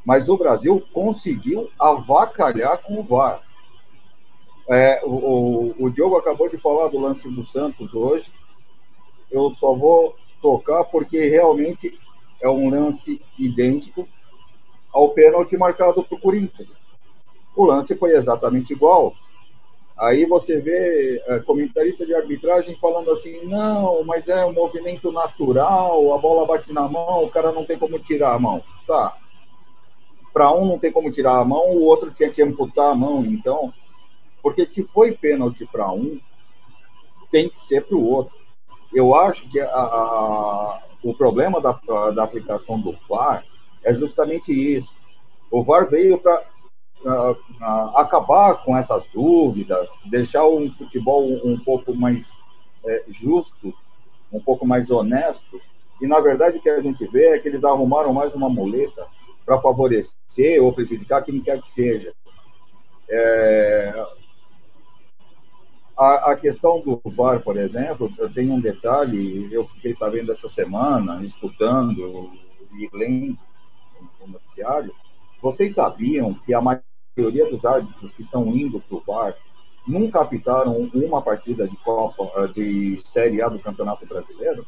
mas 0.05 0.29
o 0.29 0.37
Brasil 0.37 0.83
conseguiu 0.93 1.69
avacalhar 1.79 2.81
com 2.81 2.99
o 2.99 3.03
VAR. 3.03 3.41
É, 4.69 5.01
o, 5.03 5.09
o, 5.09 5.85
o 5.85 5.89
Diogo 5.89 6.17
acabou 6.17 6.49
de 6.49 6.57
falar 6.57 6.89
do 6.89 6.99
lance 6.99 7.29
do 7.29 7.43
Santos 7.43 7.93
hoje. 7.93 8.31
Eu 9.31 9.51
só 9.51 9.73
vou 9.73 10.15
tocar 10.41 10.83
porque 10.85 11.27
realmente 11.27 11.99
é 12.41 12.49
um 12.49 12.69
lance 12.69 13.21
idêntico 13.37 14.07
ao 14.91 15.09
pênalti 15.09 15.57
marcado 15.57 16.03
para 16.03 16.15
o 16.15 16.19
Corinthians. 16.19 16.77
O 17.55 17.65
lance 17.65 17.95
foi 17.95 18.11
exatamente 18.11 18.73
igual. 18.73 19.15
Aí 19.97 20.25
você 20.25 20.59
vê 20.59 21.21
é, 21.27 21.39
comentarista 21.39 22.05
de 22.05 22.15
arbitragem 22.15 22.75
falando 22.79 23.11
assim: 23.11 23.45
não, 23.45 24.03
mas 24.03 24.27
é 24.27 24.43
um 24.45 24.53
movimento 24.53 25.11
natural, 25.11 26.13
a 26.13 26.17
bola 26.17 26.47
bate 26.47 26.73
na 26.73 26.87
mão, 26.87 27.23
o 27.23 27.29
cara 27.29 27.51
não 27.51 27.63
tem 27.63 27.77
como 27.77 27.99
tirar 27.99 28.33
a 28.33 28.39
mão. 28.39 28.63
Tá. 28.87 29.15
Para 30.33 30.51
um 30.51 30.65
não 30.65 30.79
tem 30.79 30.91
como 30.91 31.11
tirar 31.11 31.37
a 31.37 31.45
mão, 31.45 31.71
o 31.71 31.83
outro 31.83 32.11
tinha 32.11 32.31
que 32.31 32.41
amputar 32.41 32.89
a 32.89 32.95
mão. 32.95 33.23
Então, 33.23 33.71
porque 34.41 34.65
se 34.65 34.83
foi 34.83 35.11
pênalti 35.11 35.65
para 35.65 35.91
um, 35.91 36.19
tem 37.31 37.47
que 37.47 37.59
ser 37.59 37.85
para 37.85 37.95
o 37.95 38.03
outro. 38.03 38.33
Eu 38.91 39.15
acho 39.15 39.49
que 39.49 39.59
a, 39.59 39.67
a, 39.67 40.83
o 41.03 41.13
problema 41.13 41.61
da, 41.61 41.79
da 42.11 42.23
aplicação 42.23 42.79
do 42.79 42.95
VAR 43.07 43.45
é 43.83 43.93
justamente 43.93 44.51
isso. 44.51 44.95
O 45.51 45.63
VAR 45.63 45.87
veio 45.87 46.17
para 46.17 46.43
acabar 47.95 48.63
com 48.63 48.75
essas 48.75 49.05
dúvidas, 49.07 49.89
deixar 50.05 50.47
um 50.47 50.71
futebol 50.71 51.25
um, 51.45 51.59
pouco 51.59 51.93
mais 51.93 52.31
é, 52.85 53.03
justo, 53.07 53.73
um 54.31 54.39
pouco 54.39 54.65
mais 54.65 54.89
honesto. 54.89 55.61
E, 56.01 56.07
na 56.07 56.19
verdade, 56.19 56.57
o 56.57 56.61
que 56.61 56.69
a 56.69 56.79
gente 56.79 57.05
vê 57.07 57.29
é 57.29 57.39
que 57.39 57.47
eles 57.47 57.63
arrumaram 57.63 58.13
mais 58.13 58.33
uma 58.35 58.49
muleta 58.49 59.05
para 59.45 59.59
favorecer 59.59 60.61
ou 60.61 60.73
prejudicar 60.73 61.23
quem 61.23 61.41
quer 61.41 61.61
que 61.61 61.69
seja. 61.69 62.13
É, 63.09 64.05
a, 65.97 66.31
a, 66.31 66.35
questão 66.35 66.81
do 66.81 67.01
VAR, 67.05 67.41
por 67.41 67.57
exemplo, 67.57 68.11
eu 68.17 68.31
tenho 68.33 68.53
um 68.53 68.59
detalhe, 68.59 69.53
eu 69.53 69.67
fiquei 69.67 69.93
sabendo 69.93 70.31
essa 70.31 70.47
semana, 70.47 71.23
escutando 71.23 72.31
e 72.73 72.89
lendo 72.91 73.37
o 74.19 74.27
noticiário, 74.27 74.93
vocês 75.41 75.75
sabiam 75.75 76.33
que 76.33 76.53
a 76.53 76.61
maioria 77.15 77.49
dos 77.49 77.65
árbitros 77.65 78.13
que 78.13 78.23
estão 78.23 78.47
indo 78.47 78.79
para 78.79 78.97
o 78.97 79.03
VAR 79.05 79.35
nunca 79.87 80.21
apitaram 80.21 80.89
uma 80.93 81.21
partida 81.21 81.67
de 81.67 81.75
Copa, 81.77 82.47
de 82.49 82.97
Série 82.99 83.41
A 83.41 83.49
do 83.49 83.59
Campeonato 83.59 84.05
Brasileiro? 84.05 84.65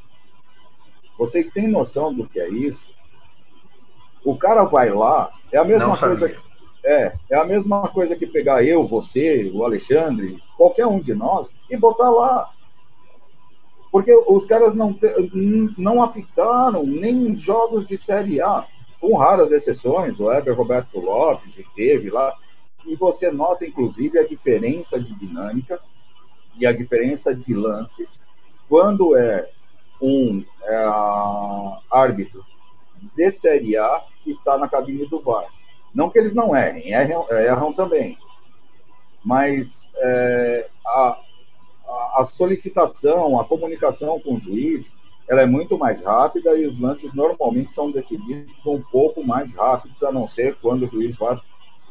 Vocês 1.17 1.49
têm 1.49 1.67
noção 1.67 2.13
do 2.13 2.27
que 2.27 2.39
é 2.39 2.49
isso? 2.49 2.89
O 4.23 4.37
cara 4.37 4.63
vai 4.63 4.89
lá, 4.89 5.31
é 5.51 5.57
a 5.57 5.63
mesma 5.63 5.87
Não 5.87 5.97
coisa 5.97 6.27
sabia. 6.27 6.45
É, 6.83 7.13
é 7.31 7.35
a 7.35 7.45
mesma 7.45 7.87
coisa 7.87 8.15
que 8.15 8.27
pegar 8.27 8.63
eu, 8.63 8.85
você, 8.85 9.51
o 9.53 9.63
Alexandre, 9.63 10.39
qualquer 10.55 10.85
um 10.85 10.99
de 10.99 11.15
nós, 11.15 11.49
e 11.69 11.75
botar 11.75 12.09
lá. 12.09 12.51
Porque 13.91 14.13
os 14.27 14.45
caras 14.45 14.75
não, 14.75 14.95
não 15.77 16.03
apitaram 16.03 16.83
nem 16.85 17.35
jogos 17.35 17.87
de 17.87 17.97
Série 17.97 18.39
A, 18.41 18.67
com 19.05 19.15
raras 19.15 19.51
exceções. 19.51 20.19
O 20.19 20.31
Heber 20.31 20.55
Roberto 20.55 20.99
Lopes 20.99 21.55
esteve 21.59 22.09
lá. 22.09 22.35
E 22.87 22.95
você 22.95 23.29
nota, 23.29 23.63
inclusive, 23.63 24.17
a 24.17 24.27
diferença 24.27 24.99
de 24.99 25.13
dinâmica 25.13 25.79
e 26.59 26.65
a 26.65 26.71
diferença 26.71 27.33
de 27.35 27.53
lances 27.53 28.19
quando 28.67 29.15
é 29.15 29.47
um 30.01 30.43
é, 30.63 30.85
árbitro 31.91 32.43
de 33.15 33.31
Série 33.31 33.77
A 33.77 34.03
que 34.23 34.31
está 34.31 34.57
na 34.57 34.67
cabine 34.67 35.05
do 35.07 35.19
VAR. 35.19 35.45
Não 35.93 36.09
que 36.09 36.17
eles 36.17 36.33
não 36.33 36.55
errem, 36.55 36.91
erram, 36.91 37.27
erram 37.29 37.73
também. 37.73 38.17
Mas 39.23 39.87
é, 39.97 40.67
a, 40.85 41.19
a 42.15 42.25
solicitação, 42.25 43.39
a 43.39 43.45
comunicação 43.45 44.19
com 44.19 44.33
o 44.33 44.39
juiz, 44.39 44.91
ela 45.27 45.41
é 45.41 45.45
muito 45.45 45.77
mais 45.77 46.01
rápida 46.01 46.57
e 46.57 46.67
os 46.67 46.79
lances 46.79 47.13
normalmente 47.13 47.71
são 47.71 47.91
decididos 47.91 48.65
um 48.65 48.81
pouco 48.81 49.25
mais 49.25 49.53
rápidos, 49.55 50.03
a 50.03 50.11
não 50.11 50.27
ser 50.27 50.55
quando 50.61 50.83
o 50.83 50.87
juiz 50.87 51.15
vai, 51.15 51.39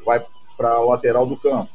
vai 0.05 0.25
para 0.57 0.75
a 0.75 0.81
lateral 0.81 1.27
do 1.27 1.37
campo. 1.37 1.71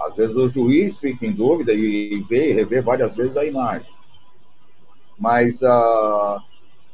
Às 0.00 0.16
vezes 0.16 0.34
o 0.34 0.48
juiz 0.48 0.98
fica 0.98 1.26
em 1.26 1.32
dúvida 1.32 1.72
e 1.72 2.24
vê 2.28 2.50
e 2.50 2.52
revê 2.52 2.80
várias 2.80 3.14
vezes 3.14 3.36
a 3.36 3.44
imagem. 3.44 3.92
Mas, 5.18 5.60
uh, 5.62 6.40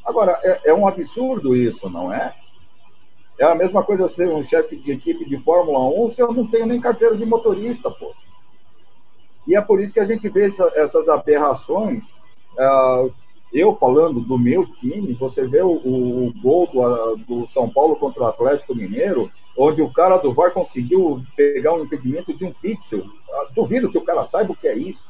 agora, 0.05 0.39
é, 0.43 0.71
é 0.71 0.75
um 0.75 0.87
absurdo 0.87 1.57
isso, 1.57 1.89
não 1.89 2.13
é? 2.13 2.35
É 3.39 3.45
a 3.45 3.55
mesma 3.55 3.83
coisa 3.83 4.07
ser 4.07 4.29
um 4.29 4.45
chefe 4.45 4.77
de 4.77 4.93
equipe 4.93 5.25
de 5.25 5.39
Fórmula 5.39 5.79
1 6.05 6.11
se 6.11 6.21
eu 6.21 6.33
não 6.33 6.47
tenho 6.47 6.67
nem 6.67 6.81
carteira 6.81 7.17
de 7.17 7.25
motorista, 7.25 7.91
pô. 7.91 8.13
E 9.47 9.57
é 9.57 9.61
por 9.61 9.81
isso 9.81 9.93
que 9.93 10.01
a 10.01 10.05
gente 10.05 10.29
vê 10.29 10.47
essa, 10.47 10.71
essas 10.75 11.09
aberrações. 11.09 12.11
Uh, 12.53 13.11
eu 13.53 13.75
falando 13.75 14.21
do 14.21 14.39
meu 14.39 14.67
time, 14.75 15.13
você 15.15 15.47
vê 15.47 15.61
o, 15.61 15.73
o 15.73 16.33
gol 16.41 16.67
do, 16.69 17.17
do, 17.17 17.47
São 17.47 17.69
Paulo 17.69 17.97
contra 17.97 18.23
o 18.23 18.27
Atlético 18.27 18.75
Mineiro, 18.75 19.31
onde 19.57 19.83
o 19.83 19.93
cara 19.93 20.19
do 20.19 20.33
VAR 20.33 20.53
conseguiu 20.53 21.23
pegar 21.37 21.75
um 21.75 21.83
impedimento 21.83 22.33
de 22.33 22.45
um 22.45 22.53
pixel. 22.53 23.01
Uh, 23.01 23.55
duvido 23.55 23.91
que 23.91 23.99
o 23.99 24.05
cara 24.05 24.25
saiba 24.25 24.53
o 24.53 24.57
que 24.57 24.69
é 24.69 24.77
isso. 24.77 25.09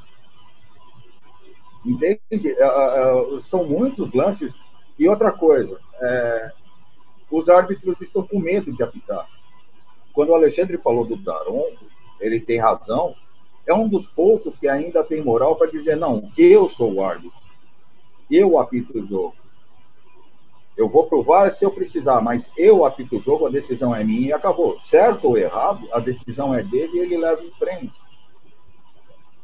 Entende? 1.84 2.20
Uh, 2.32 3.40
são 3.40 3.64
muitos 3.64 4.12
lances. 4.12 4.56
E 4.98 5.08
outra 5.08 5.32
coisa, 5.32 5.78
é, 6.00 6.52
os 7.30 7.48
árbitros 7.48 8.00
estão 8.00 8.22
com 8.22 8.38
medo 8.38 8.72
de 8.72 8.82
apitar. 8.82 9.26
Quando 10.12 10.30
o 10.30 10.34
Alexandre 10.34 10.76
falou 10.76 11.06
do 11.06 11.16
Daron, 11.16 11.64
ele 12.20 12.40
tem 12.40 12.58
razão, 12.58 13.14
é 13.66 13.72
um 13.72 13.88
dos 13.88 14.06
poucos 14.06 14.58
que 14.58 14.68
ainda 14.68 15.04
tem 15.04 15.22
moral 15.22 15.56
para 15.56 15.70
dizer: 15.70 15.96
não, 15.96 16.30
eu 16.36 16.68
sou 16.68 16.92
o 16.92 17.02
árbitro, 17.02 17.32
eu 18.30 18.58
apito 18.58 18.98
o 18.98 19.06
jogo. 19.06 19.34
Eu 20.76 20.88
vou 20.88 21.06
provar 21.06 21.52
se 21.52 21.64
eu 21.64 21.70
precisar, 21.70 22.20
mas 22.20 22.50
eu 22.56 22.84
apito 22.84 23.18
o 23.18 23.20
jogo, 23.20 23.46
a 23.46 23.50
decisão 23.50 23.94
é 23.94 24.02
minha 24.02 24.28
e 24.28 24.32
acabou. 24.32 24.78
Certo 24.80 25.28
ou 25.28 25.36
errado, 25.36 25.86
a 25.92 26.00
decisão 26.00 26.54
é 26.54 26.62
dele 26.62 26.96
e 26.96 27.00
ele 27.00 27.18
leva 27.18 27.42
em 27.42 27.50
frente. 27.52 27.92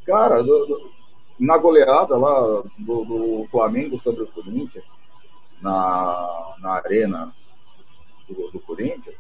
Cara, 0.07 0.43
do, 0.43 0.67
do, 0.67 0.91
na 1.39 1.59
goleada 1.59 2.17
lá 2.17 2.63
do, 2.79 3.05
do, 3.05 3.47
Flamengo 3.51 3.99
sobre 3.99 4.23
o 4.23 4.29
Corinthians, 4.29 4.85
na, 5.61 6.55
na 6.61 6.71
arena 6.71 7.35
do, 8.29 8.51
do 8.51 8.61
Corinthians, 8.61 9.17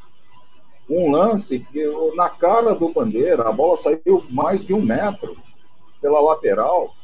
um 0.89 1.11
lance 1.11 1.59
que 1.59 1.85
na 2.14 2.31
cara 2.31 2.75
do 2.75 2.89
Bandeira, 2.89 3.49
a 3.49 3.53
bola 3.53 3.77
saiu 3.77 4.25
mais 4.31 4.64
de 4.64 4.73
um 4.73 4.81
metro 4.81 5.37
pela 6.01 6.21
lateral, 6.21 6.95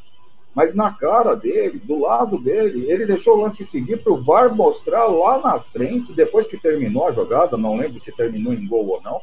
mas 0.54 0.74
na 0.74 0.92
cara 0.92 1.34
dele, 1.34 1.78
do 1.78 2.00
lado 2.00 2.38
dele, 2.38 2.90
ele 2.90 3.06
deixou 3.06 3.36
o 3.36 3.40
lance 3.40 3.64
seguir 3.64 4.02
para 4.02 4.12
o 4.12 4.22
VAR 4.22 4.54
mostrar 4.54 5.06
lá 5.06 5.38
na 5.38 5.58
frente, 5.58 6.12
depois 6.12 6.46
que 6.46 6.58
terminou 6.58 7.06
a 7.06 7.12
jogada, 7.12 7.56
não 7.56 7.76
lembro 7.76 8.00
se 8.00 8.12
terminou 8.12 8.52
em 8.52 8.66
gol 8.66 8.86
ou 8.86 9.02
não, 9.02 9.20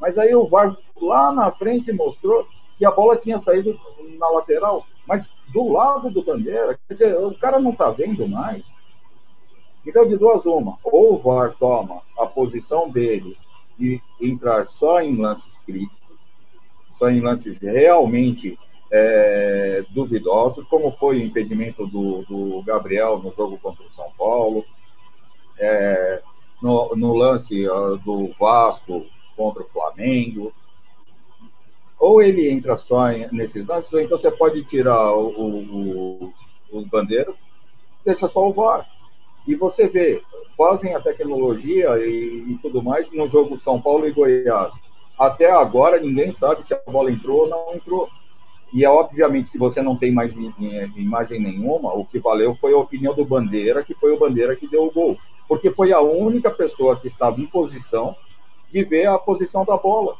mas 0.00 0.18
aí 0.18 0.34
o 0.34 0.46
VAR 0.46 0.76
lá 1.00 1.30
na 1.32 1.52
frente 1.52 1.92
mostrou 1.92 2.46
que 2.76 2.84
a 2.84 2.90
bola 2.90 3.16
tinha 3.16 3.38
saído 3.38 3.78
na 4.18 4.28
lateral, 4.30 4.84
mas 5.06 5.32
do 5.52 5.70
lado 5.70 6.10
do 6.10 6.24
Bandeira, 6.24 6.78
quer 6.88 6.94
dizer, 6.94 7.18
o 7.18 7.38
cara 7.38 7.60
não 7.60 7.70
está 7.70 7.90
vendo 7.90 8.26
mais. 8.26 8.66
Então, 9.86 10.08
de 10.08 10.16
duas 10.16 10.44
uma, 10.46 10.78
ou 10.82 11.14
o 11.14 11.18
VAR 11.18 11.54
toma 11.58 12.02
a 12.18 12.26
posição 12.26 12.90
dele 12.90 13.36
de 13.78 14.00
entrar 14.20 14.64
só 14.66 15.00
em 15.00 15.16
lances 15.16 15.58
críticos, 15.58 16.18
só 16.94 17.10
em 17.10 17.20
lances 17.20 17.58
realmente 17.58 18.58
é, 18.96 19.84
duvidosos, 19.90 20.68
como 20.68 20.92
foi 20.92 21.18
o 21.18 21.24
impedimento 21.24 21.84
do, 21.84 22.22
do, 22.22 22.62
Gabriel 22.62 23.18
no 23.18 23.34
jogo 23.34 23.58
contra 23.58 23.84
o 23.84 23.90
São 23.90 24.08
Paulo, 24.16 24.64
é, 25.58 26.22
no, 26.62 26.94
no, 26.94 27.12
lance 27.12 27.64
do 28.04 28.30
Vasco 28.38 29.04
contra 29.36 29.64
o 29.64 29.66
Flamengo. 29.66 30.54
Ou 31.98 32.22
ele 32.22 32.48
entra 32.48 32.76
só 32.76 33.08
nesses 33.32 33.66
lances, 33.66 33.92
ou 33.92 34.00
então 34.00 34.16
você 34.16 34.30
pode 34.30 34.62
tirar 34.62 35.12
o, 35.12 35.26
o, 35.28 36.32
os 36.70 36.86
bandeiras, 36.86 37.34
deixa 38.04 38.28
só 38.28 38.48
o 38.48 38.52
VAR. 38.52 38.88
E 39.44 39.56
você 39.56 39.88
vê, 39.88 40.22
fazem 40.56 40.94
a 40.94 41.00
tecnologia 41.00 41.98
e, 41.98 42.44
e, 42.46 42.58
tudo 42.62 42.80
mais 42.80 43.10
no 43.10 43.28
jogo 43.28 43.58
São 43.58 43.82
Paulo 43.82 44.06
e 44.06 44.12
Goiás. 44.12 44.72
Até 45.18 45.50
agora 45.50 45.98
ninguém 45.98 46.32
sabe 46.32 46.64
se 46.64 46.72
a 46.72 46.80
bola 46.86 47.10
entrou 47.10 47.40
ou 47.40 47.48
não 47.48 47.74
entrou. 47.74 48.08
E 48.74 48.84
obviamente, 48.84 49.50
se 49.50 49.56
você 49.56 49.80
não 49.80 49.94
tem 49.94 50.10
mais 50.10 50.34
imagem 50.96 51.40
nenhuma, 51.40 51.94
o 51.94 52.04
que 52.04 52.18
valeu 52.18 52.56
foi 52.56 52.74
a 52.74 52.78
opinião 52.78 53.14
do 53.14 53.24
Bandeira, 53.24 53.84
que 53.84 53.94
foi 53.94 54.12
o 54.12 54.18
Bandeira 54.18 54.56
que 54.56 54.66
deu 54.66 54.84
o 54.86 54.90
gol. 54.90 55.16
Porque 55.46 55.70
foi 55.70 55.92
a 55.92 56.00
única 56.00 56.50
pessoa 56.50 56.96
que 56.98 57.06
estava 57.06 57.40
em 57.40 57.46
posição 57.46 58.16
de 58.72 58.82
ver 58.82 59.06
a 59.06 59.16
posição 59.16 59.64
da 59.64 59.76
bola. 59.76 60.16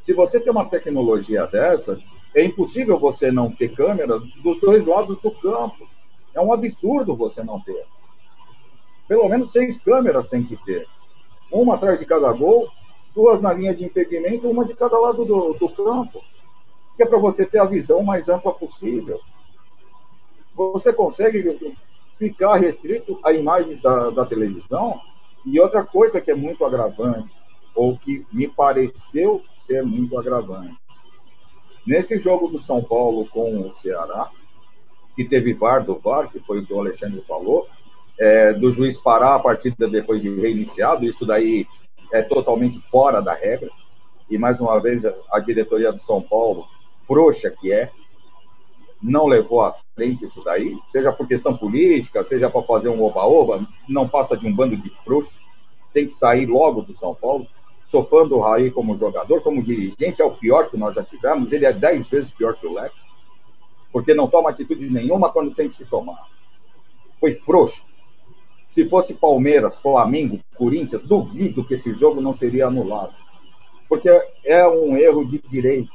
Se 0.00 0.14
você 0.14 0.40
tem 0.40 0.50
uma 0.50 0.64
tecnologia 0.64 1.46
dessa, 1.46 2.00
é 2.34 2.42
impossível 2.42 2.98
você 2.98 3.30
não 3.30 3.50
ter 3.50 3.74
câmera 3.74 4.18
dos 4.18 4.58
dois 4.58 4.86
lados 4.86 5.18
do 5.18 5.30
campo. 5.30 5.86
É 6.34 6.40
um 6.40 6.50
absurdo 6.50 7.14
você 7.14 7.44
não 7.44 7.60
ter. 7.60 7.84
Pelo 9.06 9.28
menos 9.28 9.52
seis 9.52 9.78
câmeras 9.78 10.28
tem 10.28 10.44
que 10.44 10.56
ter. 10.64 10.88
Uma 11.52 11.74
atrás 11.74 11.98
de 11.98 12.06
cada 12.06 12.32
gol, 12.32 12.70
duas 13.14 13.38
na 13.42 13.52
linha 13.52 13.74
de 13.74 13.84
impedimento, 13.84 14.48
uma 14.48 14.64
de 14.64 14.72
cada 14.72 14.98
lado 14.98 15.26
do, 15.26 15.52
do 15.52 15.68
campo. 15.68 16.24
Que 16.98 17.04
é 17.04 17.06
para 17.06 17.18
você 17.18 17.46
ter 17.46 17.60
a 17.60 17.64
visão 17.64 18.02
mais 18.02 18.28
ampla 18.28 18.52
possível. 18.52 19.20
Você 20.54 20.92
consegue 20.92 21.56
ficar 22.18 22.56
restrito 22.56 23.20
a 23.24 23.32
imagens 23.32 23.80
da, 23.80 24.10
da 24.10 24.26
televisão. 24.26 25.00
E 25.46 25.60
outra 25.60 25.84
coisa 25.84 26.20
que 26.20 26.30
é 26.30 26.34
muito 26.34 26.64
agravante, 26.64 27.32
ou 27.72 27.96
que 27.96 28.26
me 28.32 28.48
pareceu 28.48 29.44
ser 29.64 29.84
muito 29.84 30.18
agravante. 30.18 30.76
Nesse 31.86 32.18
jogo 32.18 32.48
do 32.48 32.60
São 32.60 32.82
Paulo 32.82 33.26
com 33.28 33.60
o 33.60 33.72
Ceará, 33.72 34.28
que 35.14 35.24
teve 35.24 35.54
VAR 35.54 35.84
do 35.84 35.96
VAR, 35.96 36.28
que 36.28 36.40
foi 36.40 36.58
o 36.58 36.66
que 36.66 36.72
o 36.72 36.80
Alexandre 36.80 37.22
falou, 37.22 37.68
é, 38.18 38.52
do 38.52 38.72
juiz 38.72 38.98
parar 38.98 39.36
a 39.36 39.38
partida 39.38 39.88
depois 39.88 40.20
de 40.20 40.28
reiniciado, 40.40 41.06
isso 41.06 41.24
daí 41.24 41.64
é 42.12 42.22
totalmente 42.22 42.80
fora 42.80 43.22
da 43.22 43.32
regra. 43.32 43.70
E 44.28 44.36
mais 44.36 44.60
uma 44.60 44.80
vez 44.80 45.04
a 45.30 45.38
diretoria 45.38 45.92
do 45.92 46.00
São 46.00 46.20
Paulo, 46.20 46.66
frouxa 47.08 47.50
que 47.50 47.72
é, 47.72 47.90
não 49.02 49.26
levou 49.26 49.62
à 49.62 49.74
frente 49.96 50.24
isso 50.24 50.44
daí, 50.44 50.76
seja 50.86 51.10
por 51.10 51.26
questão 51.26 51.56
política, 51.56 52.22
seja 52.22 52.48
para 52.48 52.62
fazer 52.62 52.88
um 52.88 53.02
oba-oba, 53.02 53.66
não 53.88 54.08
passa 54.08 54.36
de 54.36 54.46
um 54.46 54.54
bando 54.54 54.76
de 54.76 54.90
frouxos, 55.04 55.34
tem 55.92 56.06
que 56.06 56.12
sair 56.12 56.46
logo 56.46 56.82
do 56.82 56.94
São 56.94 57.14
Paulo. 57.14 57.46
Sou 57.86 58.04
fã 58.04 58.28
do 58.28 58.38
Raí 58.38 58.70
como 58.70 58.98
jogador, 58.98 59.40
como 59.40 59.62
dirigente, 59.62 60.20
é 60.20 60.24
o 60.24 60.36
pior 60.36 60.68
que 60.70 60.76
nós 60.76 60.94
já 60.94 61.02
tivemos, 61.02 61.50
ele 61.52 61.64
é 61.64 61.72
dez 61.72 62.06
vezes 62.06 62.30
pior 62.30 62.54
que 62.54 62.66
o 62.66 62.74
Leco 62.74 62.94
porque 63.92 64.14
não 64.14 64.28
toma 64.28 64.50
atitude 64.50 64.88
nenhuma 64.90 65.32
quando 65.32 65.54
tem 65.54 65.68
que 65.68 65.74
se 65.74 65.86
tomar. 65.86 66.28
Foi 67.18 67.34
frouxo. 67.34 67.82
Se 68.66 68.88
fosse 68.88 69.14
Palmeiras, 69.14 69.78
Flamengo, 69.78 70.40
Corinthians, 70.54 71.02
duvido 71.02 71.64
que 71.64 71.74
esse 71.74 71.94
jogo 71.94 72.20
não 72.20 72.34
seria 72.34 72.66
anulado. 72.66 73.14
Porque 73.88 74.08
é 74.44 74.68
um 74.68 74.96
erro 74.96 75.24
de 75.24 75.38
direito. 75.38 75.90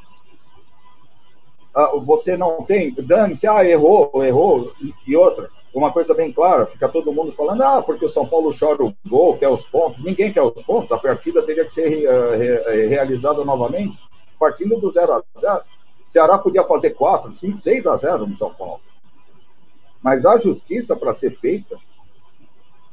Ah, 1.74 1.92
você 1.98 2.38
não 2.38 2.64
tem, 2.64 2.94
dane-se, 2.94 3.48
ah, 3.48 3.66
errou, 3.66 4.12
errou, 4.24 4.72
e 5.08 5.16
outra. 5.16 5.50
Uma 5.74 5.92
coisa 5.92 6.14
bem 6.14 6.32
clara, 6.32 6.68
fica 6.68 6.88
todo 6.88 7.12
mundo 7.12 7.32
falando, 7.32 7.64
ah, 7.64 7.82
porque 7.82 8.06
o 8.06 8.10
São 8.10 8.28
Paulo 8.28 8.52
chora 8.58 8.84
o 8.84 8.94
gol, 9.08 9.38
quer 9.38 9.50
os 9.50 9.66
pontos. 9.66 10.04
Ninguém 10.04 10.32
quer 10.32 10.44
os 10.44 10.62
pontos, 10.62 10.92
a 10.92 11.00
partida 11.00 11.42
teria 11.42 11.66
que 11.66 11.74
ser 11.74 12.08
uh, 12.08 12.90
realizada 12.90 13.44
novamente, 13.44 13.98
partindo 14.40 14.80
do 14.80 14.92
0 14.92 15.14
a 15.14 15.24
0 15.40 15.62
Ceará 16.08 16.38
podia 16.38 16.64
fazer 16.64 16.92
4, 16.92 17.32
5, 17.32 17.58
6 17.58 17.88
a 17.88 17.96
0 17.96 18.28
no 18.28 18.38
São 18.38 18.54
Paulo. 18.54 18.82
Mas 20.00 20.28
a 20.28 20.38
justiça 20.38 20.96
para 20.96 21.12
ser 21.12 21.40
feita, 21.40 21.76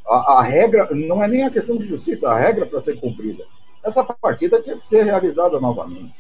a, 0.09 0.39
a, 0.39 0.43
regra, 0.43 0.89
não 0.91 1.23
é 1.23 1.29
nem 1.29 1.45
a 1.45 1.51
questão 1.51 1.77
de 1.77 1.87
justiça, 1.87 2.31
a 2.31 2.39
regra 2.39 2.65
para 2.65 2.81
ser 2.81 2.99
cumprida. 2.99 3.45
Essa 3.83 4.03
partida 4.03 4.63
tinha 4.63 4.77
que 4.77 4.85
ser 4.85 5.03
realizada 5.05 5.61
novamente. 5.61 6.15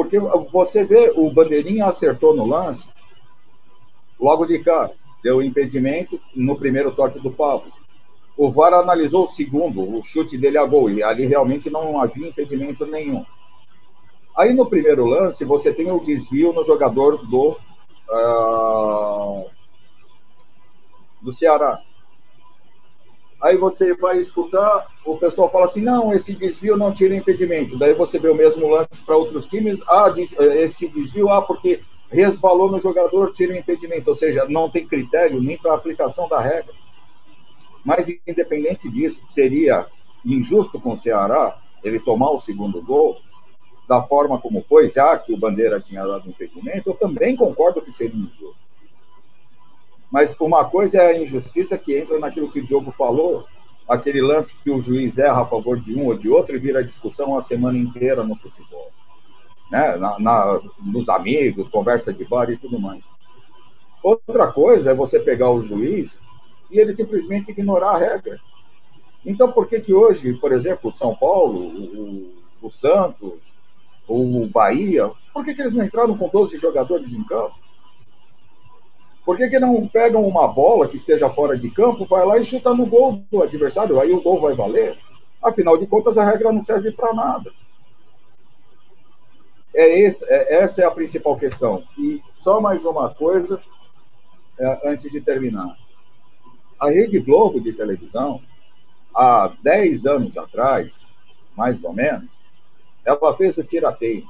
Porque 0.00 0.18
você 0.50 0.82
vê, 0.82 1.12
o 1.14 1.30
Bandeirinha 1.30 1.84
acertou 1.84 2.34
no 2.34 2.46
lance, 2.46 2.88
logo 4.18 4.46
de 4.46 4.58
cara, 4.60 4.92
deu 5.22 5.42
impedimento 5.42 6.18
no 6.34 6.56
primeiro 6.56 6.90
toque 6.92 7.20
do 7.20 7.30
Pablo. 7.30 7.70
O 8.34 8.50
VAR 8.50 8.72
analisou 8.72 9.24
o 9.24 9.26
segundo, 9.26 9.82
o 9.82 10.02
chute 10.02 10.38
dele 10.38 10.56
a 10.56 10.64
gol, 10.64 10.88
e 10.88 11.02
ali 11.02 11.26
realmente 11.26 11.68
não 11.68 12.00
havia 12.00 12.28
impedimento 12.28 12.86
nenhum. 12.86 13.26
Aí 14.34 14.54
no 14.54 14.64
primeiro 14.64 15.04
lance, 15.04 15.44
você 15.44 15.70
tem 15.70 15.92
o 15.92 16.00
desvio 16.00 16.54
no 16.54 16.64
jogador 16.64 17.18
do, 17.26 17.58
uh, 18.10 19.50
do 21.20 21.30
Ceará. 21.30 21.78
Aí 23.40 23.56
você 23.56 23.94
vai 23.94 24.18
escutar, 24.18 24.88
o 25.04 25.16
pessoal 25.16 25.50
fala 25.50 25.64
assim: 25.64 25.80
não, 25.80 26.12
esse 26.12 26.34
desvio 26.34 26.76
não 26.76 26.92
tira 26.92 27.14
impedimento. 27.14 27.78
Daí 27.78 27.94
você 27.94 28.18
vê 28.18 28.28
o 28.28 28.34
mesmo 28.34 28.68
lance 28.68 29.00
para 29.04 29.16
outros 29.16 29.46
times: 29.46 29.80
ah, 29.88 30.12
esse 30.16 30.88
desvio, 30.88 31.30
ah, 31.30 31.40
porque 31.40 31.80
resvalou 32.10 32.70
no 32.70 32.80
jogador, 32.80 33.32
tira 33.32 33.56
impedimento. 33.56 34.08
Ou 34.10 34.14
seja, 34.14 34.46
não 34.48 34.68
tem 34.68 34.86
critério 34.86 35.40
nem 35.40 35.56
para 35.56 35.74
aplicação 35.74 36.28
da 36.28 36.40
regra. 36.40 36.74
Mas, 37.84 38.08
independente 38.26 38.90
disso, 38.90 39.22
seria 39.28 39.86
injusto 40.24 40.78
com 40.78 40.92
o 40.92 40.96
Ceará 40.96 41.58
ele 41.82 41.98
tomar 41.98 42.30
o 42.30 42.40
segundo 42.40 42.82
gol, 42.82 43.16
da 43.88 44.02
forma 44.02 44.38
como 44.38 44.62
foi, 44.68 44.88
já 44.88 45.18
que 45.18 45.32
o 45.32 45.36
Bandeira 45.36 45.80
tinha 45.80 46.06
dado 46.06 46.28
impedimento, 46.28 46.90
eu 46.90 46.94
também 46.94 47.34
concordo 47.34 47.80
que 47.80 47.90
seria 47.90 48.14
injusto. 48.14 48.69
Mas 50.10 50.34
uma 50.40 50.64
coisa 50.64 50.98
é 50.98 51.06
a 51.06 51.22
injustiça 51.22 51.78
que 51.78 51.96
entra 51.96 52.18
naquilo 52.18 52.50
que 52.50 52.60
o 52.60 52.66
Diogo 52.66 52.90
falou, 52.90 53.46
aquele 53.88 54.20
lance 54.20 54.56
que 54.56 54.70
o 54.70 54.80
juiz 54.80 55.18
erra 55.18 55.42
a 55.42 55.46
favor 55.46 55.78
de 55.78 55.94
um 55.94 56.06
ou 56.06 56.16
de 56.16 56.28
outro 56.28 56.54
e 56.54 56.58
vira 56.58 56.84
discussão 56.84 57.36
a 57.36 57.40
semana 57.40 57.78
inteira 57.78 58.24
no 58.24 58.36
futebol. 58.36 58.90
Né? 59.70 59.96
Na, 59.96 60.18
na, 60.18 60.60
nos 60.80 61.08
amigos, 61.08 61.68
conversa 61.68 62.12
de 62.12 62.24
bar 62.24 62.50
e 62.50 62.56
tudo 62.56 62.80
mais. 62.80 63.02
Outra 64.02 64.50
coisa 64.50 64.90
é 64.90 64.94
você 64.94 65.20
pegar 65.20 65.50
o 65.50 65.62
juiz 65.62 66.18
e 66.70 66.78
ele 66.78 66.92
simplesmente 66.92 67.50
ignorar 67.50 67.92
a 67.92 67.98
regra. 67.98 68.40
Então, 69.24 69.52
por 69.52 69.68
que 69.68 69.80
que 69.80 69.92
hoje, 69.92 70.32
por 70.34 70.52
exemplo, 70.52 70.90
o 70.90 70.92
São 70.92 71.14
Paulo, 71.14 71.60
o, 71.60 72.32
o 72.62 72.70
Santos, 72.70 73.38
o 74.08 74.46
Bahia, 74.46 75.10
por 75.32 75.44
que, 75.44 75.54
que 75.54 75.60
eles 75.60 75.72
não 75.72 75.84
entraram 75.84 76.16
com 76.16 76.28
12 76.28 76.58
jogadores 76.58 77.12
em 77.12 77.22
campo? 77.22 77.54
Por 79.30 79.36
que, 79.36 79.48
que 79.48 79.60
não 79.60 79.86
pegam 79.86 80.26
uma 80.26 80.48
bola 80.48 80.88
que 80.88 80.96
esteja 80.96 81.30
fora 81.30 81.56
de 81.56 81.70
campo, 81.70 82.04
vai 82.04 82.26
lá 82.26 82.36
e 82.36 82.44
chuta 82.44 82.74
no 82.74 82.84
gol 82.84 83.22
do 83.30 83.40
adversário, 83.40 84.00
aí 84.00 84.12
o 84.12 84.20
gol 84.20 84.40
vai 84.40 84.56
valer? 84.56 84.98
Afinal 85.40 85.78
de 85.78 85.86
contas, 85.86 86.18
a 86.18 86.28
regra 86.28 86.50
não 86.50 86.64
serve 86.64 86.90
para 86.90 87.14
nada. 87.14 87.52
É 89.72 90.00
esse, 90.00 90.24
é, 90.28 90.56
essa 90.56 90.82
é 90.82 90.84
a 90.84 90.90
principal 90.90 91.36
questão. 91.36 91.84
E 91.96 92.20
só 92.34 92.60
mais 92.60 92.84
uma 92.84 93.08
coisa, 93.14 93.62
é, 94.58 94.90
antes 94.90 95.12
de 95.12 95.20
terminar. 95.20 95.78
A 96.80 96.90
Rede 96.90 97.20
Globo 97.20 97.60
de 97.60 97.72
televisão, 97.72 98.42
há 99.14 99.52
10 99.62 100.06
anos 100.06 100.36
atrás, 100.36 101.06
mais 101.56 101.84
ou 101.84 101.92
menos, 101.92 102.28
ela 103.04 103.36
fez 103.36 103.56
o 103.58 103.62
tirateio. 103.62 104.24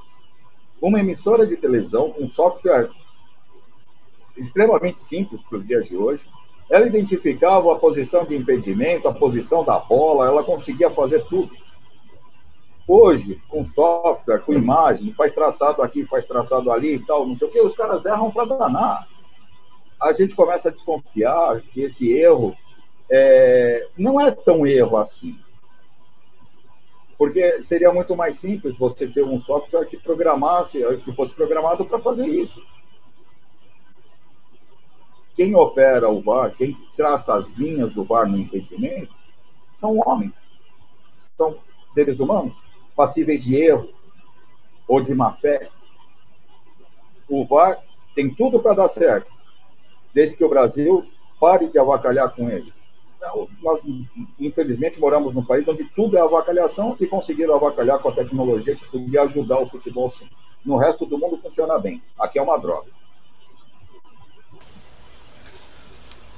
Uma 0.79 0.99
emissora 0.99 1.47
de 1.47 1.57
televisão, 1.57 2.13
um 2.19 2.29
software 2.29 2.91
extremamente 4.37 4.99
simples 4.99 5.41
para 5.41 5.57
os 5.57 5.65
dias 5.65 5.87
de 5.87 5.95
hoje, 5.95 6.25
ela 6.69 6.87
identificava 6.87 7.71
a 7.73 7.77
posição 7.77 8.23
de 8.25 8.35
impedimento, 8.35 9.07
a 9.07 9.13
posição 9.13 9.63
da 9.63 9.77
bola, 9.77 10.27
ela 10.27 10.43
conseguia 10.43 10.89
fazer 10.89 11.25
tudo. 11.25 11.51
Hoje, 12.87 13.41
com 13.47 13.65
software, 13.65 14.39
com 14.39 14.53
imagem, 14.53 15.13
faz 15.13 15.33
traçado 15.33 15.81
aqui, 15.81 16.05
faz 16.05 16.25
traçado 16.25 16.71
ali 16.71 16.95
e 16.95 17.05
tal, 17.05 17.27
não 17.27 17.35
sei 17.35 17.47
o 17.47 17.51
que, 17.51 17.61
os 17.61 17.75
caras 17.75 18.05
erram 18.05 18.31
para 18.31 18.45
danar 18.45 19.07
a 20.01 20.13
gente 20.13 20.33
começa 20.35 20.69
a 20.69 20.71
desconfiar 20.71 21.61
que 21.61 21.81
esse 21.81 22.11
erro 22.11 22.57
é, 23.09 23.87
não 23.95 24.19
é 24.19 24.31
tão 24.31 24.65
erro 24.65 24.97
assim. 24.97 25.37
Porque 27.17 27.61
seria 27.61 27.93
muito 27.93 28.15
mais 28.15 28.37
simples 28.37 28.75
você 28.75 29.07
ter 29.07 29.23
um 29.23 29.39
software 29.39 29.85
que 29.85 29.95
programasse, 29.95 30.83
que 31.05 31.13
fosse 31.13 31.35
programado 31.35 31.85
para 31.85 31.99
fazer 31.99 32.25
isso. 32.25 32.65
Quem 35.35 35.55
opera 35.55 36.09
o 36.09 36.21
VAR, 36.21 36.53
quem 36.55 36.77
traça 36.95 37.33
as 37.35 37.51
linhas 37.51 37.93
do 37.93 38.03
VAR 38.03 38.27
no 38.27 38.37
impedimento, 38.37 39.13
são 39.75 39.97
homens. 39.99 40.33
São 41.17 41.57
seres 41.89 42.19
humanos, 42.19 42.55
passíveis 42.95 43.43
de 43.43 43.55
erro 43.55 43.89
ou 44.87 45.01
de 45.01 45.13
má 45.13 45.31
fé. 45.31 45.69
O 47.29 47.45
VAR 47.45 47.79
tem 48.13 48.33
tudo 48.33 48.59
para 48.59 48.75
dar 48.75 48.87
certo 48.87 49.31
desde 50.13 50.35
que 50.35 50.43
o 50.43 50.49
Brasil 50.49 51.05
pare 51.39 51.67
de 51.67 51.79
avacalhar 51.79 52.35
com 52.35 52.49
ele. 52.49 52.73
Nós, 53.61 53.81
infelizmente, 54.39 54.99
moramos 54.99 55.35
num 55.35 55.45
país 55.45 55.67
onde 55.67 55.83
tudo 55.95 56.17
é 56.17 56.21
avacalhação 56.21 56.97
e 56.99 57.05
conseguiram 57.05 57.55
avacalhar 57.55 57.99
com 57.99 58.09
a 58.09 58.13
tecnologia 58.13 58.75
que 58.75 58.85
podia 58.89 59.21
ajudar 59.23 59.59
o 59.59 59.69
futebol, 59.69 60.09
sim. 60.09 60.27
No 60.65 60.75
resto 60.77 61.05
do 61.05 61.17
mundo 61.17 61.37
funciona 61.37 61.77
bem. 61.77 62.01
Aqui 62.19 62.39
é 62.39 62.41
uma 62.41 62.57
droga. 62.57 62.89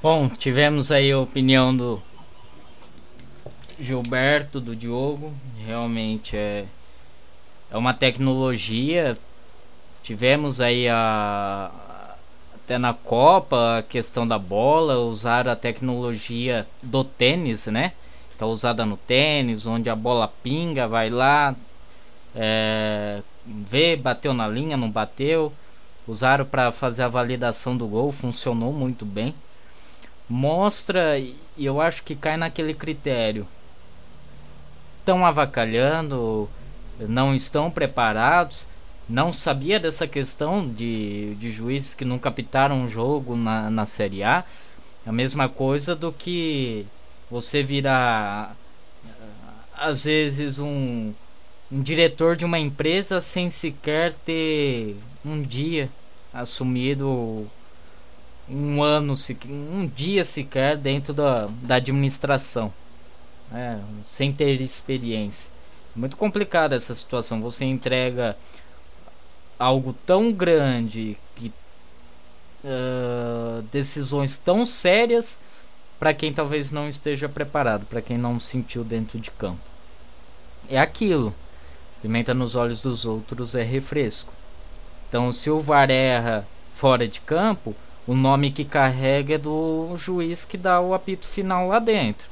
Bom, 0.04 0.28
tivemos 0.28 0.92
aí 0.92 1.14
a 1.14 1.18
opinião 1.18 1.74
do 1.74 2.02
Gilberto, 3.80 4.60
do 4.60 4.76
Diogo. 4.76 5.34
Realmente 5.66 6.36
é, 6.36 6.66
é 7.72 7.78
uma 7.78 7.94
tecnologia. 7.94 9.18
Tivemos 10.04 10.60
aí 10.60 10.90
a, 10.90 11.72
até 12.54 12.78
na 12.78 12.94
Copa, 12.94 13.78
a 13.78 13.82
questão 13.82 14.28
da 14.28 14.38
bola, 14.38 14.98
usaram 14.98 15.50
a 15.50 15.56
tecnologia 15.56 16.68
do 16.84 17.06
tênis, 17.06 17.68
né? 17.68 17.94
Que 18.38 18.44
é 18.44 18.46
usada 18.46 18.86
no 18.86 18.98
tênis, 18.98 19.66
onde 19.66 19.90
a 19.90 19.96
bola 19.96 20.28
pinga, 20.28 20.86
vai 20.86 21.10
lá, 21.10 21.56
é, 22.36 23.22
vê, 23.46 23.96
bateu 23.96 24.34
na 24.34 24.50
linha, 24.50 24.76
não 24.76 24.92
bateu. 24.92 25.54
Usaram 26.06 26.44
para 26.44 26.72
fazer 26.72 27.04
a 27.04 27.08
validação 27.08 27.78
do 27.78 27.88
gol, 27.88 28.12
funcionou 28.12 28.74
muito 28.74 29.06
bem. 29.06 29.34
Mostra, 30.30 31.20
e 31.20 31.36
eu 31.58 31.80
acho 31.82 32.04
que 32.04 32.16
cai 32.16 32.38
naquele 32.38 32.74
critério. 32.74 33.48
Estão 35.00 35.26
avacalhando, 35.26 36.50
não 37.08 37.36
estão 37.36 37.70
preparados 37.70 38.68
não 39.08 39.34
sabia 39.34 39.80
dessa 39.80 40.08
questão 40.08 40.66
de, 40.66 41.36
de 41.36 41.52
juízes 41.52 41.94
que 41.94 42.06
não 42.06 42.18
captaram 42.18 42.78
um 42.78 42.88
jogo 42.88 43.36
na, 43.36 43.70
na 43.70 43.86
Série 43.86 44.24
A. 44.24 44.44
É 45.06 45.10
a 45.10 45.14
mesma 45.14 45.50
coisa 45.50 45.96
do 45.96 46.12
que 46.12 46.86
você 47.30 47.62
virar, 47.62 48.56
às 49.76 50.06
vezes, 50.06 50.60
um, 50.60 51.14
um 51.72 51.82
diretor 51.82 52.36
de 52.36 52.46
uma 52.46 52.58
empresa 52.58 53.20
sem 53.20 53.50
sequer 53.50 54.14
ter 54.26 54.96
um 55.26 55.42
dia 55.42 55.90
assumido 56.34 57.48
um 58.50 58.84
ano, 58.84 59.16
um 59.48 59.88
dia 59.88 60.26
sequer 60.26 60.78
dentro 60.78 61.14
da, 61.14 61.48
da 61.62 61.76
administração, 61.76 62.74
é, 63.54 63.80
sem 64.04 64.34
ter 64.34 64.60
experiência. 64.62 65.52
Muito 65.96 66.18
complicada 66.18 66.76
essa 66.76 66.94
situação. 66.96 67.42
Você 67.42 67.66
entrega 67.66 68.36
algo 69.60 69.94
tão 70.06 70.32
grande, 70.32 71.18
que, 71.36 71.54
uh, 72.64 73.62
decisões 73.72 74.38
tão 74.38 74.66
sérias 74.66 75.40
para 76.00 76.14
quem 76.14 76.34
talvez 76.34 76.72
não 76.72 76.88
esteja 76.88 77.30
preparado, 77.30 77.86
para 77.86 78.02
quem 78.02 78.18
não 78.18 78.40
sentiu 78.40 78.84
dentro 78.84 79.20
de 79.20 79.32
campo. 79.32 79.62
É 80.68 80.78
aquilo. 80.80 81.34
Pimenta 82.02 82.34
nos 82.34 82.56
olhos 82.56 82.82
dos 82.82 83.06
outros 83.06 83.56
é 83.56 83.64
refresco. 83.64 84.34
Então, 85.08 85.32
se 85.32 85.50
o 85.50 85.60
VAR 85.60 85.90
erra 85.90 86.46
fora 86.74 87.08
de 87.08 87.22
campo, 87.22 87.76
o 88.06 88.14
nome 88.14 88.52
que 88.52 88.66
carrega 88.66 89.36
é 89.36 89.38
do 89.38 89.96
juiz 89.96 90.44
que 90.44 90.58
dá 90.58 90.82
o 90.82 90.94
apito 90.94 91.28
final 91.28 91.68
lá 91.68 91.80
dentro. 91.80 92.28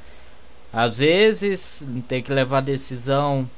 Às 0.73 0.97
vezes, 0.97 1.85
tem 2.07 2.21
que 2.21 2.31
levar 2.31 2.61
decisão 2.61 3.49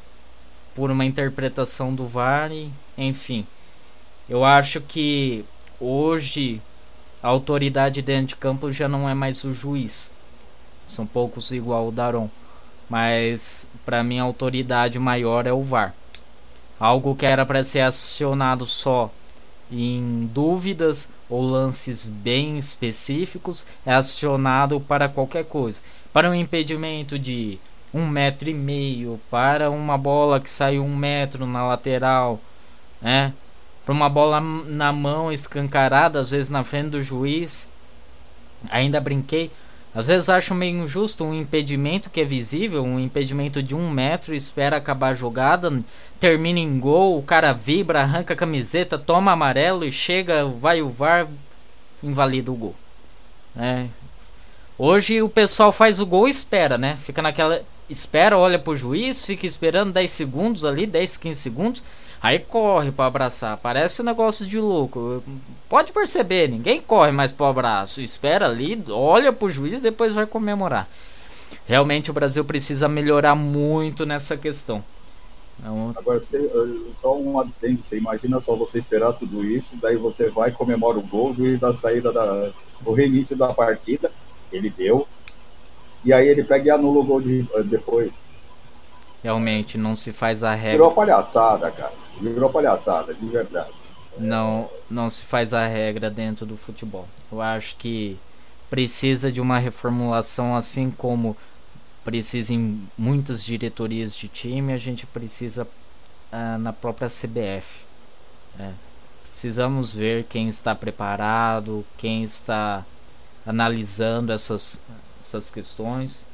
por 0.76 0.90
uma 0.92 1.06
interpretação 1.06 1.94
do 1.94 2.06
VAR, 2.06 2.50
enfim. 2.98 3.46
Eu 4.28 4.44
acho 4.44 4.82
que 4.82 5.46
hoje 5.80 6.62
a 7.22 7.28
autoridade 7.28 8.02
dentro 8.02 8.28
de 8.28 8.36
campo 8.36 8.72
já 8.72 8.88
não 8.88 9.08
é 9.08 9.14
mais 9.14 9.44
o 9.44 9.54
juiz. 9.54 10.12
São 10.86 11.06
poucos 11.06 11.52
igual 11.52 11.88
o 11.88 11.92
Daron. 11.92 12.30
Mas 12.90 13.68
para 13.86 14.04
mim 14.04 14.20
a 14.20 14.24
autoridade 14.24 15.00
maior 15.00 15.48
é 15.48 15.54
o 15.54 15.62
VAR. 15.62 15.96
Algo 16.80 17.16
que 17.16 17.26
era 17.26 17.46
para 17.46 17.64
ser 17.64 17.82
acionado 17.82 18.66
só 18.66 19.12
em 19.82 20.28
dúvidas 20.28 21.10
ou 21.30 21.42
lances 21.42 22.10
bem 22.10 22.58
específicos 22.58 23.66
é 23.86 23.94
acionado 23.94 24.80
para 24.80 25.10
qualquer 25.10 25.46
coisa. 25.46 25.82
Para 26.12 26.30
um 26.30 26.36
impedimento 26.36 27.18
de 27.18 27.60
um 27.94 28.08
metro 28.08 28.50
e 28.50 28.54
meio, 28.54 29.20
para 29.30 29.70
uma 29.70 29.98
bola 29.98 30.40
que 30.40 30.50
saiu 30.50 30.84
um 30.84 30.96
metro 30.96 31.46
na 31.46 31.68
lateral, 31.68 32.40
né? 33.02 33.34
para 33.84 33.94
uma 33.94 34.10
bola 34.10 34.40
na 34.40 34.94
mão 34.94 35.32
escancarada, 35.32 36.20
às 36.20 36.32
vezes 36.32 36.50
na 36.50 36.64
frente 36.64 36.90
do 36.90 37.02
juiz. 37.02 37.70
Ainda 38.70 39.02
brinquei. 39.02 39.52
Às 39.96 40.08
vezes 40.08 40.28
acho 40.28 40.56
meio 40.56 40.84
injusto 40.84 41.24
um 41.24 41.34
impedimento 41.34 42.10
que 42.10 42.20
é 42.20 42.24
visível, 42.24 42.84
um 42.84 43.00
impedimento 43.00 43.62
de 43.62 43.76
um 43.76 43.90
metro, 43.90 44.34
espera 44.34 44.78
acabar 44.78 45.10
a 45.10 45.14
jogada, 45.14 45.84
termina 46.20 46.60
em 46.60 46.80
gol, 46.80 47.20
o 47.20 47.24
cara 47.24 47.54
vibra, 47.54 48.02
arranca 48.02 48.34
a 48.34 48.38
camiseta, 48.38 48.98
toma 48.98 49.32
amarelo 49.32 49.86
e 49.86 49.92
chega, 49.92 50.46
vai 50.46 50.82
o 50.82 50.90
VAR, 50.90 51.28
invalida 52.02 52.52
o 52.52 52.56
gol. 52.56 52.76
É. 53.56 53.86
Hoje 54.80 55.22
o 55.22 55.30
pessoal 55.30 55.72
faz 55.72 56.00
o 56.00 56.06
gol 56.08 56.28
e 56.28 56.32
espera, 56.32 56.78
né? 56.78 56.98
Fica 56.98 57.22
naquela. 57.22 57.62
Espera, 57.88 58.38
olha 58.38 58.58
pro 58.58 58.76
juiz, 58.76 59.24
fica 59.24 59.46
esperando 59.46 59.94
10 59.94 60.10
segundos 60.10 60.66
ali, 60.66 60.88
10, 60.88 61.18
15 61.18 61.40
segundos 61.40 61.84
Aí 62.24 62.40
corre 62.40 62.90
para 62.90 63.06
abraçar. 63.06 63.58
Parece 63.58 64.02
um 64.02 64.06
negócio 64.06 64.46
de 64.46 64.58
louco. 64.58 65.22
Pode 65.68 65.92
perceber, 65.92 66.48
ninguém 66.48 66.80
corre 66.80 67.12
mais 67.12 67.34
pro 67.34 67.48
abraço. 67.48 68.02
Espera 68.02 68.46
ali, 68.46 68.82
olha 68.90 69.34
pro 69.34 69.50
juiz, 69.50 69.82
depois 69.82 70.16
vai 70.16 70.26
comemorar. 70.26 70.88
Realmente 71.68 72.10
o 72.10 72.14
Brasil 72.14 72.46
precisa 72.46 72.88
melhorar 72.88 73.36
muito 73.36 74.06
nessa 74.06 74.38
questão. 74.38 74.82
Então... 75.60 75.94
Agora, 75.98 76.20
você, 76.22 76.50
só 77.02 77.14
um 77.18 77.42
adendo, 77.42 77.84
você 77.84 77.98
imagina 77.98 78.40
só 78.40 78.56
você 78.56 78.80
esperar 78.80 79.12
tudo 79.14 79.44
isso, 79.44 79.76
daí 79.82 79.98
você 79.98 80.30
vai, 80.30 80.50
comemora 80.50 80.98
o 80.98 81.02
gol, 81.02 81.32
o 81.32 81.34
juiz 81.34 81.60
da 81.60 81.74
saída 81.74 82.12
da. 82.14 82.54
o 82.86 82.94
reinício 82.94 83.36
da 83.36 83.54
partida, 83.54 84.10
ele 84.50 84.70
deu, 84.70 85.06
e 86.06 86.14
aí 86.14 86.28
ele 86.28 86.44
pega 86.44 86.68
e 86.68 86.72
anula 86.72 87.00
o 87.02 87.04
gol 87.04 87.22
de, 87.22 87.46
depois. 87.66 88.12
Realmente, 89.24 89.78
não 89.78 89.96
se 89.96 90.12
faz 90.12 90.44
a 90.44 90.54
regra. 90.54 90.72
Virou 90.72 90.92
palhaçada, 90.92 91.72
cara. 91.72 91.94
Virou 92.20 92.50
palhaçada, 92.50 93.14
de 93.14 93.26
verdade. 93.26 93.72
Não, 94.18 94.70
não 94.90 95.10
se 95.10 95.24
faz 95.24 95.54
a 95.54 95.66
regra 95.66 96.10
dentro 96.10 96.46
do 96.46 96.58
futebol. 96.58 97.08
Eu 97.32 97.42
acho 97.42 97.78
que 97.78 98.20
precisa 98.70 99.32
de 99.32 99.40
uma 99.40 99.58
reformulação, 99.60 100.56
assim 100.56 100.92
como 100.92 101.38
precisa 102.04 102.54
em 102.54 102.86
muitas 102.98 103.46
diretorias 103.46 104.16
de 104.16 104.28
time, 104.28 104.74
a 104.74 104.78
gente 104.78 105.08
precisa 105.08 105.66
ah, 106.30 106.58
na 106.58 106.74
própria 106.74 107.08
CBF. 107.08 107.86
É. 108.60 108.72
Precisamos 109.24 109.96
ver 109.96 110.26
quem 110.26 110.50
está 110.50 110.76
preparado, 110.76 111.86
quem 111.98 112.24
está 112.24 112.84
analisando 113.46 114.34
essas, 114.34 114.82
essas 115.20 115.50
questões. 115.50 116.26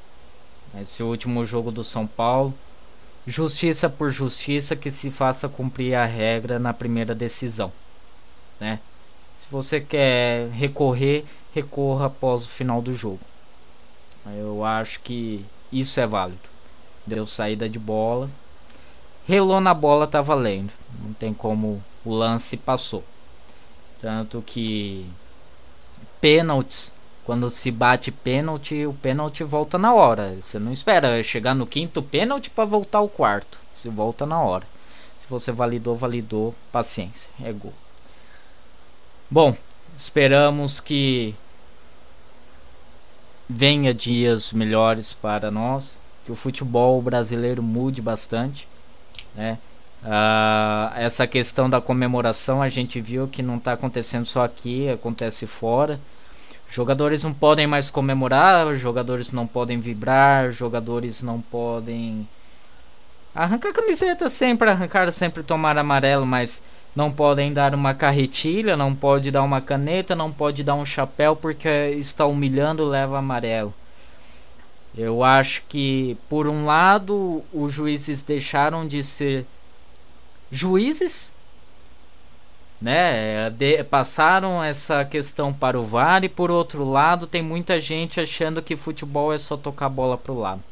Esse 0.81 1.03
último 1.03 1.45
jogo 1.45 1.71
do 1.71 1.83
São 1.83 2.07
Paulo 2.07 2.53
justiça 3.29 3.87
por 3.87 4.09
justiça 4.09 4.75
que 4.75 4.89
se 4.89 5.11
faça 5.11 5.47
cumprir 5.47 5.93
a 5.93 6.05
regra 6.05 6.57
na 6.57 6.73
primeira 6.73 7.13
decisão, 7.13 7.71
né? 8.59 8.79
Se 9.37 9.47
você 9.49 9.79
quer 9.79 10.49
recorrer, 10.49 11.23
recorra 11.53 12.07
após 12.07 12.43
o 12.43 12.49
final 12.49 12.81
do 12.81 12.91
jogo. 12.91 13.19
Eu 14.37 14.65
acho 14.65 14.99
que 14.99 15.45
isso 15.71 15.99
é 15.99 16.07
válido. 16.07 16.49
Deu 17.05 17.25
saída 17.25 17.69
de 17.69 17.79
bola, 17.79 18.29
relou 19.27 19.61
na 19.61 19.73
bola, 19.73 20.05
tá 20.05 20.21
valendo. 20.21 20.73
Não 21.03 21.13
tem 21.13 21.33
como 21.33 21.81
o 22.03 22.13
lance 22.13 22.57
passou. 22.57 23.03
Tanto 24.01 24.41
que 24.41 25.05
pênaltis 26.19 26.91
quando 27.29 27.47
se 27.47 27.69
bate 27.69 28.11
pênalti, 28.11 28.87
o 28.87 28.93
pênalti 28.93 29.43
volta 29.43 29.77
na 29.77 29.93
hora. 29.93 30.35
Você 30.41 30.57
não 30.57 30.73
espera 30.73 31.21
chegar 31.21 31.53
no 31.53 31.67
quinto 31.67 32.01
pênalti 32.01 32.49
para 32.49 32.65
voltar 32.65 32.97
ao 32.97 33.07
quarto. 33.07 33.59
Se 33.71 33.87
volta 33.87 34.25
na 34.25 34.41
hora. 34.41 34.65
Se 35.19 35.27
você 35.29 35.51
validou, 35.51 35.95
validou, 35.95 36.55
paciência, 36.71 37.29
é 37.43 37.53
gol. 37.53 37.71
Bom, 39.29 39.55
esperamos 39.95 40.79
que 40.79 41.35
venha 43.47 43.93
dias 43.93 44.51
melhores 44.51 45.13
para 45.13 45.51
nós, 45.51 46.01
que 46.25 46.31
o 46.31 46.35
futebol 46.35 46.99
brasileiro 46.99 47.61
mude 47.61 48.01
bastante, 48.01 48.67
né? 49.35 49.59
Uh, 50.01 50.95
essa 50.95 51.27
questão 51.27 51.69
da 51.69 51.79
comemoração 51.79 52.59
a 52.59 52.69
gente 52.69 52.99
viu 52.99 53.27
que 53.27 53.43
não 53.43 53.57
está 53.57 53.73
acontecendo 53.73 54.25
só 54.25 54.43
aqui, 54.43 54.89
acontece 54.89 55.45
fora. 55.45 55.99
Jogadores 56.69 57.23
não 57.23 57.33
podem 57.33 57.65
mais 57.65 57.89
comemorar, 57.89 58.75
jogadores 58.75 59.33
não 59.33 59.47
podem 59.47 59.79
vibrar, 59.79 60.51
jogadores 60.51 61.23
não 61.23 61.41
podem 61.41 62.27
arrancar 63.33 63.73
camiseta 63.73 64.29
sempre, 64.29 64.69
arrancar 64.69 65.11
sempre 65.11 65.41
tomar 65.41 65.79
amarelo, 65.79 66.27
mas 66.27 66.61
não 66.95 67.11
podem 67.11 67.51
dar 67.51 67.73
uma 67.73 67.95
carretilha, 67.95 68.77
não 68.77 68.93
pode 68.93 69.31
dar 69.31 69.41
uma 69.41 69.59
caneta, 69.59 70.15
não 70.15 70.31
pode 70.31 70.63
dar 70.63 70.75
um 70.75 70.85
chapéu 70.85 71.35
porque 71.35 71.95
está 71.97 72.27
humilhando, 72.27 72.85
leva 72.85 73.17
amarelo. 73.17 73.73
Eu 74.95 75.23
acho 75.23 75.63
que 75.67 76.15
por 76.29 76.47
um 76.47 76.65
lado 76.65 77.43
os 77.51 77.73
juízes 77.73 78.21
deixaram 78.21 78.87
de 78.87 79.01
ser 79.01 79.43
juízes 80.51 81.33
né? 82.81 83.49
De, 83.49 83.83
passaram 83.83 84.63
essa 84.63 85.03
questão 85.03 85.53
para 85.53 85.79
o 85.79 85.83
VAR 85.83 86.23
e 86.23 86.29
por 86.29 86.49
outro 86.49 86.83
lado 86.83 87.27
tem 87.27 87.41
muita 87.41 87.79
gente 87.79 88.19
achando 88.19 88.61
que 88.61 88.75
futebol 88.75 89.33
é 89.33 89.37
só 89.37 89.57
tocar 89.57 89.87
a 89.87 89.89
bola 89.89 90.17
para 90.17 90.31
o 90.31 90.39
lado. 90.39 90.63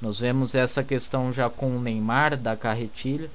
Nós 0.00 0.20
vemos 0.20 0.54
essa 0.54 0.82
questão 0.82 1.32
já 1.32 1.48
com 1.48 1.76
o 1.76 1.80
Neymar 1.80 2.36
da 2.36 2.56
carretilha. 2.56 3.30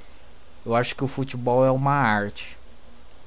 Eu 0.66 0.76
acho 0.76 0.96
que 0.96 1.04
o 1.04 1.08
futebol 1.08 1.66
é 1.66 1.72
uma 1.72 1.94
arte. 1.94 2.58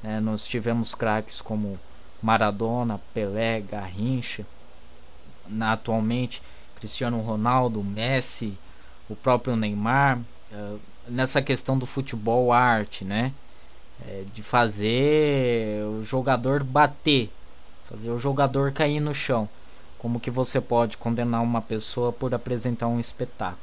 Né? 0.02 0.20
Nós 0.20 0.46
tivemos 0.46 0.94
craques 0.94 1.40
como 1.40 1.78
Maradona, 2.22 3.00
Pelé, 3.14 3.60
Garrincha, 3.60 4.44
na, 5.48 5.72
atualmente 5.72 6.42
Cristiano 6.76 7.18
Ronaldo, 7.20 7.82
Messi, 7.82 8.58
o 9.08 9.16
próprio 9.16 9.56
Neymar. 9.56 10.18
Uh, 10.52 10.78
nessa 11.08 11.40
questão 11.40 11.78
do 11.78 11.86
futebol 11.86 12.52
arte, 12.52 13.04
né? 13.04 13.32
É, 14.06 14.24
de 14.32 14.42
fazer 14.42 15.84
o 15.84 16.02
jogador 16.02 16.62
bater, 16.62 17.30
fazer 17.84 18.10
o 18.10 18.18
jogador 18.18 18.72
cair 18.72 19.00
no 19.00 19.14
chão. 19.14 19.48
Como 19.98 20.20
que 20.20 20.30
você 20.30 20.60
pode 20.60 20.96
condenar 20.96 21.42
uma 21.42 21.60
pessoa 21.60 22.12
por 22.12 22.34
apresentar 22.34 22.86
um 22.86 22.98
espetáculo? 22.98 23.58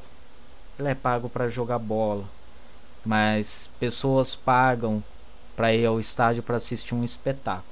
Ele 0.77 0.89
é 0.89 0.95
pago 0.95 1.27
para 1.27 1.49
jogar 1.49 1.79
bola, 1.79 2.25
mas 3.03 3.69
pessoas 3.79 4.35
pagam 4.35 5.03
para 5.55 5.73
ir 5.73 5.85
ao 5.85 5.99
estádio 5.99 6.43
para 6.43 6.57
assistir 6.57 6.93
um 6.93 7.03
espetáculo. 7.03 7.65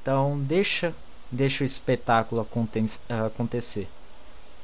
Então 0.00 0.38
deixa, 0.38 0.94
deixa 1.32 1.64
o 1.64 1.66
espetáculo 1.66 2.46
acontecer, 3.08 3.88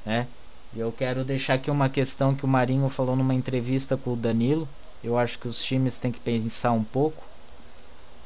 né? 0.07 0.29
E 0.75 0.79
eu 0.79 0.93
quero 0.93 1.25
deixar 1.25 1.55
aqui 1.55 1.71
uma 1.71 1.89
questão 1.89 2.35
que 2.35 2.45
o 2.45 2.49
Marinho 2.49 2.89
falou 2.89 3.17
numa 3.17 3.35
entrevista 3.35 3.97
com 3.97 4.13
o 4.13 4.17
Danilo 4.17 4.69
eu 5.03 5.19
acho 5.19 5.39
que 5.39 5.49
os 5.49 5.63
times 5.63 5.99
têm 5.99 6.13
que 6.13 6.21
pensar 6.21 6.73
um 6.73 6.85
pouco 6.85 7.25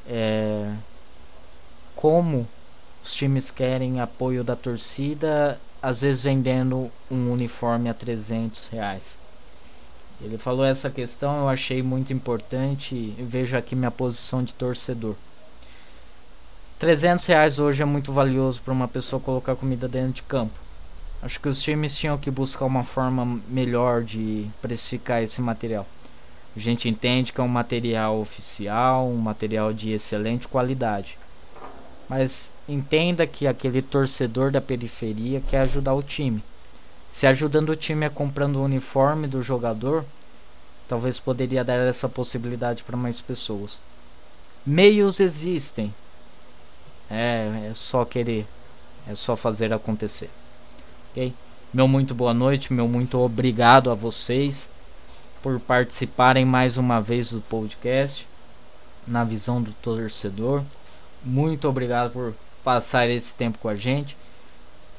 é, 0.08 0.72
como 1.94 2.46
os 3.02 3.14
times 3.14 3.50
querem 3.50 4.00
apoio 4.00 4.44
da 4.44 4.54
torcida, 4.54 5.58
às 5.82 6.02
vezes 6.02 6.22
vendendo 6.22 6.90
um 7.10 7.32
uniforme 7.32 7.88
a 7.88 7.94
300 7.94 8.68
reais. 8.68 9.18
Ele 10.20 10.38
falou 10.38 10.64
essa 10.64 10.90
questão, 10.90 11.40
eu 11.40 11.48
achei 11.48 11.82
muito 11.82 12.12
importante. 12.12 13.14
Vejo 13.18 13.56
aqui 13.56 13.76
minha 13.76 13.90
posição 13.90 14.42
de 14.42 14.54
torcedor. 14.54 15.14
300 16.78 17.26
reais 17.26 17.58
hoje 17.58 17.82
é 17.82 17.86
muito 17.86 18.12
valioso 18.12 18.60
para 18.62 18.72
uma 18.72 18.88
pessoa 18.88 19.20
colocar 19.20 19.56
comida 19.56 19.86
dentro 19.86 20.14
de 20.14 20.22
campo. 20.22 20.58
Acho 21.22 21.40
que 21.40 21.48
os 21.48 21.62
times 21.62 21.98
tinham 21.98 22.16
que 22.18 22.30
buscar 22.30 22.64
uma 22.66 22.82
forma 22.82 23.40
melhor 23.48 24.02
de 24.02 24.46
precificar 24.60 25.22
esse 25.22 25.40
material. 25.40 25.86
A 26.56 26.58
gente 26.58 26.88
entende 26.88 27.34
que 27.34 27.40
é 27.40 27.44
um 27.44 27.48
material 27.48 28.18
oficial, 28.18 29.06
um 29.06 29.18
material 29.18 29.74
de 29.74 29.92
excelente 29.92 30.48
qualidade. 30.48 31.18
Mas 32.08 32.50
entenda 32.66 33.26
que 33.26 33.46
aquele 33.46 33.82
torcedor 33.82 34.50
da 34.50 34.60
periferia 34.60 35.42
quer 35.50 35.60
ajudar 35.60 35.92
o 35.92 36.02
time. 36.02 36.42
Se 37.10 37.26
ajudando 37.26 37.70
o 37.70 37.76
time 37.76 38.06
a 38.06 38.10
comprando 38.10 38.56
o 38.56 38.64
uniforme 38.64 39.26
do 39.26 39.42
jogador, 39.42 40.02
talvez 40.88 41.20
poderia 41.20 41.62
dar 41.62 41.74
essa 41.74 42.08
possibilidade 42.08 42.82
para 42.84 42.96
mais 42.96 43.20
pessoas. 43.20 43.78
Meios 44.64 45.20
existem. 45.20 45.94
É, 47.10 47.68
é 47.68 47.74
só 47.74 48.04
querer, 48.04 48.46
é 49.06 49.14
só 49.14 49.36
fazer 49.36 49.74
acontecer. 49.74 50.30
OK? 51.10 51.34
Meu 51.72 51.86
muito 51.86 52.14
boa 52.14 52.32
noite, 52.32 52.72
meu 52.72 52.88
muito 52.88 53.18
obrigado 53.18 53.90
a 53.90 53.94
vocês 53.94 54.70
por 55.46 55.60
participarem 55.60 56.44
mais 56.44 56.76
uma 56.76 57.00
vez 57.00 57.30
do 57.30 57.40
podcast 57.40 58.26
na 59.06 59.22
visão 59.22 59.62
do 59.62 59.70
torcedor. 59.74 60.64
Muito 61.22 61.68
obrigado 61.68 62.10
por 62.10 62.34
passar 62.64 63.08
esse 63.08 63.32
tempo 63.32 63.56
com 63.58 63.68
a 63.68 63.76
gente. 63.76 64.16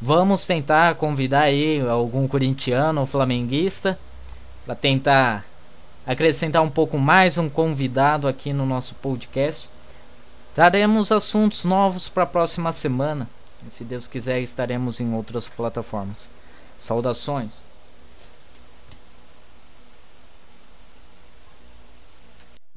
Vamos 0.01 0.47
tentar 0.47 0.95
convidar 0.95 1.41
aí 1.41 1.81
algum 1.81 2.29
corintiano 2.29 3.01
ou 3.01 3.05
flamenguista 3.05 3.99
para 4.65 4.73
tentar 4.73 5.45
acrescentar 6.05 6.61
um 6.61 6.69
pouco 6.69 6.97
mais 6.97 7.37
um 7.37 7.49
convidado 7.49 8.25
aqui 8.25 8.53
no 8.53 8.65
nosso 8.65 8.95
podcast. 8.95 9.69
Traremos 10.55 11.11
assuntos 11.11 11.65
novos 11.65 12.07
para 12.07 12.23
a 12.23 12.25
próxima 12.25 12.71
semana. 12.71 13.27
E, 13.67 13.69
se 13.69 13.83
Deus 13.83 14.07
quiser, 14.07 14.39
estaremos 14.39 15.01
em 15.01 15.13
outras 15.13 15.49
plataformas. 15.49 16.29
Saudações. 16.77 17.66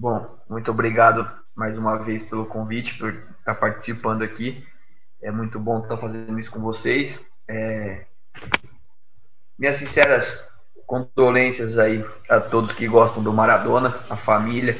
Bom, 0.00 0.34
muito 0.48 0.70
obrigado 0.70 1.30
mais 1.54 1.76
uma 1.76 1.98
vez 1.98 2.24
pelo 2.24 2.46
convite, 2.46 2.96
por 2.96 3.12
estar 3.38 3.54
participando 3.54 4.22
aqui. 4.22 4.66
É 5.20 5.30
muito 5.30 5.60
bom 5.60 5.82
estar 5.82 5.98
fazendo 5.98 6.40
isso 6.40 6.50
com 6.50 6.58
vocês. 6.58 7.22
É... 7.46 8.06
Minhas 9.58 9.76
sinceras 9.76 10.42
condolências 10.86 11.78
aí 11.78 12.02
a 12.30 12.40
todos 12.40 12.72
que 12.72 12.88
gostam 12.88 13.22
do 13.22 13.30
Maradona, 13.30 13.94
a 14.08 14.16
família. 14.16 14.74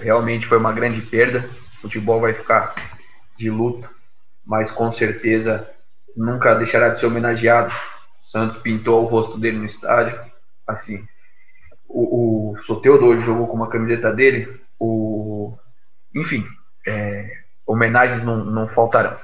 Realmente 0.00 0.48
foi 0.48 0.58
uma 0.58 0.72
grande 0.72 1.00
perda. 1.00 1.48
O 1.76 1.82
futebol 1.82 2.20
vai 2.20 2.32
ficar 2.32 2.74
de 3.38 3.48
luto, 3.50 3.88
mas 4.44 4.72
com 4.72 4.90
certeza 4.90 5.70
nunca 6.16 6.56
deixará 6.56 6.88
de 6.88 6.98
ser 6.98 7.06
homenageado. 7.06 7.72
Santos 8.20 8.60
pintou 8.62 9.04
o 9.04 9.06
rosto 9.06 9.38
dele 9.38 9.58
no 9.58 9.66
estádio. 9.66 10.20
Assim, 10.66 11.06
o, 11.90 12.52
o 12.52 12.62
Soteudo 12.62 13.20
jogou 13.22 13.48
com 13.48 13.56
uma 13.56 13.68
camiseta 13.68 14.12
dele, 14.12 14.60
o, 14.78 15.58
enfim, 16.14 16.46
é, 16.86 17.38
homenagens 17.66 18.22
não, 18.22 18.44
não 18.44 18.68
faltarão. 18.68 19.16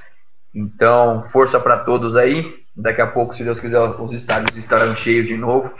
Então, 0.53 1.27
força 1.29 1.59
para 1.59 1.77
todos 1.77 2.15
aí. 2.15 2.65
Daqui 2.75 3.01
a 3.01 3.07
pouco, 3.07 3.35
se 3.35 3.43
Deus 3.43 3.59
quiser, 3.59 3.79
os 3.79 4.13
estádios 4.13 4.55
estarão 4.57 4.95
cheios 4.95 5.27
de 5.27 5.35
novo 5.35 5.73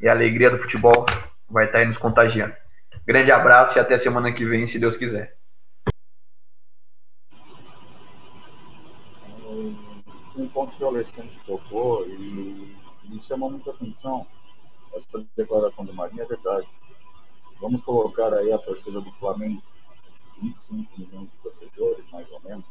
e 0.00 0.08
a 0.08 0.12
alegria 0.12 0.50
do 0.50 0.58
futebol 0.58 1.06
vai 1.50 1.66
estar 1.66 1.78
aí 1.78 1.86
nos 1.86 1.98
contagiando. 1.98 2.54
Grande 3.06 3.32
abraço 3.32 3.76
e 3.76 3.80
até 3.80 3.98
semana 3.98 4.32
que 4.32 4.44
vem, 4.44 4.68
se 4.68 4.78
Deus 4.78 4.96
quiser. 4.96 5.36
Um 10.36 10.48
ponto 10.52 10.76
que 10.76 10.84
o 10.84 10.88
Alexandre 10.88 11.38
tocou 11.46 12.06
e 12.06 12.76
me 13.08 13.22
chamou 13.22 13.50
muita 13.50 13.70
atenção 13.70 14.26
essa 14.94 15.24
declaração 15.36 15.84
do 15.84 15.92
Marinho 15.92 16.22
é 16.22 16.26
verdade. 16.26 16.68
Vamos 17.60 17.82
colocar 17.84 18.32
aí 18.34 18.52
a 18.52 18.58
torcida 18.58 19.00
do 19.00 19.10
Flamengo, 19.12 19.62
25 20.40 21.00
milhões 21.00 21.30
de 21.30 21.36
torcedores, 21.42 22.04
mais 22.10 22.30
ou 22.30 22.40
menos. 22.40 22.64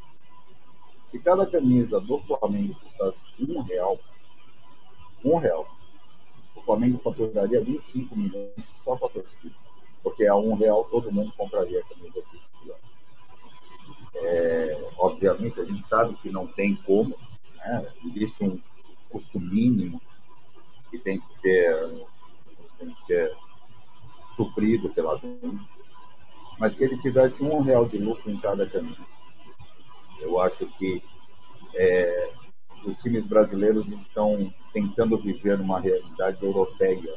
Se 1.05 1.19
cada 1.19 1.45
camisa 1.45 1.99
do 1.99 2.19
Flamengo 2.19 2.75
custasse 2.75 3.23
um 3.39 3.61
real, 3.61 3.99
um 5.23 5.37
real, 5.37 5.67
o 6.55 6.61
Flamengo 6.61 6.99
faturaria 6.99 7.61
25 7.61 8.15
milhões 8.15 8.53
só 8.83 8.95
para 8.95 9.07
a 9.07 9.11
torcida, 9.11 9.55
porque 10.01 10.25
a 10.25 10.35
um 10.35 10.55
real 10.55 10.85
todo 10.85 11.11
mundo 11.11 11.31
compraria 11.33 11.79
a 11.79 11.83
camisa 11.83 12.19
oficial. 12.19 12.79
É, 14.15 14.89
obviamente, 14.97 15.59
a 15.59 15.65
gente 15.65 15.87
sabe 15.87 16.15
que 16.15 16.29
não 16.29 16.47
tem 16.47 16.75
como, 16.75 17.17
né? 17.55 17.91
existe 18.05 18.43
um 18.43 18.59
custo 19.09 19.39
mínimo 19.39 20.01
que 20.89 20.97
tem 20.97 21.19
que 21.19 21.33
ser 21.33 22.05
suprido 24.63 24.89
pela 24.89 25.17
venda, 25.17 25.59
mas 26.57 26.73
que 26.73 26.83
ele 26.83 26.97
tivesse 26.99 27.43
um 27.43 27.61
real 27.61 27.85
de 27.85 27.97
lucro 27.97 28.31
em 28.31 28.39
cada 28.39 28.65
camisa. 28.67 29.03
Eu 30.21 30.39
acho 30.39 30.65
que 30.77 31.03
é, 31.75 32.31
os 32.85 32.97
times 32.99 33.27
brasileiros 33.27 33.87
estão 33.89 34.53
tentando 34.71 35.17
viver 35.17 35.59
uma 35.59 35.79
realidade 35.79 36.43
europeia, 36.43 37.15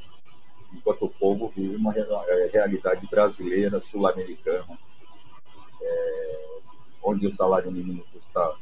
enquanto 0.72 1.04
o 1.04 1.10
povo 1.10 1.52
vive 1.54 1.76
uma 1.76 1.94
é, 1.96 2.50
realidade 2.52 3.06
brasileira, 3.06 3.80
sul-americana, 3.80 4.78
é, 5.80 6.58
onde 7.04 7.26
o 7.28 7.32
salário 7.32 7.70
mínimo 7.70 8.04
custa 8.12 8.56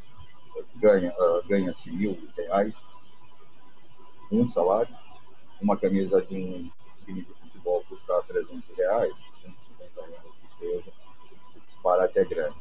ganha 0.77 1.13
uh, 1.19 1.43
ganha-se 1.49 1.91
mil 1.91 2.17
reais, 2.37 2.85
um 4.31 4.47
salário, 4.47 4.95
uma 5.61 5.77
camisa 5.77 6.21
de 6.23 6.37
um 6.37 6.71
time 7.05 7.23
de 7.23 7.44
custa 8.15 8.23
300 8.33 8.77
reais, 8.77 9.13
150 9.43 10.07
reais 10.07 10.37
que 10.37 10.57
seja, 10.57 10.93
o 11.57 11.61
disparate 11.67 12.19
é 12.19 12.25
grande. 12.25 12.57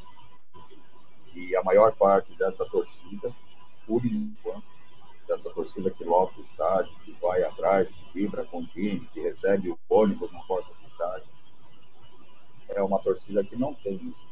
E 1.35 1.55
a 1.55 1.63
maior 1.63 1.95
parte 1.95 2.33
dessa 2.35 2.65
torcida, 2.65 3.33
por 3.85 4.05
enquanto, 4.05 4.63
dessa 5.27 5.49
torcida 5.51 5.89
que 5.91 6.03
lota 6.03 6.39
o 6.39 6.41
estádio, 6.41 6.93
que 7.03 7.11
vai 7.13 7.43
atrás, 7.43 7.89
que 7.89 8.13
vibra 8.13 8.45
com 8.45 8.59
o 8.59 8.67
time, 8.67 9.07
que 9.13 9.21
recebe 9.21 9.71
o 9.71 9.79
ônibus 9.89 10.31
na 10.31 10.41
porta 10.41 10.73
do 10.73 10.87
estádio, 10.87 11.27
é 12.69 12.81
uma 12.81 12.99
torcida 12.99 13.43
que 13.43 13.55
não 13.55 13.73
tem 13.73 13.95
esse 13.95 14.25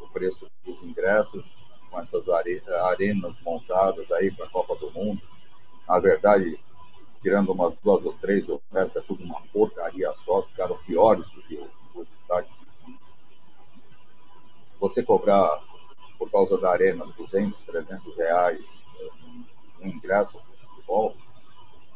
o 0.00 0.08
preço 0.12 0.50
dos 0.64 0.82
ingressos, 0.82 1.44
com 1.88 2.00
essas 2.00 2.28
arenas 2.28 3.38
montadas 3.42 4.10
aí 4.12 4.30
para 4.30 4.46
a 4.46 4.50
Copa 4.50 4.76
do 4.76 4.90
Mundo. 4.92 5.20
Na 5.86 5.98
verdade, 5.98 6.58
tirando 7.22 7.52
umas 7.52 7.76
duas 7.78 8.04
ou 8.04 8.12
três, 8.14 8.48
o 8.48 8.60
resto 8.72 8.98
é 8.98 9.02
tudo 9.02 9.24
uma 9.24 9.40
porcaria 9.52 10.12
só, 10.16 10.42
ficaram 10.42 10.76
piores 10.78 11.28
do 11.30 11.42
que 11.42 11.56
os 11.94 12.08
estádios. 12.20 12.54
Você 14.80 15.02
cobrar, 15.02 15.62
por 16.18 16.30
causa 16.30 16.56
da 16.58 16.70
arena, 16.70 17.04
200, 17.16 17.58
300 17.60 18.16
reais 18.16 18.80
um 19.80 19.88
ingresso 19.88 20.38
para 20.38 20.68
futebol, 20.68 21.16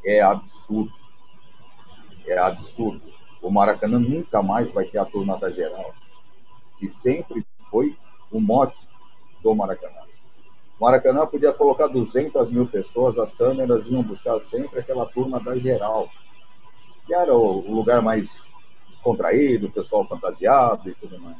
é 0.04 0.20
absurdo. 0.20 0.92
É 2.26 2.38
absurdo. 2.38 3.02
O 3.42 3.50
Maracanã 3.50 3.98
nunca 3.98 4.42
mais 4.42 4.72
vai 4.72 4.86
ter 4.86 4.98
a 4.98 5.04
turma 5.04 5.38
da 5.38 5.50
geral, 5.50 5.94
que 6.78 6.88
sempre 6.88 7.46
foi 7.70 7.96
o 8.30 8.40
mote 8.40 8.88
do 9.42 9.54
Maracanã. 9.54 10.04
Maracanã 10.80 11.26
podia 11.26 11.52
colocar 11.52 11.86
200 11.86 12.50
mil 12.50 12.66
pessoas, 12.66 13.18
as 13.18 13.32
câmeras 13.32 13.86
iam 13.86 14.02
buscar 14.02 14.40
sempre 14.40 14.80
aquela 14.80 15.06
turma 15.06 15.38
da 15.40 15.56
geral, 15.56 16.10
que 17.06 17.14
era 17.14 17.32
o 17.32 17.60
lugar 17.72 18.02
mais 18.02 18.52
descontraído, 18.88 19.68
o 19.68 19.72
pessoal 19.72 20.06
fantasiado 20.06 20.90
e 20.90 20.94
tudo 20.94 21.18
mais. 21.20 21.36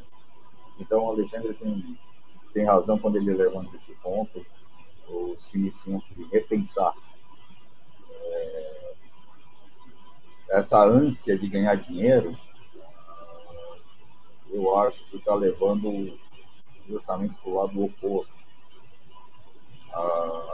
Então, 0.79 1.03
o 1.03 1.09
Alexandre 1.09 1.53
tem, 1.53 1.97
tem 2.53 2.65
razão 2.65 2.97
quando 2.97 3.17
ele 3.17 3.33
levanta 3.33 3.75
esse 3.75 3.91
ponto. 3.95 4.45
Os 5.07 5.49
times 5.49 5.77
tinham 5.83 5.99
que 5.99 6.23
repensar 6.31 6.93
é, 8.09 8.93
essa 10.51 10.81
ânsia 10.83 11.37
de 11.37 11.47
ganhar 11.47 11.75
dinheiro. 11.75 12.37
Eu 14.49 14.77
acho 14.77 15.05
que 15.09 15.17
está 15.17 15.35
levando 15.35 16.17
justamente 16.87 17.35
para 17.35 17.49
o 17.49 17.55
lado 17.55 17.83
oposto 17.83 18.44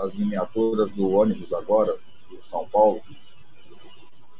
as 0.02 0.14
miniaturas 0.14 0.92
do 0.92 1.10
ônibus 1.12 1.52
agora, 1.54 1.98
do 2.30 2.44
São 2.44 2.68
Paulo. 2.70 3.02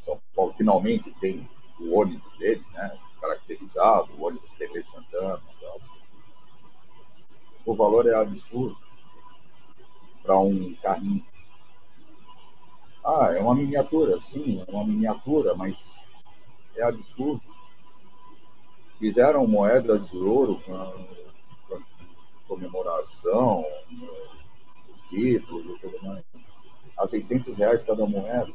São 0.04 0.20
Paulo 0.36 0.54
finalmente 0.58 1.12
tem 1.20 1.48
o 1.80 1.98
ônibus 1.98 2.38
dele, 2.38 2.64
né? 2.74 2.98
caracterizado, 3.20 4.12
o 4.18 4.26
ônibus 4.26 4.52
TV 4.52 4.84
Santana. 4.84 5.42
Tal. 5.60 5.82
O 7.66 7.76
valor 7.76 8.08
é 8.08 8.16
absurdo 8.16 8.78
para 10.24 10.38
um 10.40 10.74
carrinho. 10.76 11.26
Ah, 13.04 13.34
é 13.36 13.40
uma 13.40 13.56
miniatura, 13.56 14.20
sim, 14.20 14.64
é 14.68 14.72
uma 14.72 14.86
miniatura, 14.86 15.56
mas 15.56 15.98
é 16.76 16.84
absurdo. 16.84 17.42
Fizeram 19.00 19.48
moedas 19.48 20.12
de 20.12 20.18
ouro 20.18 20.62
com 20.62 21.12
comemoração, 22.48 23.66
títulos 25.12 25.66
e 25.66 25.80
tudo 25.80 26.04
mais, 26.04 26.24
a 26.98 27.06
600 27.06 27.58
reais 27.58 27.84
cada 27.84 28.06
moeda. 28.06 28.52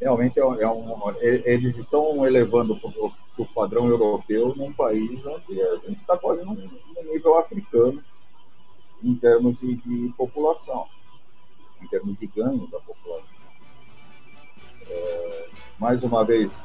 Realmente 0.00 0.40
é, 0.40 0.42
é 0.42 0.68
um, 0.68 0.94
eles 1.20 1.76
estão 1.76 2.26
elevando 2.26 2.78
o 3.38 3.46
padrão 3.46 3.86
europeu 3.86 4.54
num 4.56 4.72
país 4.72 5.24
onde 5.24 5.62
a 5.62 5.76
gente 5.76 6.00
está 6.00 6.16
quase 6.16 6.44
no, 6.44 6.54
no, 6.54 7.12
nível 7.12 7.38
africano 7.38 8.02
em 9.02 9.14
termos 9.14 9.60
de, 9.60 9.76
de, 9.76 10.12
população, 10.16 10.86
em 11.80 11.86
termos 11.86 12.18
de 12.18 12.26
ganho 12.26 12.66
da 12.66 12.80
população. 12.80 13.36
É, 14.88 15.48
mais 15.78 16.02
uma 16.02 16.24
vez, 16.24 16.60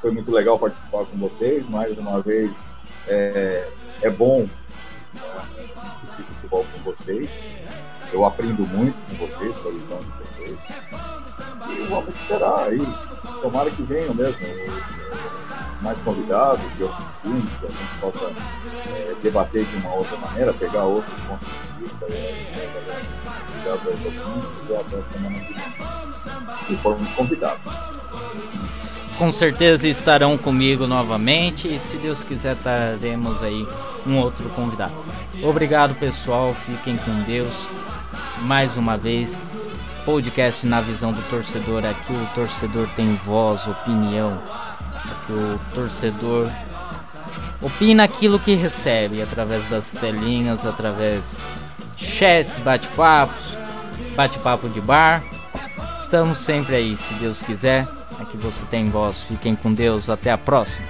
foi 0.00 0.10
muito 0.10 0.30
legal 0.30 0.58
participar 0.58 1.04
com 1.06 1.16
vocês, 1.18 1.68
mais 1.68 1.96
uma 1.98 2.20
vez 2.20 2.54
é, 3.08 3.68
é 4.02 4.10
bom 4.10 4.48
assistir 5.94 6.22
futebol 6.22 6.66
com 6.72 6.78
vocês. 6.82 7.28
Eu 8.12 8.24
aprendo 8.24 8.66
muito 8.66 8.96
com 9.08 9.26
vocês, 9.26 9.56
com 9.56 9.68
a 9.68 9.72
visão 9.72 9.98
de 9.98 10.10
vocês. 10.18 10.58
E 11.70 11.86
vamos 11.88 12.14
esperar 12.14 12.68
aí. 12.68 12.80
Tomara 13.40 13.70
que 13.70 13.82
venham 13.82 14.14
mesmo 14.14 14.46
mais 15.82 15.98
convidados 15.98 16.74
de 16.76 16.82
outros 16.84 17.20
times, 17.22 17.50
que 17.60 17.66
a 17.66 17.70
gente 17.70 18.00
possa 18.00 18.24
é, 18.88 19.14
debater 19.22 19.64
de 19.64 19.76
uma 19.76 19.94
outra 19.94 20.16
maneira, 20.16 20.52
pegar 20.54 20.84
outros 20.84 21.20
pontos 21.22 21.48
de 21.48 21.82
vista. 21.82 22.06
Obrigado 23.48 23.88
aos 23.88 24.04
ouvintes 24.04 24.70
e 24.70 24.76
até 24.76 25.02
semana 25.12 25.40
que 25.40 25.52
vem. 25.52 26.70
E 26.70 26.76
formos 26.76 27.08
convidados 27.14 27.60
com 29.18 29.30
certeza 29.30 29.88
estarão 29.88 30.36
comigo 30.36 30.86
novamente 30.86 31.72
e 31.72 31.78
se 31.78 31.96
Deus 31.96 32.22
quiser 32.22 32.56
teremos 32.56 33.42
aí 33.42 33.66
um 34.06 34.18
outro 34.18 34.48
convidado. 34.50 34.92
Obrigado 35.42 35.94
pessoal, 35.94 36.54
fiquem 36.54 36.96
com 36.96 37.22
Deus. 37.22 37.68
Mais 38.42 38.76
uma 38.76 38.96
vez, 38.96 39.44
podcast 40.04 40.66
na 40.66 40.80
visão 40.80 41.12
do 41.12 41.22
torcedor. 41.30 41.84
Aqui 41.84 42.12
o 42.12 42.28
torcedor 42.34 42.88
tem 42.94 43.14
voz, 43.16 43.66
opinião. 43.66 44.38
Aqui 44.94 45.32
o 45.32 45.60
torcedor 45.74 46.50
opina 47.60 48.04
aquilo 48.04 48.38
que 48.38 48.54
recebe 48.54 49.22
através 49.22 49.68
das 49.68 49.92
telinhas, 49.92 50.66
através 50.66 51.36
chats, 51.96 52.58
bate-papos, 52.58 53.56
bate-papo 54.14 54.68
de 54.68 54.80
bar. 54.80 55.22
Estamos 55.96 56.38
sempre 56.38 56.76
aí, 56.76 56.96
se 56.96 57.14
Deus 57.14 57.42
quiser. 57.42 57.86
Aqui 58.20 58.36
você 58.36 58.64
tem 58.66 58.90
voz. 58.90 59.22
Fiquem 59.24 59.54
com 59.54 59.72
Deus. 59.72 60.08
Até 60.08 60.30
a 60.30 60.38
próxima. 60.38 60.86